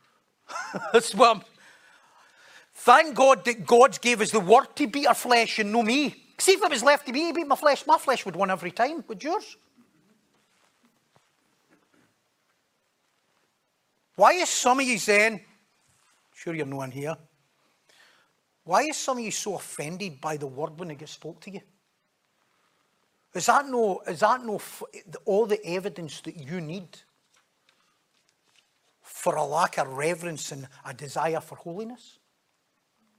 that's 0.93 1.15
what 1.15 1.37
I'm, 1.37 1.43
Thank 2.75 3.15
God 3.15 3.45
that 3.45 3.65
God 3.65 3.99
gave 4.01 4.21
us 4.21 4.31
the 4.31 4.41
word 4.41 4.67
to 4.77 4.87
beat 4.87 5.07
our 5.07 5.15
flesh 5.15 5.59
and 5.59 5.73
no 5.73 5.83
me. 5.83 6.15
See, 6.39 6.53
if 6.53 6.63
it 6.63 6.71
was 6.71 6.83
left 6.83 7.07
to 7.07 7.13
me 7.13 7.33
beat 7.33 7.47
my 7.47 7.57
flesh, 7.57 7.87
my 7.87 7.97
flesh 7.97 8.27
would 8.27 8.37
win 8.37 8.51
every 8.51 8.73
time. 8.73 9.05
Would 9.09 9.23
yours? 9.23 9.57
Why 14.17 14.33
is 14.33 14.49
some 14.49 14.81
of 14.81 14.87
you 14.87 14.99
saying, 14.99 15.41
sure 16.35 16.55
you're 16.55 16.67
no 16.67 16.77
one 16.77 16.91
here, 16.91 17.17
why 18.65 18.83
is 18.83 18.97
some 18.97 19.19
of 19.19 19.25
you 19.25 19.31
so 19.31 19.57
offended 19.57 20.21
by 20.21 20.37
the 20.37 20.47
word 20.47 20.79
when 20.79 20.91
it 20.91 20.99
gets 20.99 21.13
spoke 21.13 21.41
to 21.43 21.51
you? 21.51 21.61
Is 23.35 23.47
that 23.47 23.67
no, 23.67 24.01
is 24.07 24.21
that 24.21 24.45
no, 24.45 24.61
all 25.25 25.47
the 25.47 25.65
evidence 25.67 26.21
that 26.21 26.37
you 26.37 26.61
need 26.61 26.87
for 29.03 29.35
a 29.35 29.45
lack 29.45 29.77
of 29.79 29.89
reverence 29.89 30.53
and 30.53 30.69
a 30.85 30.95
desire 30.95 31.41
for 31.41 31.57
holiness? 31.57 32.19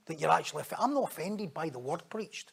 That 0.06 0.18
you're 0.18 0.30
actually, 0.30 0.64
I'm 0.78 0.94
not 0.94 1.10
offended 1.10 1.52
by 1.52 1.68
the 1.68 1.78
word 1.78 2.02
preached. 2.08 2.52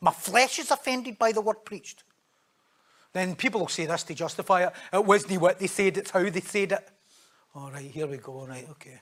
My 0.00 0.12
flesh 0.12 0.58
is 0.58 0.70
offended 0.70 1.18
by 1.18 1.32
the 1.32 1.42
word 1.42 1.64
preached. 1.64 2.04
Then 3.12 3.36
people 3.36 3.60
will 3.60 3.68
say 3.68 3.84
this 3.84 4.04
to 4.04 4.14
justify 4.14 4.64
it. 4.64 4.72
It 4.92 5.04
wasn't 5.04 5.40
what 5.40 5.58
they 5.58 5.66
said, 5.66 5.98
it's 5.98 6.10
how 6.10 6.28
they 6.28 6.40
said 6.40 6.72
it. 6.72 6.88
All 7.54 7.70
right, 7.70 7.90
here 7.90 8.06
we 8.06 8.16
go. 8.16 8.38
All 8.38 8.46
right, 8.46 8.66
okay. 8.70 9.00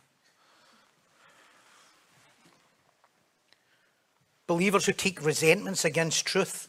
Believers 4.47 4.87
who 4.87 4.93
take 4.93 5.24
resentments 5.24 5.85
against 5.85 6.26
truth 6.26 6.68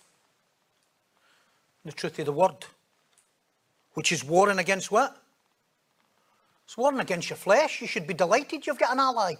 the 1.85 1.91
truth 1.91 2.19
of 2.19 2.25
the 2.25 2.31
word, 2.31 2.65
which 3.93 4.11
is 4.11 4.23
warring 4.23 4.59
against 4.59 4.91
what? 4.91 5.17
It's 6.65 6.77
warring 6.77 6.99
against 6.99 7.29
your 7.29 7.37
flesh. 7.37 7.81
You 7.81 7.87
should 7.87 8.07
be 8.07 8.13
delighted 8.13 8.65
you've 8.65 8.79
got 8.79 8.93
an 8.93 8.99
ally. 8.99 9.35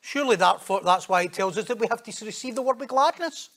Surely 0.00 0.36
that, 0.36 0.60
that's 0.84 1.08
why 1.08 1.22
it 1.22 1.32
tells 1.32 1.56
us 1.56 1.64
that 1.66 1.78
we 1.78 1.86
have 1.86 2.02
to 2.02 2.24
receive 2.24 2.54
the 2.54 2.62
word 2.62 2.78
with 2.78 2.88
gladness. 2.88 3.50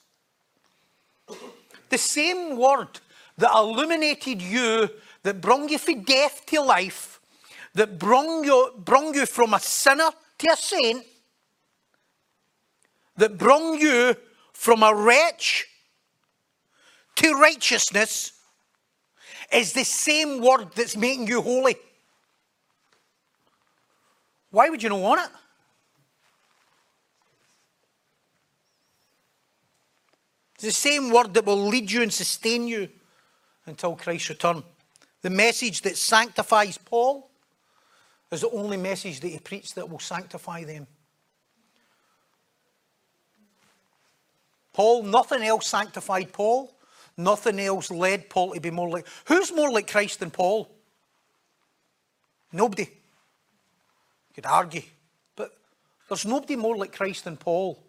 The 1.89 1.97
same 1.97 2.57
word 2.57 2.99
that 3.38 3.51
illuminated 3.53 4.41
you, 4.41 4.89
that 5.24 5.41
brought 5.41 5.70
you 5.70 5.78
from 5.78 6.03
death 6.03 6.45
to 6.45 6.61
life, 6.61 7.20
that 7.74 7.99
brought 7.99 8.45
you, 8.45 8.72
brought 8.78 9.16
you 9.16 9.26
from 9.26 9.53
a 9.53 9.59
sinner 9.59 10.09
to 10.38 10.47
a 10.51 10.55
saint, 10.55 11.05
that 13.18 13.38
brought 13.38 13.80
you 13.80 14.16
from 14.53 14.84
a 14.84 14.93
wretch 14.93 15.68
to 17.16 17.34
righteousness 17.34 18.34
is 19.51 19.74
the 19.74 19.84
same 19.84 20.41
word 20.41 20.68
that's 20.76 20.97
making 20.97 21.28
you 21.28 21.41
holy. 21.41 21.76
Why 24.51 24.70
would 24.70 24.82
you 24.82 24.89
not 24.89 24.99
want 24.99 25.22
it? 25.22 25.30
It's 30.55 30.63
the 30.63 30.72
same 30.72 31.11
word 31.11 31.34
that 31.34 31.45
will 31.45 31.68
lead 31.68 31.91
you 31.91 32.01
and 32.01 32.11
sustain 32.11 32.68
you 32.68 32.89
until 33.66 33.95
Christ's 33.95 34.30
return. 34.30 34.63
The 35.22 35.30
message 35.30 35.82
that 35.82 35.97
sanctifies 35.97 36.78
Paul 36.78 37.30
is 38.32 38.41
the 38.41 38.49
only 38.49 38.78
message 38.78 39.20
that 39.20 39.28
he 39.28 39.39
preached 39.39 39.76
that 39.76 39.89
will 39.89 39.99
sanctify 39.99 40.63
them. 40.63 40.88
Paul, 44.74 45.03
nothing 45.03 45.41
else 45.41 45.68
sanctified 45.68 46.34
Paul. 46.34 46.75
Nothing 47.18 47.59
else 47.59 47.89
led 47.91 48.30
Paul 48.30 48.53
to 48.53 48.59
be 48.59 48.72
more 48.72 48.89
like. 48.89 49.07
Who's 49.26 49.53
more 49.53 49.72
like 49.72 49.89
Christ 49.89 50.20
than 50.20 50.32
Paul? 50.32 50.70
Nobody. 52.51 52.84
You 52.84 54.34
could 54.36 54.45
argue. 54.45 54.82
But 55.36 55.51
There's 56.09 56.26
nobody 56.26 56.55
more 56.55 56.76
like 56.76 56.93
Christ 56.93 57.24
than 57.24 57.38
Paul. 57.38 57.82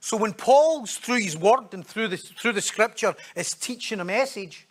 So 0.00 0.16
when 0.16 0.32
Paul's 0.32 0.96
through 0.96 1.20
his 1.20 1.36
word 1.36 1.72
and 1.72 1.86
through 1.86 2.08
the, 2.08 2.16
through 2.16 2.52
the 2.52 2.60
scripture 2.60 3.14
is 3.36 3.54
teaching 3.54 4.00
a 4.00 4.04
message, 4.04 4.66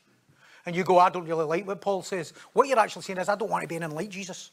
and 0.65 0.75
you 0.75 0.83
go, 0.83 0.99
I 0.99 1.09
don't 1.09 1.25
really 1.25 1.45
like 1.45 1.65
what 1.65 1.81
Paul 1.81 2.03
says, 2.03 2.33
what 2.53 2.67
you're 2.67 2.79
actually 2.79 3.03
saying 3.03 3.19
is, 3.19 3.29
I 3.29 3.35
don't 3.35 3.49
want 3.49 3.63
to 3.63 3.67
be 3.67 3.77
anything 3.77 3.95
like 3.95 4.09
Jesus. 4.09 4.51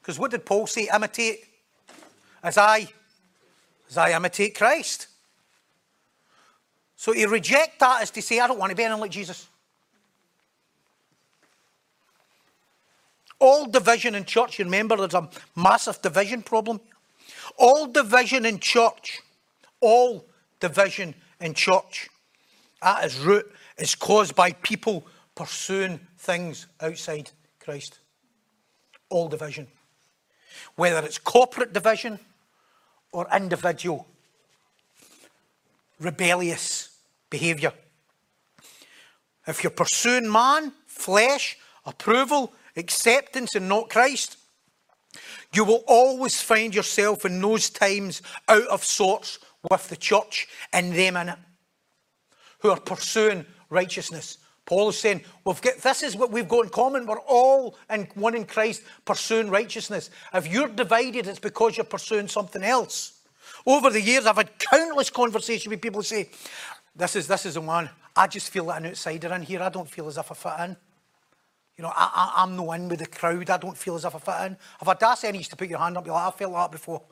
Because 0.00 0.18
what 0.18 0.30
did 0.30 0.46
Paul 0.46 0.66
say? 0.66 0.88
Imitate 0.94 1.44
as 2.42 2.56
I, 2.56 2.88
as 3.90 3.98
I 3.98 4.12
imitate 4.12 4.56
Christ. 4.56 5.08
So 6.98 7.12
to 7.12 7.28
reject 7.28 7.78
that 7.78 8.02
is 8.02 8.10
to 8.10 8.20
say, 8.20 8.40
I 8.40 8.48
don't 8.48 8.58
want 8.58 8.70
to 8.70 8.76
be 8.76 8.82
anything 8.82 9.00
like 9.00 9.12
Jesus. 9.12 9.46
All 13.38 13.66
division 13.66 14.16
in 14.16 14.24
church, 14.24 14.58
you 14.58 14.64
remember 14.64 14.96
there's 14.96 15.14
a 15.14 15.30
massive 15.54 16.02
division 16.02 16.42
problem. 16.42 16.80
All 17.56 17.86
division 17.86 18.44
in 18.44 18.58
church, 18.58 19.20
all 19.80 20.26
division 20.58 21.14
in 21.40 21.54
church, 21.54 22.08
at 22.82 23.04
its 23.04 23.16
root 23.18 23.48
is 23.76 23.94
caused 23.94 24.34
by 24.34 24.50
people 24.50 25.06
pursuing 25.36 26.00
things 26.18 26.66
outside 26.80 27.30
Christ. 27.60 28.00
All 29.08 29.28
division. 29.28 29.68
Whether 30.74 31.06
it's 31.06 31.18
corporate 31.18 31.72
division 31.72 32.18
or 33.12 33.28
individual 33.32 34.08
rebellious 36.00 36.90
behaviour. 37.30 37.72
If 39.46 39.62
you're 39.62 39.70
pursuing 39.70 40.30
man, 40.30 40.72
flesh, 40.86 41.56
approval, 41.86 42.52
acceptance, 42.76 43.54
and 43.54 43.68
not 43.68 43.90
Christ, 43.90 44.36
you 45.52 45.64
will 45.64 45.84
always 45.86 46.40
find 46.40 46.74
yourself 46.74 47.24
in 47.24 47.40
those 47.40 47.70
times 47.70 48.22
out 48.48 48.66
of 48.66 48.84
sorts 48.84 49.38
with 49.70 49.88
the 49.88 49.96
church 49.96 50.46
and 50.72 50.92
them 50.92 51.16
in 51.16 51.30
it 51.30 51.38
who 52.60 52.70
are 52.70 52.80
pursuing 52.80 53.46
righteousness. 53.70 54.38
Paul 54.66 54.90
is 54.90 54.98
saying, 54.98 55.22
we've 55.46 55.62
got, 55.62 55.78
this 55.78 56.02
is 56.02 56.14
what 56.14 56.30
we've 56.30 56.48
got 56.48 56.64
in 56.64 56.70
common. 56.70 57.06
We're 57.06 57.20
all 57.20 57.78
in 57.88 58.06
one 58.14 58.34
in 58.34 58.44
Christ 58.44 58.82
pursuing 59.06 59.48
righteousness. 59.48 60.10
If 60.34 60.46
you're 60.46 60.68
divided, 60.68 61.26
it's 61.26 61.38
because 61.38 61.76
you're 61.78 61.84
pursuing 61.84 62.28
something 62.28 62.62
else. 62.62 63.17
Over 63.68 63.90
the 63.90 64.00
years, 64.00 64.24
I've 64.24 64.36
had 64.36 64.58
countless 64.58 65.10
conversations 65.10 65.68
with 65.68 65.82
people 65.82 66.00
who 66.00 66.04
say, 66.04 66.30
this 66.96 67.14
is, 67.16 67.26
this 67.28 67.44
is 67.44 67.52
the 67.52 67.60
one. 67.60 67.90
I 68.16 68.26
just 68.26 68.48
feel 68.48 68.64
like 68.64 68.80
an 68.80 68.86
outsider 68.86 69.34
in 69.34 69.42
here. 69.42 69.60
I 69.60 69.68
don't 69.68 69.88
feel 69.88 70.08
as 70.08 70.16
if 70.16 70.30
I 70.30 70.34
fit 70.34 70.64
in. 70.64 70.76
You 71.76 71.82
know, 71.82 71.92
I, 71.94 72.32
I, 72.38 72.42
am 72.44 72.56
no 72.56 72.72
in 72.72 72.88
with 72.88 73.00
the 73.00 73.06
crowd. 73.06 73.50
I 73.50 73.58
don't 73.58 73.76
feel 73.76 73.96
as 73.96 74.06
if 74.06 74.14
I 74.14 74.18
fit 74.20 74.46
in. 74.46 74.56
If 74.80 74.88
I'd 74.88 75.02
asked 75.02 75.24
any 75.24 75.44
to 75.44 75.54
put 75.54 75.68
your 75.68 75.80
hand 75.80 75.98
up, 75.98 76.06
you're 76.06 76.14
like, 76.14 76.32
I 76.32 76.36
felt 76.38 76.52
like 76.52 76.64
that 76.64 76.72
before. 76.72 77.02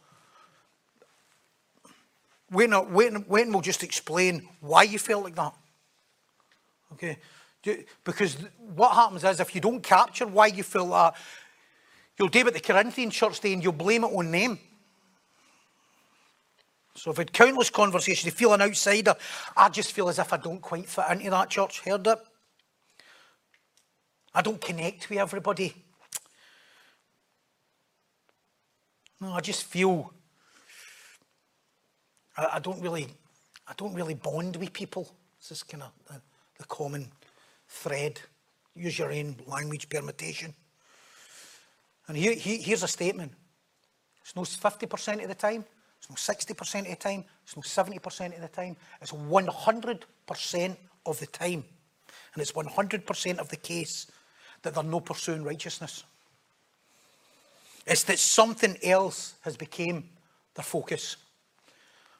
Wait, 2.50 2.70
no, 2.70 2.84
wait, 2.84 3.28
wait 3.28 3.44
and 3.44 3.52
we'll 3.52 3.60
just 3.60 3.82
explain 3.82 4.48
why 4.60 4.84
you 4.84 4.98
felt 4.98 5.24
like 5.24 5.34
that. 5.34 5.52
Okay? 6.94 7.18
Because 8.02 8.38
what 8.74 8.94
happens 8.94 9.24
is 9.24 9.40
if 9.40 9.54
you 9.54 9.60
don't 9.60 9.82
capture 9.82 10.26
why 10.26 10.46
you 10.46 10.62
feel 10.62 10.88
that, 10.88 11.16
you'll 12.18 12.28
do 12.28 12.44
what 12.44 12.54
the 12.54 12.60
Corinthian 12.60 13.10
church 13.10 13.40
did 13.40 13.52
and 13.52 13.62
you'll 13.62 13.74
blame 13.74 14.04
it 14.04 14.06
on 14.14 14.30
them. 14.30 14.58
So 16.96 17.10
I've 17.10 17.18
had 17.18 17.32
countless 17.32 17.70
conversations. 17.70 18.24
You 18.24 18.30
feel 18.32 18.54
an 18.54 18.62
outsider. 18.62 19.14
I 19.56 19.68
just 19.68 19.92
feel 19.92 20.08
as 20.08 20.18
if 20.18 20.32
I 20.32 20.38
don't 20.38 20.60
quite 20.60 20.88
fit 20.88 21.04
into 21.10 21.30
that 21.30 21.50
church. 21.50 21.80
Heard 21.80 22.06
it? 22.06 22.18
I 24.34 24.42
don't 24.42 24.60
connect 24.60 25.08
with 25.08 25.18
everybody. 25.18 25.74
No, 29.20 29.32
I 29.32 29.40
just 29.40 29.64
feel 29.64 30.12
I, 32.36 32.48
I 32.54 32.58
don't 32.58 32.80
really 32.80 33.08
I 33.68 33.72
don't 33.76 33.94
really 33.94 34.14
bond 34.14 34.56
with 34.56 34.72
people. 34.72 35.08
It's 35.38 35.48
just 35.48 35.68
kind 35.68 35.82
of 35.82 35.92
the, 36.06 36.20
the 36.58 36.64
common 36.64 37.08
thread. 37.68 38.20
Use 38.74 38.98
your 38.98 39.12
own 39.12 39.36
language 39.46 39.88
permutation. 39.88 40.54
And 42.08 42.16
here, 42.16 42.34
here's 42.34 42.82
a 42.82 42.88
statement. 42.88 43.32
It's 44.22 44.36
no 44.36 44.42
50% 44.42 45.22
of 45.22 45.28
the 45.28 45.34
time. 45.34 45.64
It's 46.08 46.28
not 46.28 46.36
60% 46.36 46.80
of 46.80 46.86
the 46.86 46.96
time. 46.96 47.24
It's 47.44 47.56
not 47.56 47.64
70% 47.64 48.34
of 48.36 48.40
the 48.40 48.48
time. 48.48 48.76
It's 49.00 49.12
100% 49.12 50.76
of 51.06 51.20
the 51.20 51.26
time. 51.26 51.64
And 52.34 52.42
it's 52.42 52.52
100% 52.52 53.38
of 53.38 53.48
the 53.48 53.56
case 53.56 54.06
that 54.62 54.74
they're 54.74 54.84
not 54.84 55.04
pursuing 55.04 55.42
righteousness. 55.42 56.04
It's 57.86 58.04
that 58.04 58.18
something 58.18 58.76
else 58.82 59.34
has 59.42 59.56
become 59.56 60.04
their 60.54 60.64
focus. 60.64 61.16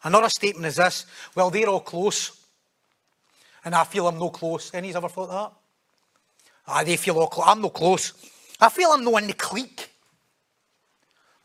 Another 0.05 0.29
statement 0.29 0.67
is 0.67 0.77
this, 0.77 1.07
well, 1.35 1.51
they're 1.51 1.69
all 1.69 1.81
close. 1.81 2.41
And 3.65 3.75
I 3.75 3.85
feel 3.85 4.07
I'm 4.07 4.19
no 4.19 4.31
close. 4.31 4.73
Any's 4.75 4.95
ever 4.95 5.09
thought 5.09 5.29
that? 5.29 5.53
Ah, 6.69 6.85
they 6.85 6.97
feel 6.97 7.19
all 7.19 7.27
close. 7.27 7.47
I'm 7.49 7.61
no 7.61 7.71
close. 7.71 8.13
I 8.61 8.69
feel 8.69 8.91
I'm 8.91 9.05
no 9.05 9.17
in 9.17 9.27
the 9.27 9.33
clique. 9.33 9.91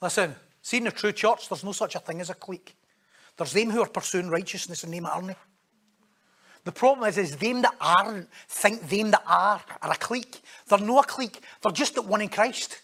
Listen, 0.02 0.36
See, 0.62 0.78
in 0.78 0.84
the 0.84 0.92
true 0.92 1.12
church, 1.12 1.50
there's 1.50 1.64
no 1.64 1.72
such 1.72 1.96
a 1.96 2.00
thing 2.00 2.22
as 2.22 2.30
a 2.30 2.36
clique. 2.36 2.76
There's 3.38 3.54
them 3.54 3.72
who 3.72 3.82
are 3.82 3.88
pursuing 3.88 4.30
righteousness 4.30 4.84
and 4.84 4.94
that 4.94 5.06
aren't. 5.06 5.38
The 6.64 6.72
problem 6.72 7.10
is, 7.10 7.18
is 7.18 7.38
them 7.38 7.64
that 7.64 7.76
aren't 7.82 8.30
think 8.48 8.88
them 8.88 9.12
that 9.12 9.24
are 9.26 9.62
are 9.82 9.92
a 9.92 9.96
clique. 9.96 10.42
They're 10.68 10.78
no 10.78 11.00
a 11.00 11.04
clique. 11.04 11.42
They're 11.62 11.72
just 11.72 11.98
at 11.98 12.06
one 12.06 12.22
in 12.22 12.30
Christ. 12.30 12.80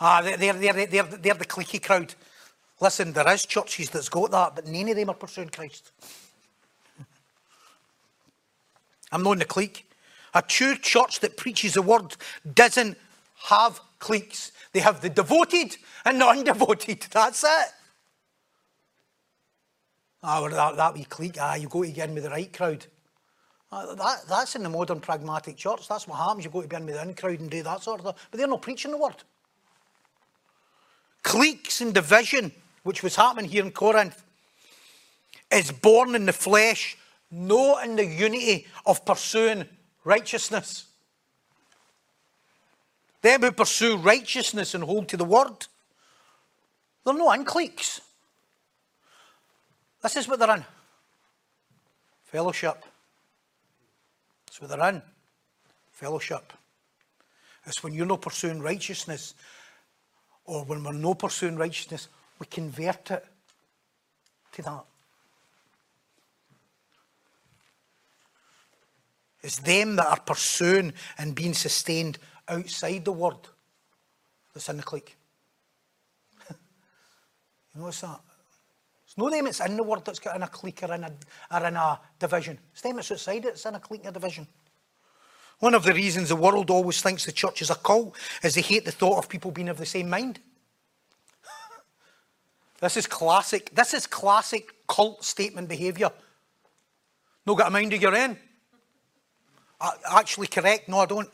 Ah, 0.00 0.22
they're, 0.22 0.36
they're, 0.36 0.54
they're, 0.54 0.86
they're, 0.86 1.02
they're 1.02 1.34
the 1.34 1.44
cliquey 1.44 1.82
crowd. 1.82 2.14
Listen, 2.80 3.12
there 3.12 3.28
is 3.32 3.46
churches 3.46 3.90
that's 3.90 4.08
got 4.08 4.30
that, 4.30 4.56
but 4.56 4.66
none 4.66 4.88
of 4.88 4.96
them 4.96 5.10
are 5.10 5.14
pursuing 5.14 5.48
Christ. 5.48 5.92
I'm 9.12 9.22
not 9.22 9.32
in 9.32 9.38
the 9.40 9.44
clique. 9.44 9.88
A 10.34 10.42
true 10.42 10.76
church 10.76 11.20
that 11.20 11.36
preaches 11.36 11.74
the 11.74 11.82
word 11.82 12.16
doesn't 12.54 12.98
have 13.44 13.80
cliques. 13.98 14.50
They 14.74 14.80
have 14.80 15.00
the 15.00 15.08
devoted 15.08 15.76
and 16.04 16.20
the 16.20 16.24
undevoted. 16.24 17.08
That's 17.10 17.44
it. 17.44 17.72
Ah, 20.22 20.46
that, 20.48 20.76
that 20.76 20.94
wee 20.94 21.04
clique, 21.04 21.36
ah, 21.40 21.54
you 21.54 21.68
go 21.68 21.84
to 21.84 21.90
get 21.90 22.08
in 22.08 22.14
with 22.14 22.24
the 22.24 22.30
right 22.30 22.52
crowd. 22.52 22.84
Ah, 23.70 23.94
that, 23.94 24.22
that's 24.26 24.56
in 24.56 24.62
the 24.62 24.70
modern 24.70 24.98
pragmatic 24.98 25.56
church. 25.56 25.86
That's 25.86 26.08
what 26.08 26.16
happens. 26.16 26.44
You 26.44 26.50
go 26.50 26.62
to 26.62 26.68
be 26.68 26.76
in 26.76 26.86
with 26.86 26.94
the 26.94 27.02
in 27.02 27.14
crowd 27.14 27.40
and 27.40 27.50
do 27.50 27.62
that 27.62 27.82
sort 27.82 28.00
of 28.00 28.06
thing. 28.06 28.14
But 28.30 28.38
they're 28.38 28.48
not 28.48 28.62
preaching 28.62 28.90
the 28.90 28.96
word. 28.96 29.22
Cliques 31.22 31.80
and 31.80 31.92
division, 31.94 32.50
which 32.84 33.02
was 33.02 33.16
happening 33.16 33.50
here 33.50 33.64
in 33.64 33.70
Corinth, 33.70 34.24
is 35.52 35.70
born 35.70 36.14
in 36.14 36.26
the 36.26 36.32
flesh, 36.32 36.96
not 37.30 37.84
in 37.84 37.96
the 37.96 38.06
unity 38.06 38.66
of 38.86 39.04
pursuing 39.04 39.66
righteousness. 40.04 40.86
Them 43.24 43.40
who 43.40 43.52
pursue 43.52 43.96
righteousness 43.96 44.74
and 44.74 44.84
hold 44.84 45.08
to 45.08 45.16
the 45.16 45.24
word, 45.24 45.66
they're 47.02 47.14
no 47.14 47.42
cliques. 47.42 48.02
This 50.02 50.16
is 50.16 50.28
what 50.28 50.38
they're 50.38 50.56
in 50.56 50.64
fellowship. 52.24 52.84
That's 54.44 54.60
what 54.60 54.68
they're 54.68 54.88
in 54.90 55.00
fellowship. 55.90 56.52
It's 57.64 57.82
when 57.82 57.94
you're 57.94 58.04
not 58.04 58.20
pursuing 58.20 58.60
righteousness, 58.60 59.32
or 60.44 60.66
when 60.66 60.84
we're 60.84 60.92
not 60.92 61.20
pursuing 61.20 61.56
righteousness, 61.56 62.08
we 62.38 62.44
convert 62.44 63.10
it 63.10 63.24
to 64.52 64.62
that. 64.64 64.84
It's 69.42 69.60
them 69.60 69.96
that 69.96 70.08
are 70.08 70.20
pursuing 70.20 70.92
and 71.16 71.34
being 71.34 71.54
sustained 71.54 72.18
outside 72.48 73.04
the 73.04 73.12
word 73.12 73.36
that's 74.52 74.68
in 74.68 74.76
the 74.76 74.82
clique. 74.82 75.16
you 76.50 77.80
notice 77.80 78.00
that? 78.02 78.20
It's 79.06 79.18
not 79.18 79.30
them 79.30 79.46
it's 79.46 79.60
in 79.60 79.76
the 79.76 79.82
word 79.82 80.04
that's 80.04 80.18
got 80.18 80.36
in 80.36 80.42
a 80.42 80.48
clique 80.48 80.82
or 80.82 80.92
in 80.92 81.04
a, 81.04 81.12
or 81.52 81.66
in 81.66 81.76
a 81.76 82.00
division. 82.18 82.58
It's 82.72 82.80
them 82.80 82.98
outside 82.98 83.44
it, 83.44 83.48
it's 83.48 83.66
in 83.66 83.74
a 83.74 83.80
clique 83.80 84.06
or 84.06 84.10
division. 84.10 84.46
One 85.60 85.74
of 85.74 85.84
the 85.84 85.94
reasons 85.94 86.28
the 86.28 86.36
world 86.36 86.70
always 86.70 87.00
thinks 87.00 87.24
the 87.24 87.32
church 87.32 87.62
is 87.62 87.70
a 87.70 87.76
cult 87.76 88.16
is 88.42 88.54
they 88.54 88.60
hate 88.60 88.84
the 88.84 88.92
thought 88.92 89.18
of 89.18 89.28
people 89.28 89.50
being 89.50 89.68
of 89.68 89.78
the 89.78 89.86
same 89.86 90.10
mind. 90.10 90.40
this 92.80 92.96
is 92.96 93.06
classic. 93.06 93.70
This 93.74 93.94
is 93.94 94.06
classic 94.06 94.74
cult 94.88 95.24
statement 95.24 95.68
behaviour. 95.68 96.10
No 97.46 97.54
got 97.54 97.68
a 97.68 97.70
mind 97.70 97.92
of 97.92 98.02
your 98.02 98.16
own. 98.16 98.36
Actually 100.10 100.46
correct. 100.46 100.88
No, 100.88 100.98
I 100.98 101.06
don't. 101.06 101.30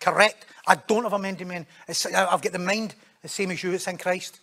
Correct. 0.00 0.46
I 0.66 0.76
don't 0.76 1.04
have 1.04 1.12
a 1.12 1.18
mind 1.18 1.40
of 1.40 1.48
mine. 1.48 1.66
I've 1.88 2.42
got 2.42 2.52
the 2.52 2.58
mind 2.58 2.94
the 3.22 3.28
same 3.28 3.50
as 3.50 3.62
you, 3.62 3.72
it's 3.72 3.86
in 3.86 3.98
Christ. 3.98 4.38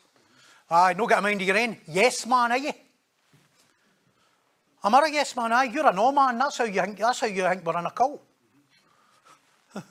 I 0.70 0.93
no 0.93 1.08
got 1.08 1.20
a 1.20 1.22
mind 1.22 1.41
of 1.41 1.47
your 1.47 1.58
own. 1.58 1.78
Yes, 1.88 2.26
man, 2.26 2.51
are 2.51 2.58
you? 2.58 2.72
I'm 4.86 4.91
not 4.91 5.08
a 5.08 5.12
yes 5.12 5.36
man? 5.36 5.51
Aye, 5.51 5.72
you're 5.74 5.88
a 5.88 5.93
no 5.93 6.12
man. 6.12 6.38
That's 6.38 6.60
how 6.60 6.66
you 6.66 6.80
think. 6.80 6.99
That's 6.99 7.20
how 7.20 7.26
you 7.26 7.41
think 7.41 7.66
we're 7.66 7.80
in 7.80 7.88
a 7.88 7.91
cult. 7.91 8.22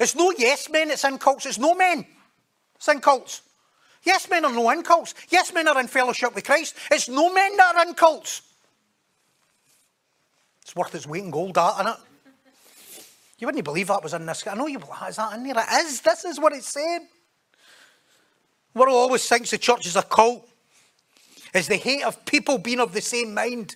it's 0.00 0.16
no 0.16 0.32
yes 0.36 0.68
men. 0.68 0.90
It's 0.90 1.04
in 1.04 1.18
cults. 1.18 1.46
It's 1.46 1.58
no 1.58 1.72
men. 1.72 2.04
It's 2.74 2.88
in 2.88 3.00
cults. 3.00 3.42
Yes, 4.02 4.28
men 4.28 4.44
are 4.44 4.52
no 4.52 4.68
in 4.70 4.82
cults. 4.82 5.14
Yes, 5.28 5.54
men 5.54 5.68
are 5.68 5.78
in 5.78 5.86
fellowship 5.86 6.34
with 6.34 6.42
Christ. 6.42 6.74
It's 6.90 7.08
no 7.08 7.32
men 7.32 7.56
that 7.58 7.76
are 7.76 7.86
in 7.86 7.94
cults. 7.94 8.42
It's 10.62 10.74
worth 10.74 10.96
its 10.96 11.06
weight 11.06 11.22
in 11.22 11.30
gold, 11.30 11.54
that, 11.54 11.74
isn't 11.74 11.86
it? 11.86 12.09
You 13.40 13.46
wouldn't 13.46 13.64
believe 13.64 13.86
that 13.86 14.02
was 14.02 14.12
in 14.12 14.26
this. 14.26 14.46
I 14.46 14.54
know 14.54 14.66
you 14.66 14.78
is 15.08 15.16
that 15.16 15.32
in 15.32 15.44
there? 15.44 15.54
It 15.56 15.86
is. 15.86 16.02
This 16.02 16.26
is 16.26 16.38
what 16.38 16.52
it's 16.52 16.68
saying. 16.68 17.08
World 18.74 18.94
always 18.94 19.26
thinks 19.26 19.50
the 19.50 19.58
church 19.58 19.86
is 19.86 19.96
a 19.96 20.02
cult. 20.02 20.46
Is 21.54 21.66
the 21.66 21.76
hate 21.76 22.04
of 22.04 22.24
people 22.26 22.58
being 22.58 22.80
of 22.80 22.92
the 22.92 23.00
same 23.00 23.34
mind. 23.34 23.74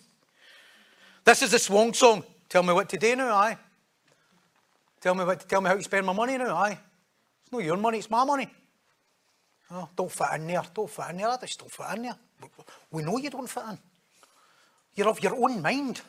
This 1.24 1.42
is 1.42 1.50
the 1.50 1.58
swan 1.58 1.94
song. 1.94 2.22
Tell 2.48 2.62
me 2.62 2.74
what 2.74 2.90
to 2.90 2.98
do 2.98 3.16
now, 3.16 3.34
aye. 3.34 3.56
Tell 5.00 5.14
me 5.14 5.24
what 5.24 5.40
to 5.40 5.46
tell 5.46 5.62
me 5.62 5.70
how 5.70 5.76
to 5.76 5.82
spend 5.82 6.06
my 6.06 6.12
money 6.12 6.36
now, 6.36 6.54
aye. 6.54 6.78
It's 7.42 7.52
not 7.52 7.64
your 7.64 7.78
money, 7.78 7.98
it's 7.98 8.10
my 8.10 8.24
money. 8.24 8.48
Oh, 9.70 9.88
don't 9.96 10.12
fit 10.12 10.26
in 10.34 10.46
there, 10.46 10.62
don't 10.74 10.90
fit 10.90 11.10
in 11.10 11.16
there, 11.16 11.28
I 11.28 11.36
just 11.38 11.58
don't 11.58 11.72
fit 11.72 11.96
in 11.96 12.02
there. 12.02 12.16
We 12.92 13.02
know 13.02 13.16
you 13.16 13.30
don't 13.30 13.48
fit 13.48 13.64
in. 13.70 13.78
You're 14.94 15.08
of 15.08 15.22
your 15.22 15.34
own 15.34 15.62
mind. 15.62 16.02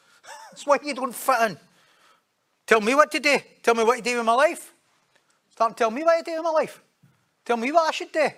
That's 0.50 0.66
why 0.66 0.78
you 0.84 0.94
don't 0.94 1.14
fit 1.14 1.50
in. 1.50 1.58
Tell 2.68 2.82
me 2.82 2.94
what 2.94 3.10
to 3.12 3.18
do. 3.18 3.38
Tell 3.62 3.74
me 3.74 3.82
what 3.82 3.96
to 3.96 4.02
do 4.02 4.18
with 4.18 4.26
my 4.26 4.34
life. 4.34 4.74
Start 5.50 5.74
telling 5.74 5.94
me 5.94 6.04
what 6.04 6.18
to 6.18 6.30
do 6.30 6.36
with 6.36 6.44
my 6.44 6.50
life. 6.50 6.82
Tell 7.46 7.56
me 7.56 7.72
what 7.72 7.88
I 7.88 7.92
should 7.92 8.12
do. 8.12 8.28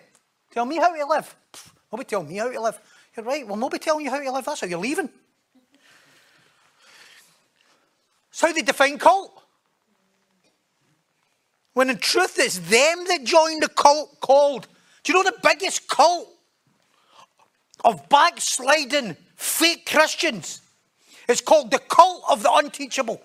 Tell 0.53 0.65
me 0.65 0.77
how 0.77 0.95
to 0.95 1.05
live. 1.05 1.35
Nobody 1.91 2.09
tell 2.09 2.23
me 2.23 2.37
how 2.37 2.49
to 2.49 2.61
live. 2.61 2.79
You're 3.17 3.27
right. 3.27 3.45
Well, 3.45 3.57
nobody 3.57 3.83
telling 3.83 4.05
you 4.05 4.11
how 4.13 4.21
to 4.21 4.31
live. 4.31 4.45
That's 4.45 4.61
how 4.61 4.69
you're 4.69 4.79
leaving. 4.79 5.09
It's 8.31 8.41
how 8.41 8.53
they 8.53 8.63
define 8.63 8.99
cult. 8.99 9.43
When 11.73 11.91
in 11.91 11.99
truth 11.99 12.39
it's 12.39 12.59
them 12.59 13.05
that 13.09 13.25
joined 13.25 13.65
the 13.65 13.69
cult 13.69 14.21
called. 14.21 14.69
Do 15.03 15.13
you 15.13 15.25
know 15.25 15.29
the 15.29 15.39
biggest 15.43 15.89
cult 15.89 16.29
of 17.85 18.09
backsliding 18.09 19.17
fake 19.35 19.87
Christians? 19.87 20.61
It's 21.29 21.41
called 21.41 21.73
the 21.73 21.81
cult 21.81 22.23
of 22.31 22.45
the 22.45 22.53
unteachable. 22.53 23.21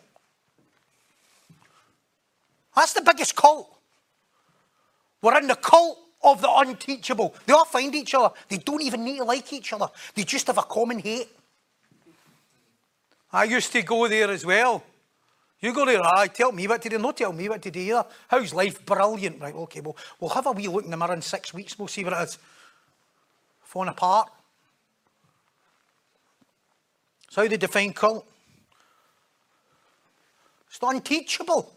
That's 2.76 2.94
the 2.94 3.02
biggest 3.02 3.36
cult. 3.36 3.72
We're 5.22 5.38
in 5.40 5.48
the 5.48 5.56
cult 5.56 5.98
of 6.24 6.42
the 6.42 6.52
unteachable. 6.52 7.34
They 7.46 7.54
all 7.54 7.66
find 7.66 7.94
each 7.96 8.14
other. 8.14 8.34
They 8.50 8.58
don't 8.58 8.82
even 8.82 9.04
need 9.04 9.18
to 9.18 9.24
like 9.24 9.52
each 9.54 9.72
other. 9.74 9.88
They 10.14 10.24
just 10.24 10.48
have 10.48 10.58
a 10.58 10.64
common 10.64 11.00
hate. 11.00 11.30
I 13.32 13.46
used 13.46 13.72
to 13.74 13.82
go 13.82 14.08
there 14.08 14.30
as 14.30 14.46
well. 14.46 14.84
You 15.60 15.74
go 15.74 15.86
there, 15.86 16.02
I 16.04 16.28
tell 16.28 16.52
me 16.52 16.68
what 16.68 16.82
to 16.84 16.90
do. 16.90 17.00
No, 17.00 17.12
tell 17.12 17.34
me 17.34 17.50
what 17.50 17.62
to 17.62 17.72
do 17.72 17.80
either. 17.80 18.06
How's 18.28 18.54
life? 18.54 18.86
Brilliant. 18.86 19.42
Right, 19.42 19.56
okay, 19.56 19.82
well, 19.82 19.98
we'll 20.20 20.30
have 20.30 20.46
a 20.46 20.52
wee 20.52 20.68
look 20.68 20.86
in 20.86 20.92
the 20.92 20.98
mirror 20.98 21.14
in 21.14 21.22
six 21.22 21.54
weeks. 21.54 21.78
We'll 21.78 21.88
see 21.88 22.04
what 22.04 22.14
it 22.14 22.20
is. 22.24 22.38
Falling 23.62 23.90
apart. 23.90 24.30
So 27.30 27.42
how 27.42 27.48
they 27.48 27.58
define 27.58 27.94
cult. 27.94 28.28
It's 30.68 30.80
unteachable. 30.82 31.75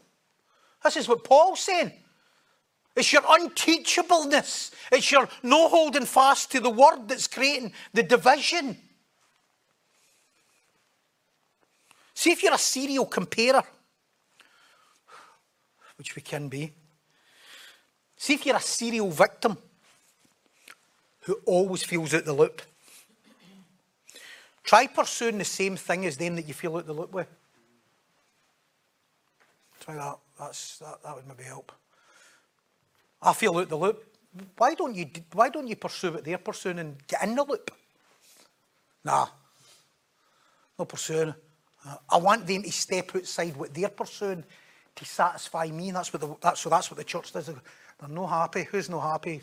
This 0.83 0.97
is 0.97 1.09
what 1.09 1.25
Paul's 1.25 1.61
saying. 1.61 1.93
It's 2.97 3.13
your 3.13 3.23
unteachableness. 3.23 4.73
It's 4.91 5.13
your 5.13 5.29
no 5.43 5.69
holding 5.69 6.05
fast 6.05 6.51
to 6.53 6.61
the 6.61 6.71
word 6.71 7.09
that's 7.09 7.29
creating 7.29 7.73
the 7.93 8.03
division. 8.03 8.77
See 12.15 12.33
if 12.33 12.43
you're 12.43 12.55
a 12.55 12.59
serial 12.59 13.07
comparer, 13.07 13.63
which 15.97 16.17
we 16.17 16.23
can 16.23 16.49
be. 16.49 16.73
See 18.17 18.35
if 18.35 18.45
you're 18.45 18.57
a 18.57 18.61
serial 18.61 19.11
victim 19.11 19.57
who 21.21 21.35
always 21.47 21.85
feels 21.85 22.13
out 22.15 22.25
the 22.25 22.33
loop. 22.33 22.63
Try 24.65 24.89
pursuing 24.89 25.39
the 25.39 25.45
same 25.45 25.77
thing 25.77 26.05
as 26.07 26.17
them 26.17 26.35
that 26.35 26.49
you 26.49 26.55
feel 26.55 26.77
out 26.77 26.87
the 26.87 26.93
loop 26.93 27.13
with. 27.13 27.29
Try 29.81 29.95
that. 29.95 30.19
That's, 30.39 30.79
that, 30.79 31.03
that 31.03 31.17
would 31.17 31.27
maybe 31.27 31.45
help. 31.45 31.73
I 33.21 33.33
feel 33.33 33.57
out 33.59 33.69
the 33.69 33.77
loop. 33.77 34.05
Why 34.57 34.75
don't 34.75 34.95
you, 34.95 35.07
why 35.33 35.49
don't 35.49 35.67
you 35.67 35.77
pursue 35.77 36.13
what 36.13 36.25
they're 36.25 36.39
pursuing 36.39 36.79
and 36.79 36.97
get 37.07 37.25
in 37.25 37.35
the 37.35 37.43
loop? 37.43 37.71
Nah, 39.05 39.27
no 40.79 40.85
pursuing. 40.85 41.35
I 42.11 42.19
want 42.19 42.47
them 42.47 42.63
to 42.63 42.73
step 42.73 43.15
outside 43.15 43.57
what 43.57 43.73
they're 43.75 43.89
pursuing 43.89 44.45
to 44.95 45.05
satisfy 45.05 45.67
me. 45.69 45.89
And 45.89 45.97
that's 45.97 46.13
what 46.13 46.21
the, 46.21 46.37
that's, 46.41 46.61
so 46.61 46.69
that's 46.69 46.91
what 46.91 46.99
the 46.99 47.05
church 47.05 47.33
does. 47.33 47.47
They're 47.47 48.09
no 48.09 48.27
happy. 48.27 48.65
Who's 48.65 48.91
no 48.91 49.01
happy? 49.01 49.43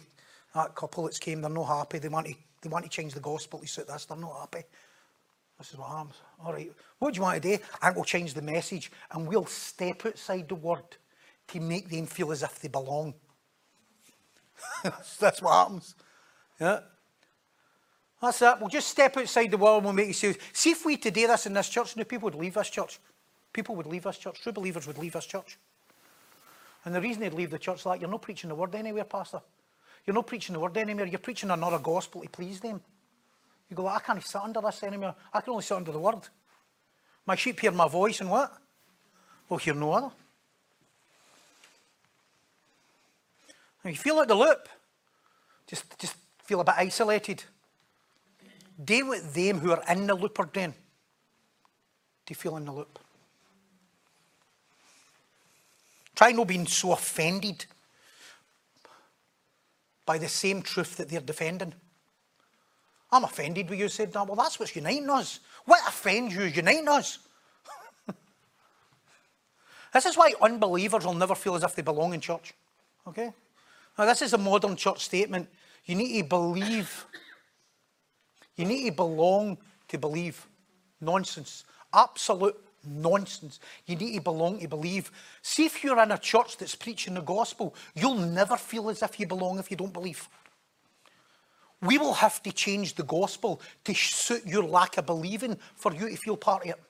That 0.54 0.76
couple 0.76 1.04
that's 1.04 1.20
came, 1.20 1.42
they're 1.42 1.50
no 1.50 1.66
happy. 1.66 2.00
They 2.00 2.08
want 2.08 2.28
to, 2.28 2.36
they 2.62 2.70
want 2.70 2.86
to 2.86 2.90
change 2.90 3.14
the 3.14 3.20
gospel 3.20 3.60
to 3.60 3.68
suit 3.68 3.88
this. 3.88 4.06
They're 4.06 4.18
not 4.18 4.40
happy. 4.40 4.66
This 5.58 5.72
is 5.72 5.78
what 5.78 5.90
happens. 5.90 6.16
All 6.44 6.54
right, 6.54 6.72
what 7.00 7.14
do 7.14 7.18
you 7.18 7.24
want 7.24 7.42
to 7.42 7.58
do? 7.58 7.64
I 7.82 7.92
will 7.92 8.04
change 8.04 8.34
the 8.34 8.42
message 8.42 8.92
and 9.12 9.28
we'll 9.28 9.46
step 9.46 10.06
outside 10.06 10.50
the 10.50 10.56
word 10.56 10.98
to 11.48 11.60
make 11.60 11.90
them 11.90 12.06
feel 12.08 12.32
as 12.32 12.44
if 12.44 12.60
they 12.60 12.68
belong. 12.68 13.14
That's 15.20 15.42
what 15.42 15.54
happens. 15.54 15.96
Yeah. 16.60 16.80
That's 18.22 18.42
it. 18.42 18.56
We'll 18.60 18.70
just 18.70 18.88
step 18.88 19.16
outside 19.18 19.52
the 19.52 19.58
wall 19.58 19.78
and 19.78 19.86
we'll 19.86 19.94
make 19.94 20.08
you 20.08 20.14
see. 20.14 20.36
See 20.54 20.72
if 20.72 20.86
we 20.86 20.98
today 20.98 21.26
this 21.26 21.46
in 21.46 21.54
this 21.54 21.70
church, 21.70 21.96
new 21.96 22.06
people 22.06 22.28
would 22.28 22.36
leave 22.36 22.56
this 22.56 22.70
church. 22.70 23.00
People 23.54 23.76
would 23.76 23.86
leave 23.86 24.04
this 24.04 24.18
church. 24.18 24.42
True 24.42 24.52
believers 24.52 24.88
would 24.88 24.98
leave 24.98 25.14
this 25.14 25.26
church. 25.26 25.58
And 26.84 26.94
the 26.94 27.02
reason 27.02 27.22
they'd 27.22 27.34
leave 27.34 27.52
the 27.52 27.60
church 27.60 27.78
is 27.78 27.84
that 27.84 28.02
you're 28.02 28.10
not 28.10 28.22
preaching 28.22 28.50
the 28.50 28.56
word 28.56 28.76
anywhere, 28.76 29.04
Pastor. 29.04 29.42
You're 30.06 30.14
not 30.14 30.28
preaching 30.28 30.54
the 30.54 30.60
word 30.60 30.78
anywhere. 30.78 31.06
You're 31.06 31.20
preaching 31.20 31.50
another 31.50 31.80
gospel 31.80 32.22
to 32.22 32.30
please 32.30 32.60
them. 32.60 32.82
You 33.70 33.76
go, 33.76 33.88
I 33.88 34.00
can't 34.00 34.24
sit 34.24 34.42
under 34.42 34.62
this 34.62 34.84
anymore. 34.84 35.16
I 35.34 35.42
can 35.42 35.52
only 35.52 35.64
sit 35.64 35.76
under 35.76 35.92
the 35.92 36.00
word. 36.00 36.28
My 37.26 37.36
sheep 37.36 37.60
hear 37.60 37.72
my 37.72 37.88
voice 37.88 38.22
and 38.22 38.30
what? 38.30 38.56
Will 39.50 39.58
hear 39.58 39.74
no 39.74 39.92
other. 39.92 40.12
And 43.84 43.94
you 43.94 43.98
feel 43.98 44.16
like 44.16 44.28
the 44.28 44.36
loop. 44.36 44.68
Just, 45.68 45.98
just 46.00 46.16
feel 46.44 46.62
a 46.62 46.64
bit 46.64 46.76
isolated. 46.78 47.44
Deal 48.84 49.10
with 49.10 49.34
them 49.34 49.60
who 49.60 49.72
are 49.72 49.84
in 49.90 50.08
the 50.08 50.16
loop 50.16 50.40
are 50.40 50.46
doing. 50.46 50.72
Do 50.72 52.32
you 52.32 52.36
feel 52.36 52.58
in 52.58 52.66
the 52.66 52.72
loop? 52.72 53.00
Try 56.16 56.32
not 56.32 56.48
being 56.48 56.66
so 56.66 56.94
offended 56.94 57.66
by 60.06 60.18
the 60.18 60.28
same 60.28 60.62
truth 60.62 60.98
that 60.98 61.10
they're 61.10 61.20
defending. 61.20 61.74
I'm 63.12 63.24
offended 63.24 63.70
with 63.70 63.80
you 63.80 63.90
said 63.90 64.12
that. 64.14 64.28
Well, 64.28 64.36
that's 64.36 64.60
what's 64.60 64.76
uniting 64.76 65.10
us. 65.10 65.40
What 65.66 65.82
offends 65.88 66.34
you 66.34 66.42
is 66.42 66.56
uniting 66.56 66.88
us. 66.88 67.20
this 69.94 70.06
is 70.06 70.18
why 70.18 70.34
unbelievers 70.42 71.06
will 71.06 71.14
never 71.14 71.36
feel 71.36 71.56
as 71.56 71.64
if 71.64 71.76
they 71.76 71.82
belong 71.82 72.14
in 72.14 72.20
church. 72.20 72.54
Okay? 73.08 73.32
Now, 73.98 74.06
this 74.06 74.22
is 74.22 74.34
a 74.34 74.38
modern 74.38 74.76
church 74.76 75.06
statement. 75.06 75.48
You 75.86 75.96
need 75.96 76.22
to 76.22 76.28
believe. 76.28 77.06
You 78.56 78.66
need 78.66 78.90
to 78.90 78.96
belong 78.96 79.58
to 79.90 79.98
believe. 79.98 80.46
Nonsense. 81.00 81.64
Absolute 81.94 82.60
nonsense. 82.86 83.60
You 83.86 83.96
need 83.96 84.16
to 84.16 84.22
belong 84.22 84.60
to 84.60 84.68
believe. 84.68 85.12
See 85.42 85.66
if 85.66 85.84
you're 85.84 86.02
in 86.02 86.12
a 86.12 86.18
church 86.18 86.58
that's 86.58 86.76
preaching 86.76 87.14
the 87.14 87.22
gospel, 87.22 87.76
you'll 87.94 88.16
never 88.16 88.58
feel 88.58 88.90
as 88.90 89.02
if 89.02 89.20
you 89.20 89.28
belong 89.28 89.60
if 89.60 89.70
you 89.72 89.78
don't 89.78 89.94
believe. 89.94 90.28
We 91.86 91.98
will 91.98 92.14
have 92.14 92.42
to 92.44 92.52
change 92.52 92.96
the 92.96 93.04
gospel 93.04 93.62
to 93.84 93.94
suit 93.94 94.46
your 94.46 94.64
lack 94.64 94.98
of 94.98 95.06
believing 95.06 95.58
for 95.76 95.94
you 95.94 96.10
to 96.10 96.16
feel 96.16 96.38
part 96.38 96.64
of 96.64 96.72
it. 96.72 96.82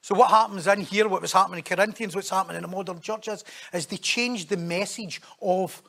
So 0.00 0.14
what 0.14 0.30
happens 0.30 0.66
in 0.66 0.80
here, 0.80 1.08
what 1.08 1.20
was 1.20 1.32
happening 1.32 1.58
in 1.58 1.64
Corinthians, 1.64 2.14
what's 2.14 2.30
happening 2.30 2.56
in 2.56 2.62
the 2.62 2.68
modern 2.68 3.00
churches, 3.00 3.44
is 3.72 3.86
they 3.86 3.96
changed 3.96 4.48
the 4.48 4.56
message 4.56 5.20
of 5.42 5.82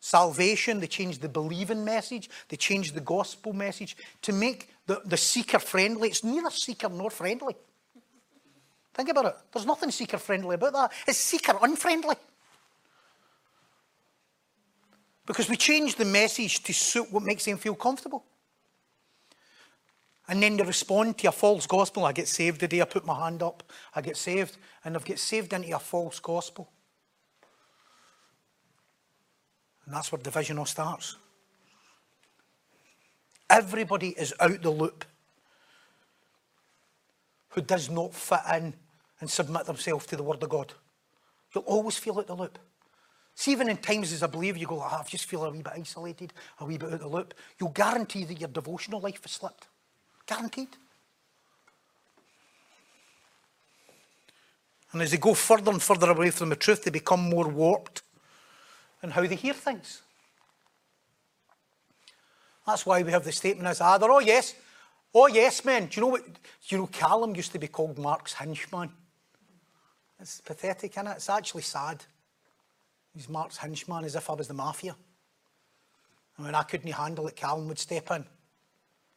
salvation, 0.00 0.78
they 0.80 0.86
changed 0.86 1.22
the 1.22 1.28
believing 1.28 1.84
message, 1.84 2.28
they 2.48 2.56
changed 2.56 2.94
the 2.94 3.00
gospel 3.00 3.52
message 3.52 3.96
to 4.22 4.32
make 4.32 4.68
the, 4.86 5.00
the 5.04 5.16
seeker 5.16 5.58
friendly. 5.58 6.08
It's 6.08 6.22
neither 6.22 6.50
seeker 6.50 6.88
nor 6.88 7.10
friendly. 7.10 7.56
Think 8.94 9.08
about 9.10 9.26
it. 9.26 9.36
There's 9.52 9.66
nothing 9.66 9.90
seeker 9.90 10.18
friendly 10.18 10.54
about 10.54 10.72
that. 10.72 10.92
It's 11.06 11.18
seeker 11.18 11.56
unfriendly. 11.60 12.16
Because 15.26 15.48
we 15.48 15.56
change 15.56 15.96
the 15.96 16.04
message 16.04 16.62
to 16.62 16.72
suit 16.72 17.12
what 17.12 17.24
makes 17.24 17.44
them 17.44 17.58
feel 17.58 17.74
comfortable. 17.74 18.24
And 20.28 20.42
then 20.42 20.56
they 20.56 20.64
respond 20.64 21.18
to 21.18 21.28
a 21.28 21.32
false 21.32 21.66
gospel. 21.66 22.04
I 22.04 22.12
get 22.12 22.28
saved 22.28 22.60
the 22.60 22.68
day 22.68 22.80
I 22.80 22.84
put 22.84 23.04
my 23.04 23.24
hand 23.24 23.42
up. 23.42 23.62
I 23.94 24.00
get 24.00 24.16
saved, 24.16 24.56
and 24.84 24.96
I've 24.96 25.04
get 25.04 25.18
saved 25.18 25.52
into 25.52 25.74
a 25.74 25.78
false 25.78 26.18
gospel. 26.20 26.68
And 29.84 29.94
that's 29.94 30.10
where 30.10 30.20
division 30.20 30.58
all 30.58 30.66
starts. 30.66 31.16
Everybody 33.48 34.08
is 34.10 34.34
out 34.40 34.62
the 34.62 34.70
loop 34.70 35.04
who 37.50 37.60
does 37.60 37.88
not 37.88 38.12
fit 38.12 38.40
in 38.52 38.74
and 39.20 39.30
submit 39.30 39.64
themselves 39.64 40.06
to 40.06 40.16
the 40.16 40.24
Word 40.24 40.42
of 40.42 40.48
God. 40.48 40.72
You'll 41.54 41.64
always 41.64 41.96
feel 41.96 42.18
out 42.18 42.26
the 42.26 42.34
loop. 42.34 42.58
See, 43.38 43.52
even 43.52 43.68
in 43.68 43.76
times 43.76 44.14
as 44.14 44.22
a 44.22 44.28
believer, 44.28 44.58
you 44.58 44.66
go, 44.66 44.80
ah, 44.80 44.88
oh, 44.92 45.02
I 45.02 45.08
just 45.08 45.26
feel 45.26 45.44
a 45.44 45.50
wee 45.50 45.60
bit 45.60 45.74
isolated, 45.74 46.32
a 46.58 46.64
wee 46.64 46.78
bit 46.78 46.88
out 46.88 46.94
of 46.94 47.00
the 47.00 47.08
loop. 47.08 47.34
You'll 47.60 47.68
guarantee 47.68 48.24
that 48.24 48.40
your 48.40 48.48
devotional 48.48 48.98
life 48.98 49.22
has 49.22 49.32
slipped. 49.32 49.68
Guaranteed. 50.26 50.70
And 54.90 55.02
as 55.02 55.10
they 55.10 55.18
go 55.18 55.34
further 55.34 55.70
and 55.70 55.82
further 55.82 56.10
away 56.10 56.30
from 56.30 56.48
the 56.48 56.56
truth, 56.56 56.84
they 56.84 56.90
become 56.90 57.28
more 57.28 57.46
warped 57.46 58.00
in 59.02 59.10
how 59.10 59.26
they 59.26 59.34
hear 59.34 59.52
things. 59.52 60.00
That's 62.66 62.86
why 62.86 63.02
we 63.02 63.12
have 63.12 63.24
the 63.24 63.32
statement 63.32 63.68
as 63.68 63.82
either, 63.82 64.10
oh 64.10 64.20
yes, 64.20 64.54
oh 65.14 65.26
yes, 65.26 65.62
men. 65.62 65.88
Do 65.88 66.00
you 66.00 66.06
know 66.06 66.12
what? 66.12 66.24
You 66.68 66.78
know 66.78 66.86
Callum 66.86 67.36
used 67.36 67.52
to 67.52 67.58
be 67.58 67.68
called 67.68 67.98
Mark's 67.98 68.32
henchman? 68.32 68.90
It's 70.18 70.40
pathetic, 70.40 70.92
isn't 70.92 71.06
it? 71.06 71.16
It's 71.16 71.28
actually 71.28 71.62
sad. 71.62 72.02
He's 73.16 73.30
Mark's 73.30 73.56
henchman 73.56 74.04
as 74.04 74.14
if 74.14 74.28
I 74.28 74.34
was 74.34 74.46
the 74.46 74.54
mafia. 74.54 74.94
And 76.36 76.44
when 76.44 76.54
I 76.54 76.62
couldn't 76.62 76.92
handle 76.92 77.26
it, 77.28 77.34
Callum 77.34 77.66
would 77.68 77.78
step 77.78 78.10
in. 78.10 78.24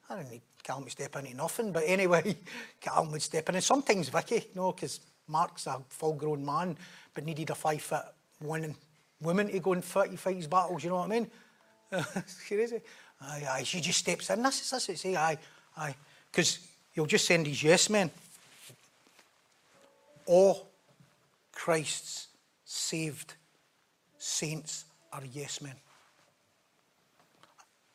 I 0.10 0.16
didn't 0.16 0.32
need 0.32 0.42
Callum 0.64 0.86
to 0.86 0.90
step 0.90 1.16
in 1.18 1.26
into 1.26 1.38
nothing, 1.38 1.74
but 1.74 1.84
anyway, 1.86 2.36
Callum 2.82 3.12
would 3.12 3.22
step 3.22 3.50
in. 3.50 3.56
And 3.56 3.64
sometimes 3.64 4.08
Vicky, 4.08 4.36
you 4.36 4.42
know, 4.56 4.72
because 4.72 5.02
Mark's 5.28 5.68
a 5.68 5.82
full 5.90 6.14
grown 6.14 6.46
man, 6.46 6.78
but 7.14 7.26
needed 7.26 7.50
a 7.50 7.56
five 7.56 7.82
foot 7.82 8.06
one 8.40 8.74
woman 9.22 9.50
to 9.50 9.60
go 9.60 9.74
and 9.74 9.84
fight, 9.84 10.18
fight 10.18 10.38
his 10.38 10.48
battles, 10.48 10.84
you 10.84 10.90
know 10.90 10.98
what 10.98 11.12
I 11.12 11.20
mean? 11.20 11.28
it's 11.92 12.48
crazy. 12.48 12.80
Aye, 13.22 13.48
aye, 13.50 13.64
she 13.64 13.82
just 13.82 14.00
steps 14.00 14.30
in. 14.30 14.42
That's, 14.42 14.70
that's 14.70 14.88
it, 14.88 14.98
say, 14.98 15.16
aye, 15.16 15.38
aye. 15.76 15.96
Because 16.32 16.60
he'll 16.92 17.06
just 17.06 17.26
send 17.26 17.48
his 17.48 17.62
yes 17.62 17.90
men. 17.90 18.10
All 20.26 20.70
Christ's 21.52 22.28
saved 22.64 23.34
saints 24.20 24.86
are 25.12 25.24
yes 25.32 25.62
men. 25.62 25.76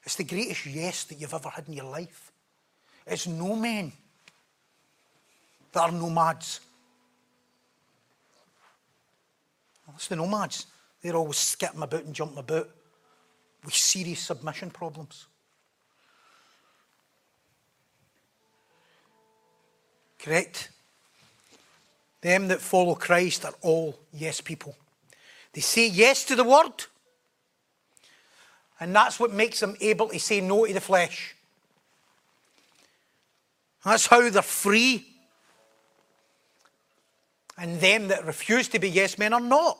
It's 0.02 0.16
the 0.16 0.24
greatest 0.24 0.66
yes 0.66 1.04
that 1.04 1.20
you've 1.20 1.32
ever 1.32 1.48
had 1.48 1.68
in 1.68 1.74
your 1.74 1.84
life. 1.84 2.32
It's 3.06 3.26
no 3.26 3.54
men 3.54 3.92
that 5.72 5.80
are 5.80 5.92
nomads. 5.92 6.60
It's 9.94 10.08
the 10.08 10.16
nomads. 10.16 10.66
They're 11.00 11.14
always 11.14 11.36
skipping 11.36 11.82
about 11.82 12.04
and 12.04 12.14
jumping 12.14 12.38
about 12.38 12.70
with 13.64 13.74
serious 13.74 14.20
submission 14.20 14.70
problems. 14.70 15.26
Correct? 20.18 20.70
Them 22.22 22.48
that 22.48 22.60
follow 22.60 22.94
Christ 22.94 23.44
are 23.44 23.54
all 23.60 23.98
yes 24.12 24.40
people. 24.40 24.74
They 25.54 25.60
say 25.60 25.86
yes 25.86 26.24
to 26.24 26.36
the 26.36 26.44
word, 26.44 26.84
and 28.80 28.94
that's 28.94 29.20
what 29.20 29.32
makes 29.32 29.60
them 29.60 29.76
able 29.80 30.08
to 30.08 30.18
say 30.18 30.40
no 30.40 30.66
to 30.66 30.74
the 30.74 30.80
flesh. 30.80 31.36
That's 33.84 34.06
how 34.06 34.28
they're 34.28 34.42
free. 34.42 35.06
And 37.56 37.80
them 37.80 38.08
that 38.08 38.26
refuse 38.26 38.68
to 38.70 38.80
be 38.80 38.90
yes 38.90 39.16
men 39.16 39.32
are 39.32 39.40
not. 39.40 39.78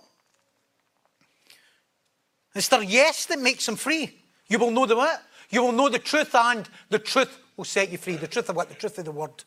It's 2.55 2.68
their 2.68 2.85
yes 2.85 3.27
that 3.27 3.41
makes 3.41 3.66
them 3.66 3.75
free. 3.75 4.16
You 4.47 4.61
will 4.61 4.70
know 4.70 4.87
the 4.87 4.95
what? 4.95 5.22
You 5.51 5.62
will 5.62 5.72
know 5.72 5.89
the 5.89 5.99
truth, 5.99 6.37
and 6.37 6.68
the 6.89 7.01
truth 7.01 7.37
will 7.57 7.64
set 7.64 7.91
you 7.91 7.99
free. 7.99 8.14
The 8.14 8.29
truth 8.29 8.49
of 8.49 8.55
what? 8.55 8.68
The 8.68 8.77
truth 8.77 8.97
of 8.99 9.07
the 9.07 9.11
word. 9.11 9.43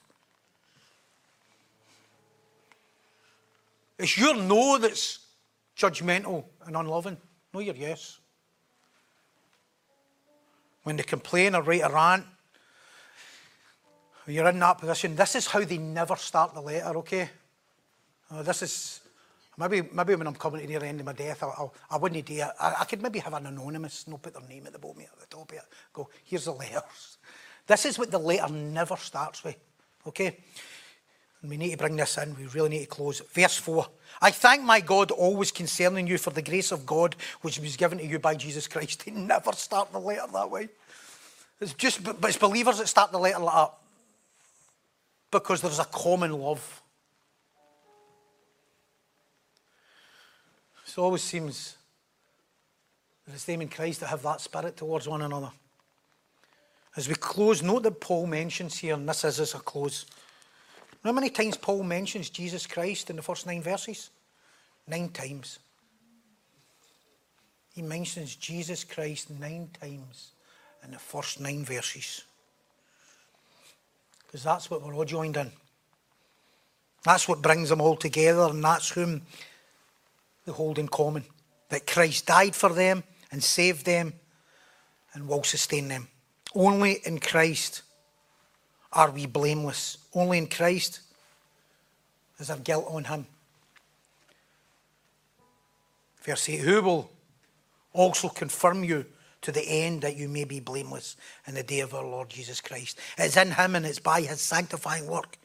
It's 3.98 4.18
your 4.18 4.36
no 4.36 4.78
that's 4.78 5.20
judgmental 5.78 6.46
and 6.66 6.76
unloving. 6.76 7.18
No, 7.54 7.60
your 7.60 7.76
yes. 7.76 8.20
When 10.84 10.98
they 10.98 11.04
complain 11.04 11.56
or 11.56 11.62
write 11.62 11.82
a 11.84 11.90
rant, 11.90 12.26
you're 14.28 14.48
in 14.50 14.60
that 14.60 14.80
position, 14.80 15.16
this 15.16 15.36
is 15.36 15.48
how 15.48 15.64
they 15.64 15.78
never 15.78 16.16
start 16.16 16.54
the 16.54 16.62
letter, 16.62 16.98
okay? 16.98 17.30
Uh, 18.30 18.44
this 18.44 18.62
is 18.62 19.00
maybe 19.58 19.88
maybe 19.94 20.16
when 20.16 20.28
I'm 20.28 20.36
coming 20.36 20.66
to 20.66 20.80
the 20.80 20.86
end 20.86 21.00
of 21.00 21.06
my 21.06 21.14
death, 21.14 21.44
I'll, 21.44 21.56
I'll, 21.58 21.74
I 21.90 21.98
would 21.98 22.14
not 22.14 22.26
do 22.26 22.34
it. 22.34 22.48
I, 22.60 22.76
I, 22.82 22.86
could 22.86 23.02
maybe 23.02 23.20
have 23.20 23.34
an 23.34 23.46
anonymous, 23.46 24.08
no 24.08 24.18
put 24.18 24.34
their 24.34 24.48
name 24.48 24.68
at 24.68 24.74
the 24.74 24.80
bottom 24.80 25.02
at 25.02 25.20
the 25.20 25.28
top 25.28 25.52
of 25.52 25.58
it. 25.58 25.64
Go, 25.94 26.10
here's 26.26 26.46
the 26.46 26.52
letters. 26.52 27.18
This 27.66 27.86
is 27.86 27.98
what 27.98 28.12
the 28.12 28.20
letter 28.20 28.52
never 28.52 28.98
starts 28.98 29.44
with, 29.44 29.58
okay? 30.06 30.38
We 31.44 31.58
need 31.58 31.72
to 31.72 31.78
bring 31.78 31.96
this 31.96 32.18
in. 32.18 32.36
We 32.36 32.48
really 32.48 32.70
need 32.70 32.80
to 32.82 32.88
close. 32.88 33.22
Verse 33.32 33.58
4. 33.58 33.88
I 34.22 34.32
thank 34.32 34.64
my 34.64 34.80
God 34.80 35.12
always 35.12 35.52
concerning 35.52 36.08
you 36.08 36.18
for 36.18 36.32
the 36.32 36.42
grace 36.42 36.72
of 36.72 36.86
God 36.86 37.16
which 37.42 37.60
was 37.60 37.78
given 37.78 38.00
to 38.00 38.06
you 38.06 38.20
by 38.20 38.36
Jesus 38.36 38.68
Christ. 38.68 39.04
They 39.06 39.12
never 39.12 39.54
start 39.54 39.92
the 39.92 40.00
letter 40.00 40.26
that 40.34 40.50
way. 40.50 40.70
It's 41.60 41.74
just, 41.74 42.04
but 42.04 42.24
it's 42.24 42.38
believers 42.38 42.80
that 42.80 42.88
start 42.88 43.12
the 43.12 43.20
letter 43.20 43.40
like 43.40 43.54
that 43.54 43.74
because 45.32 45.62
there's 45.62 45.80
a 45.80 45.86
common 45.86 46.32
love. 46.32 46.82
So 50.86 51.04
it 51.04 51.06
always 51.06 51.22
seems 51.22 51.76
that 53.26 53.34
it's 53.34 53.44
them 53.44 53.62
in 53.62 53.70
Christ 53.70 54.00
that 54.00 54.08
have 54.08 54.24
that 54.24 54.42
spirit 54.42 54.78
towards 54.78 55.08
one 55.08 55.22
another. 55.22 55.52
As 56.96 57.08
we 57.08 57.14
close, 57.14 57.62
note 57.62 57.84
that 57.84 58.00
Paul 58.00 58.26
mentions 58.26 58.78
here, 58.78 58.96
and 58.96 59.08
this 59.08 59.24
is 59.24 59.40
as 59.40 59.54
a 59.54 59.60
close. 59.60 60.06
How 61.08 61.14
many 61.14 61.30
times 61.30 61.56
Paul 61.56 61.84
mentions 61.84 62.30
Jesus 62.30 62.68
Christ 62.68 63.10
in 63.10 63.16
the 63.16 63.22
first 63.22 63.46
nine 63.46 63.62
verses? 63.62 64.10
Nine 64.86 65.08
times. 65.08 65.58
He 67.74 67.82
mentions 67.82 68.36
Jesus 68.36 68.84
Christ 68.84 69.30
nine 69.30 69.70
times 69.80 70.32
in 70.84 70.92
the 70.92 71.00
first 71.00 71.40
nine 71.40 71.64
verses 71.64 72.26
because 74.26 74.44
that's 74.44 74.70
what 74.70 74.82
we're 74.82 74.94
all 74.94 75.06
joined 75.06 75.38
in. 75.38 75.50
That's 77.06 77.26
what 77.26 77.42
brings 77.42 77.70
them 77.70 77.80
all 77.80 77.96
together, 77.96 78.50
and 78.50 78.62
that's 78.62 78.90
whom 78.90 79.22
they 80.46 80.52
hold 80.52 80.78
in 80.78 80.90
common 80.90 81.24
that 81.70 81.88
Christ 81.88 82.26
died 82.26 82.54
for 82.54 82.74
them 82.74 83.06
and 83.32 83.42
saved 83.42 83.86
them 83.86 84.12
and 85.14 85.26
will 85.26 85.44
sustain 85.44 85.88
them. 85.88 86.10
Only 86.54 87.00
in 87.06 87.22
Christ 87.22 87.84
are 88.98 89.12
we 89.12 89.28
blameless. 89.28 90.00
Only 90.14 90.40
in 90.40 90.48
Christ 90.48 91.02
is 92.40 92.50
our 92.50 92.58
guilt 92.58 92.88
on 92.90 93.06
Him. 93.06 93.28
Verse 96.24 96.50
8 96.50 96.60
Who 96.60 96.82
will 96.82 97.12
also 97.94 98.28
confirm 98.28 98.84
you 98.84 99.06
to 99.44 99.52
the 99.52 99.62
end 99.62 100.02
that 100.02 100.18
you 100.18 100.28
may 100.28 100.44
be 100.44 100.60
blameless 100.60 101.16
in 101.46 101.54
the 101.54 101.64
day 101.64 101.80
of 101.82 101.94
our 101.94 102.04
Lord 102.04 102.30
Jesus 102.30 102.60
Christ. 102.60 103.00
It's 103.18 103.38
in 103.38 103.52
Him 103.52 103.76
and 103.76 103.86
it's 103.86 104.00
by 104.00 104.22
His 104.22 104.42
sanctifying 104.42 105.08
work 105.08 105.38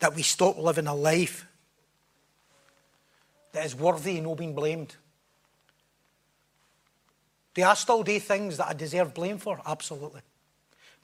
that 0.00 0.14
we 0.14 0.22
stop 0.22 0.58
living 0.58 0.88
a 0.88 0.94
life 0.94 1.46
that 3.52 3.64
is 3.64 3.76
worthy 3.76 4.18
of 4.18 4.24
no 4.24 4.34
being 4.34 4.54
blamed. 4.54 4.96
Do 7.54 7.62
I 7.62 7.74
still 7.74 8.02
do 8.02 8.18
things 8.18 8.56
that 8.56 8.68
I 8.68 8.72
deserve 8.72 9.14
blame 9.14 9.38
for? 9.38 9.60
Absolutely. 9.64 10.20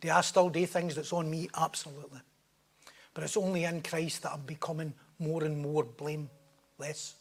Do 0.04 0.10
I 0.10 0.20
still 0.20 0.50
do 0.50 0.66
things 0.66 0.96
that's 0.96 1.14
on 1.14 1.30
me? 1.30 1.48
Absolutely. 1.56 2.20
But 3.14 3.24
it's 3.24 3.38
only 3.38 3.64
in 3.64 3.80
Christ 3.80 4.22
that 4.24 4.32
I'm 4.32 4.42
becoming 4.42 4.92
more 5.18 5.42
and 5.44 5.56
more 5.56 5.82
blameless. 5.82 7.14